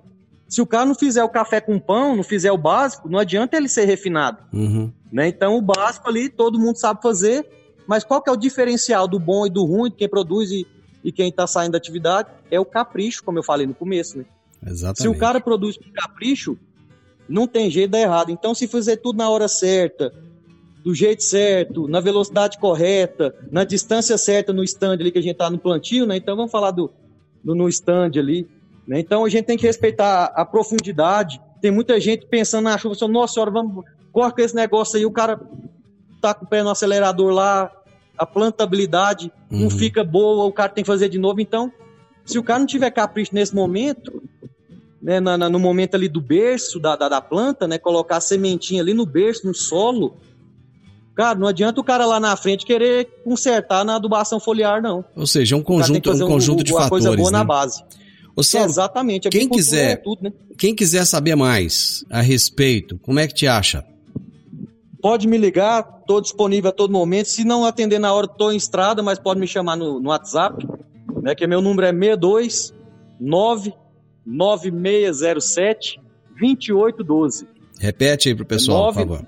Se 0.48 0.62
o 0.62 0.66
cara 0.66 0.86
não 0.86 0.96
fizer 0.96 1.24
o 1.24 1.30
café 1.30 1.62
com 1.62 1.80
pão, 1.80 2.16
não 2.16 2.24
fizer 2.24 2.52
o 2.52 2.58
básico, 2.58 3.10
não 3.10 3.20
adianta 3.20 3.56
ele 3.56 3.70
ser 3.70 3.86
refinado. 3.86 4.40
Uhum. 4.52 4.92
Né? 5.12 5.28
Então, 5.28 5.58
o 5.58 5.62
básico 5.62 6.08
ali, 6.08 6.30
todo 6.30 6.60
mundo 6.60 6.78
sabe 6.78 7.02
fazer, 7.02 7.48
mas 7.88 8.04
qual 8.04 8.22
que 8.22 8.30
é 8.30 8.34
o 8.34 8.38
diferencial 8.38 9.08
do 9.08 9.20
bom 9.20 9.46
e 9.46 9.50
do 9.50 9.66
ruim, 9.66 9.90
de 9.90 9.98
quem 9.98 10.08
produz 10.08 10.52
e, 10.52 10.66
e 11.04 11.12
quem 11.12 11.30
está 11.30 11.46
saindo 11.46 11.74
da 11.74 11.78
atividade? 11.78 12.30
É 12.50 12.60
o 12.60 12.66
capricho, 12.66 13.24
como 13.24 13.40
eu 13.40 13.44
falei 13.44 13.68
no 13.68 13.74
começo, 13.74 14.18
né? 14.18 14.26
Exatamente. 14.66 15.02
Se 15.02 15.08
o 15.08 15.18
cara 15.18 15.42
produz 15.42 15.78
com 15.78 15.92
capricho, 15.92 16.58
não 17.28 17.48
tem 17.48 17.70
jeito 17.70 17.88
de 17.88 17.92
dar 17.94 18.02
errado. 18.02 18.32
Então, 18.32 18.54
se 18.54 18.68
fizer 18.68 18.98
tudo 18.98 19.18
na 19.18 19.30
hora 19.30 19.48
certa, 19.48 20.14
do 20.84 20.94
jeito 20.94 21.24
certo, 21.24 21.88
na 21.88 22.00
velocidade 22.00 22.58
correta, 22.58 23.36
na 23.52 23.64
distância 23.64 24.18
certa 24.18 24.52
no 24.52 24.64
stand 24.64 24.94
ali 24.94 25.12
que 25.12 25.20
a 25.20 25.22
gente 25.22 25.36
tá 25.36 25.50
no 25.50 25.60
plantio, 25.60 26.06
né? 26.06 26.18
Então 26.18 26.36
vamos 26.36 26.52
falar 26.52 26.72
do, 26.72 26.92
do 27.44 27.54
no 27.54 27.70
stand 27.70 28.12
ali. 28.18 28.48
Né? 28.88 29.00
Então 29.00 29.24
a 29.24 29.30
gente 29.30 29.46
tem 29.46 29.58
que 29.58 29.66
respeitar 29.66 30.26
a 30.36 30.44
profundidade. 30.44 31.40
Tem 31.62 31.72
muita 31.72 32.00
gente 32.00 32.26
pensando 32.26 32.64
na 32.66 32.78
chuva, 32.78 32.96
assim, 32.96 33.08
nossa 33.08 33.34
senhora, 33.34 33.52
vamos, 33.52 33.86
corre 34.12 34.32
com 34.32 34.42
esse 34.42 34.56
negócio 34.56 34.98
aí, 34.98 35.06
o 35.06 35.12
cara 35.12 35.40
tá 36.22 36.34
com 36.34 36.46
o 36.46 36.48
pé 36.48 36.64
no 36.64 36.70
acelerador 36.70 37.32
lá, 37.32 37.72
a 38.18 38.26
plantabilidade 38.26 39.32
uhum. 39.52 39.62
não 39.62 39.70
fica 39.70 40.04
boa, 40.04 40.46
o 40.46 40.52
cara 40.52 40.70
tem 40.70 40.84
que 40.84 40.88
fazer 40.88 41.10
de 41.10 41.18
novo. 41.18 41.40
Então, 41.40 41.72
se 42.26 42.38
o 42.38 42.44
cara 42.44 42.60
não 42.60 42.68
tiver 42.68 42.92
capricho 42.92 43.34
nesse 43.34 43.56
momento, 43.56 44.22
né, 45.02 45.20
na, 45.20 45.38
na, 45.38 45.50
no 45.50 45.60
momento 45.60 45.96
ali 45.96 46.08
do 46.08 46.22
berço 46.22 46.80
da, 46.80 46.96
da, 46.96 47.10
da, 47.10 47.22
planta, 47.22 47.68
né, 47.68 47.78
colocar 47.78 48.18
a 48.18 48.22
sementinha 48.22 48.82
ali 48.82 48.94
no 48.94 49.06
berço, 49.06 49.48
no 49.48 49.54
solo, 49.54 50.18
Cara, 51.14 51.38
não 51.38 51.48
adianta 51.48 51.80
o 51.80 51.84
cara 51.84 52.06
lá 52.06 52.20
na 52.20 52.36
frente 52.36 52.66
querer 52.66 53.08
consertar 53.24 53.84
na 53.84 53.96
adubação 53.96 54.40
foliar, 54.40 54.82
não. 54.82 55.04
Ou 55.16 55.28
seja, 55.28 55.56
um 55.56 55.62
conjunto, 55.62 56.10
um 56.10 56.28
conjunto 56.28 56.62
um, 56.62 56.64
de 56.64 56.72
fatores. 56.72 56.90
coisa 56.90 57.16
boa 57.16 57.32
né? 57.32 57.38
na 57.38 57.44
base. 57.44 57.84
Ô, 58.36 58.44
Saulo, 58.44 58.68
é, 58.68 58.70
exatamente. 58.70 59.30
Quem 59.30 59.48
quiser, 59.50 59.92
é 59.92 59.96
tudo, 59.96 60.24
né? 60.24 60.34
quem 60.58 60.76
quiser 60.76 61.06
saber 61.06 61.36
mais 61.36 62.04
a 62.10 62.22
respeito, 62.22 62.98
como 63.00 63.20
é 63.20 63.28
que 63.28 63.34
te 63.34 63.48
acha? 63.48 63.86
Pode 65.02 65.28
me 65.28 65.38
ligar, 65.38 65.98
estou 66.02 66.22
disponível 66.22 66.70
a 66.70 66.74
todo 66.74 66.94
momento. 66.94 67.28
Se 67.28 67.44
não 67.44 67.66
atender 67.66 67.98
na 68.00 68.14
hora, 68.14 68.28
estou 68.28 68.54
em 68.54 68.58
estrada, 68.58 69.02
mas 69.02 69.18
pode 69.18 69.40
me 69.40 69.48
chamar 69.48 69.76
no, 69.76 70.00
no 70.00 70.10
WhatsApp, 70.10 70.64
né? 71.22 71.34
Que 71.34 71.48
meu 71.48 71.62
número 71.62 71.88
é 71.88 71.92
62 71.92 72.72
9607 74.26 76.00
2812. 76.40 77.48
Repete 77.80 78.30
aí 78.30 78.36
pro 78.36 78.46
pessoal, 78.46 78.94
9, 78.94 78.94
por 78.94 79.00
favor. 79.08 79.28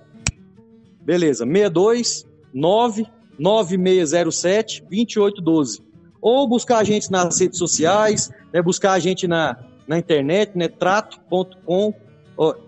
Beleza, 1.01 1.43
62 1.45 2.27
9607 2.53 4.81
2812. 4.81 5.81
Ou 6.23 6.47
buscar 6.47 6.77
a 6.77 6.83
gente 6.85 7.11
nas 7.11 7.37
redes 7.37 7.59
sociais, 7.59 8.31
né, 8.53 8.61
buscar 8.61 8.93
a 8.93 8.99
gente 8.99 9.27
na, 9.27 9.57
na 9.85 9.99
internet, 9.99 10.57
né, 10.57 10.69
trato.com, 10.69 11.93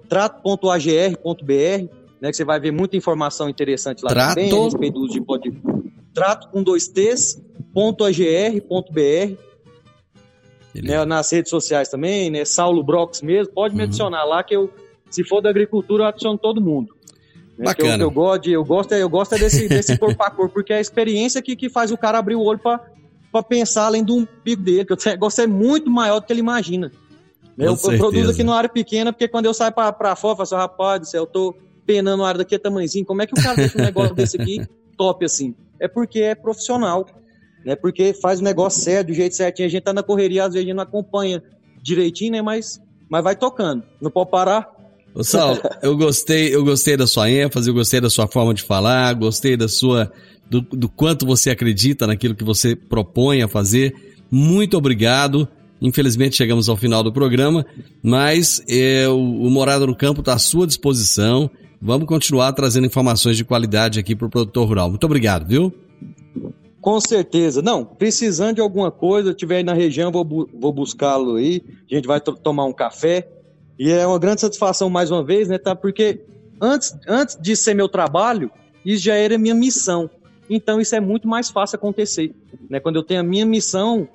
trato.agr.br, 0.10 1.54
né, 2.20 2.32
que 2.32 2.34
você 2.34 2.44
vai 2.44 2.60
ver 2.60 2.72
muita 2.72 2.98
informação 2.98 3.48
interessante 3.48 4.04
lá 4.04 4.10
trato... 4.10 4.36
também, 4.36 4.52
a 4.52 4.64
respeito 4.66 4.96
do 4.96 5.06
uso 5.06 5.14
de 5.14 5.22
pode 5.22 5.54
trato 6.14 6.50
com 6.50 6.62
dois 6.62 6.90
t's, 6.90 7.42
ponto 7.74 8.04
agr.br, 8.04 9.38
né, 10.76 11.06
nas 11.06 11.32
redes 11.32 11.50
sociais 11.50 11.88
também, 11.88 12.30
né, 12.30 12.44
Saulo 12.44 12.84
Brox 12.84 13.22
mesmo, 13.22 13.54
pode 13.54 13.74
uhum. 13.74 13.78
me 13.78 13.84
adicionar 13.86 14.26
lá 14.26 14.44
que 14.44 14.54
eu, 14.54 14.70
se 15.10 15.24
for 15.24 15.40
da 15.40 15.50
agricultura, 15.50 16.04
eu 16.04 16.08
adiciono 16.08 16.38
todo 16.38 16.60
mundo. 16.60 16.94
Né? 17.58 17.64
Bacana. 17.64 18.04
Eu, 18.04 18.08
eu, 18.08 18.12
gosto, 18.12 18.50
eu 18.50 18.66
gosto, 18.66 18.92
eu 18.94 19.10
gosto 19.10 19.36
é 19.36 19.40
desse, 19.40 19.70
desse 19.70 19.96
corpo 20.00 20.22
a 20.22 20.30
corpo, 20.30 20.56
porque 20.56 20.74
é 20.74 20.78
a 20.78 20.82
experiência 20.82 21.42
que, 21.42 21.56
que 21.56 21.70
faz 21.70 21.90
o 21.90 21.98
cara 21.98 22.18
abrir 22.18 22.36
o 22.36 22.42
olho 22.42 22.60
para 22.60 22.95
pensar 23.44 23.86
além 23.86 24.04
do 24.04 24.16
umbigo 24.16 24.62
dele, 24.62 24.86
que 24.86 24.94
o 24.94 24.98
negócio 25.06 25.44
é 25.44 25.48
muito 25.48 25.90
maior 25.90 26.20
do 26.20 26.26
que 26.26 26.34
ele 26.34 26.40
imagina. 26.40 26.92
Eu, 27.58 27.72
eu, 27.72 27.98
produzo 27.98 28.32
aqui 28.32 28.44
numa 28.44 28.58
área 28.58 28.70
pequena, 28.70 29.14
porque 29.14 29.28
quando 29.28 29.46
eu 29.46 29.54
saio 29.54 29.72
para 29.72 30.16
fora, 30.16 30.34
eu 30.34 30.36
falo 30.36 30.42
assim, 30.42 30.56
rapaz 30.56 31.00
do 31.00 31.06
céu, 31.08 31.24
eu 31.24 31.28
tô 31.28 31.56
penando 31.86 32.24
a 32.24 32.28
área 32.28 32.40
daqui 32.40 32.56
é 32.56 32.58
tamanhozinho, 32.58 33.06
como 33.06 33.22
é 33.22 33.28
que 33.28 33.34
o 33.34 33.42
cara 33.42 33.56
deixa 33.56 33.78
um 33.78 33.82
negócio 33.82 34.14
desse 34.16 34.42
aqui 34.42 34.66
top 34.98 35.24
assim? 35.24 35.56
É 35.80 35.88
porque 35.88 36.20
é 36.20 36.36
profissional, 36.36 37.06
né? 37.64 37.76
Porque 37.76 38.14
faz 38.14 38.42
o 38.42 38.44
negócio 38.44 38.82
certo, 38.82 39.08
do 39.08 39.14
jeito 39.14 39.36
certinho, 39.36 39.68
a 39.68 39.72
gente 39.72 39.84
tá 39.84 39.94
na 39.94 40.04
correria, 40.04 40.44
às 40.44 40.54
vezes 40.54 40.66
a 40.66 40.68
gente 40.68 40.76
não 40.76 40.84
acompanha 40.84 41.42
direitinho, 41.82 42.34
né? 42.34 42.42
Mas, 42.42 42.82
mas 43.10 43.24
vai 43.24 43.36
tocando, 43.36 43.84
não 44.02 44.12
pode 44.12 44.30
parar, 44.30 44.75
Ô 45.16 45.24
Sal, 45.24 45.58
eu 45.82 45.96
gostei, 45.96 46.54
eu 46.54 46.62
gostei 46.66 46.98
da 46.98 47.08
sua 47.08 47.32
ênfase, 47.32 47.70
eu 47.70 47.74
gostei 47.74 48.02
da 48.02 48.10
sua 48.10 48.28
forma 48.28 48.54
de 48.54 48.62
falar, 48.62 49.14
gostei 49.14 49.56
da 49.56 49.70
sua 49.70 50.12
do, 50.50 50.60
do 50.60 50.90
quanto 50.90 51.26
você 51.26 51.50
acredita 51.50 52.06
naquilo 52.06 52.36
que 52.36 52.44
você 52.44 52.76
propõe 52.76 53.42
a 53.42 53.48
fazer. 53.48 53.96
Muito 54.30 54.78
obrigado. 54.78 55.48
Infelizmente 55.82 56.36
chegamos 56.36 56.68
ao 56.68 56.76
final 56.76 57.02
do 57.02 57.14
programa, 57.14 57.66
mas 58.04 58.62
é, 58.68 59.08
o, 59.08 59.18
o 59.18 59.50
Morada 59.50 59.88
no 59.88 59.96
Campo 59.96 60.20
está 60.20 60.34
à 60.34 60.40
sua 60.40 60.68
disposição. 60.68 61.50
Vamos 61.82 62.08
continuar 62.08 62.52
trazendo 62.52 62.86
informações 62.86 63.38
de 63.38 63.46
qualidade 63.46 64.00
aqui 64.00 64.18
para 64.18 64.28
o 64.28 64.30
produtor 64.30 64.68
rural. 64.68 64.90
Muito 64.90 65.06
obrigado, 65.06 65.48
viu? 65.48 65.74
Com 66.82 67.00
certeza. 67.00 67.62
Não, 67.62 67.86
precisando 67.86 68.56
de 68.56 68.62
alguma 68.62 68.92
coisa, 68.92 69.32
estiver 69.32 69.58
aí 69.58 69.64
na 69.64 69.74
região, 69.74 70.12
vou, 70.12 70.48
vou 70.54 70.74
buscá-lo 70.74 71.36
aí. 71.36 71.64
A 71.90 71.96
gente 71.96 72.06
vai 72.06 72.20
tomar 72.20 72.66
um 72.66 72.74
café. 72.74 73.30
E 73.78 73.92
é 73.92 74.06
uma 74.06 74.20
grande 74.20 74.42
satisfação 74.42 74.90
mais 74.90 75.12
uma 75.12 75.24
vez, 75.24 75.48
né, 75.48 75.58
tá? 75.58 75.76
Porque 75.76 76.22
antes, 76.62 76.96
antes 77.08 77.38
de 77.40 77.56
ser 77.56 77.74
meu 77.74 77.90
trabalho, 77.90 78.50
isso 78.86 79.04
já 79.04 79.16
era 79.16 79.38
minha 79.38 79.56
missão. 79.56 80.10
Então 80.50 80.80
isso 80.80 80.96
é 80.96 81.00
muito 81.00 81.28
mais 81.28 81.50
fácil 81.50 81.76
acontecer, 81.76 82.34
né? 82.70 82.80
Quando 82.80 82.98
eu 82.98 83.04
tenho 83.04 83.20
a 83.20 83.24
minha 83.24 83.46
missão, 83.46 84.08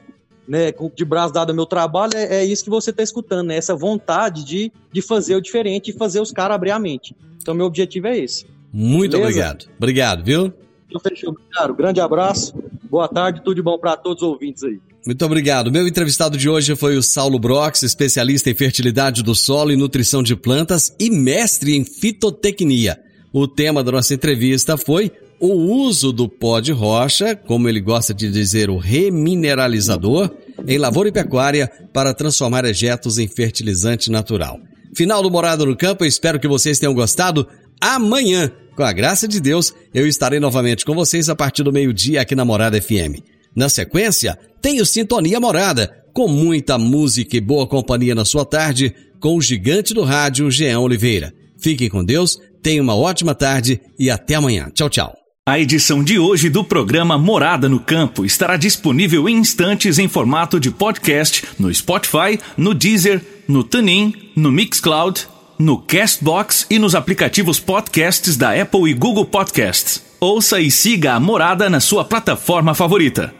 né, 0.47 0.73
de 0.95 1.05
braço 1.05 1.35
dado 1.35 1.51
ao 1.51 1.57
meu 1.57 1.67
trabalho, 1.67 2.17
é, 2.17 2.37
é 2.37 2.45
isso 2.45 2.65
que 2.65 2.71
você 2.71 2.91
está 2.91 3.03
escutando, 3.03 3.49
né? 3.49 3.57
Essa 3.57 3.75
vontade 3.75 4.45
de, 4.45 4.73
de 4.93 5.03
fazer 5.03 5.35
o 5.35 5.41
diferente 5.41 5.91
e 5.91 5.93
fazer 5.93 6.21
os 6.21 6.31
caras 6.33 6.55
abrir 6.55 6.71
a 6.71 6.79
mente. 6.79 7.15
Então 7.41 7.55
meu 7.55 7.67
objetivo 7.67 8.07
é 8.07 8.19
esse. 8.19 8.47
Muito 8.73 9.13
Beleza? 9.13 9.29
obrigado. 9.29 9.67
Obrigado, 9.77 10.25
viu? 10.25 10.53
Então, 10.89 11.01
fechou, 11.01 11.37
cara. 11.53 11.73
Grande 11.73 12.01
abraço. 12.01 12.55
Boa 12.85 13.09
tarde, 13.09 13.43
tudo 13.43 13.55
de 13.57 13.63
bom 13.63 13.79
para 13.79 13.97
todos 13.97 14.23
os 14.23 14.29
ouvintes 14.29 14.65
aí. 14.65 14.81
Muito 15.07 15.25
obrigado. 15.25 15.73
Meu 15.73 15.89
entrevistado 15.89 16.37
de 16.37 16.49
hoje 16.49 16.77
foi 16.77 16.97
o 16.97 17.03
Saulo 17.03 17.39
Brox, 17.39 17.83
especialista 17.83 18.51
em 18.51 18.55
fertilidade 18.55 19.23
do 19.23 19.35
solo 19.35 19.73
e 19.73 19.77
nutrição 19.77 20.23
de 20.23 20.37
plantas 20.37 20.95
e 20.99 21.11
mestre 21.11 21.75
em 21.75 21.85
fitotecnia. 21.85 23.01
O 23.33 23.49
tema 23.49 23.83
da 23.83 23.93
nossa 23.93 24.13
entrevista 24.13 24.77
foi 24.77 25.11
o 25.39 25.49
uso 25.49 26.13
do 26.13 26.29
pó 26.29 26.61
de 26.61 26.71
rocha, 26.71 27.35
como 27.35 27.67
ele 27.67 27.81
gosta 27.81 28.13
de 28.13 28.31
dizer, 28.31 28.69
o 28.69 28.77
remineralizador, 28.77 30.31
em 30.69 30.77
lavoura 30.77 31.09
e 31.09 31.13
pecuária 31.13 31.71
para 31.95 32.13
transformar 32.13 32.67
ejetos 32.67 33.19
em 33.19 33.27
fertilizante 33.27 34.11
natural. 34.11 34.61
Final 34.95 35.23
do 35.23 35.31
Morado 35.31 35.65
no 35.65 35.77
Campo, 35.77 36.05
eu 36.05 36.09
espero 36.09 36.39
que 36.39 36.49
vocês 36.49 36.79
tenham 36.79 36.93
gostado. 36.93 37.49
Amanhã, 37.81 38.53
com 38.77 38.83
a 38.83 38.93
graça 38.93 39.27
de 39.27 39.41
Deus, 39.41 39.73
eu 39.95 40.07
estarei 40.07 40.41
novamente 40.41 40.85
com 40.85 40.95
vocês 40.95 41.31
a 41.31 41.37
partir 41.37 41.63
do 41.63 41.73
meio-dia 41.73 42.21
aqui 42.21 42.35
na 42.35 42.45
Morada 42.45 42.81
FM. 42.81 43.40
Na 43.55 43.69
sequência, 43.69 44.39
tenho 44.63 44.87
Sintonia 44.87 45.41
Morada, 45.41 45.91
com 46.13 46.29
muita 46.29 46.79
música 46.79 47.37
e 47.37 47.41
boa 47.41 47.67
companhia 47.67 48.15
na 48.15 48.25
sua 48.25 48.45
tarde, 48.45 48.95
com 49.19 49.37
o 49.37 49.43
gigante 49.43 49.95
do 49.95 50.03
rádio, 50.03 50.51
Jean 50.51 50.81
Oliveira. 50.81 51.33
Fiquem 51.59 51.89
com 51.89 52.05
Deus, 52.05 52.39
tenham 52.63 52.83
uma 52.83 52.97
ótima 52.97 53.35
tarde 53.35 53.81
e 53.99 54.11
até 54.11 54.35
amanhã. 54.35 54.71
Tchau, 54.73 54.89
tchau. 54.89 55.15
A 55.47 55.59
edição 55.59 56.05
de 56.05 56.19
hoje 56.19 56.49
do 56.49 56.63
programa 56.63 57.19
Morada 57.19 57.69
no 57.69 57.81
Campo 57.81 58.25
estará 58.25 58.57
disponível 58.57 59.29
em 59.29 59.37
instantes 59.37 59.99
em 59.99 60.07
formato 60.07 60.61
de 60.61 60.71
podcast 60.71 61.45
no 61.59 61.73
Spotify, 61.75 62.39
no 62.57 62.73
Deezer, 62.73 63.21
no 63.49 63.65
TuneIn, 63.65 64.15
no 64.37 64.53
Mixcloud, 64.53 65.27
no 65.59 65.79
Castbox 65.79 66.67
e 66.71 66.79
nos 66.79 66.95
aplicativos 66.95 67.59
podcasts 67.59 68.37
da 68.37 68.53
Apple 68.61 68.91
e 68.91 68.95
Google 68.95 69.27
Podcasts. 69.27 70.03
Ouça 70.21 70.61
e 70.61 70.71
siga 70.71 71.15
a 71.15 71.21
Morada 71.21 71.69
na 71.69 71.81
sua 71.81 72.05
plataforma 72.05 72.75
favorita. 72.75 73.40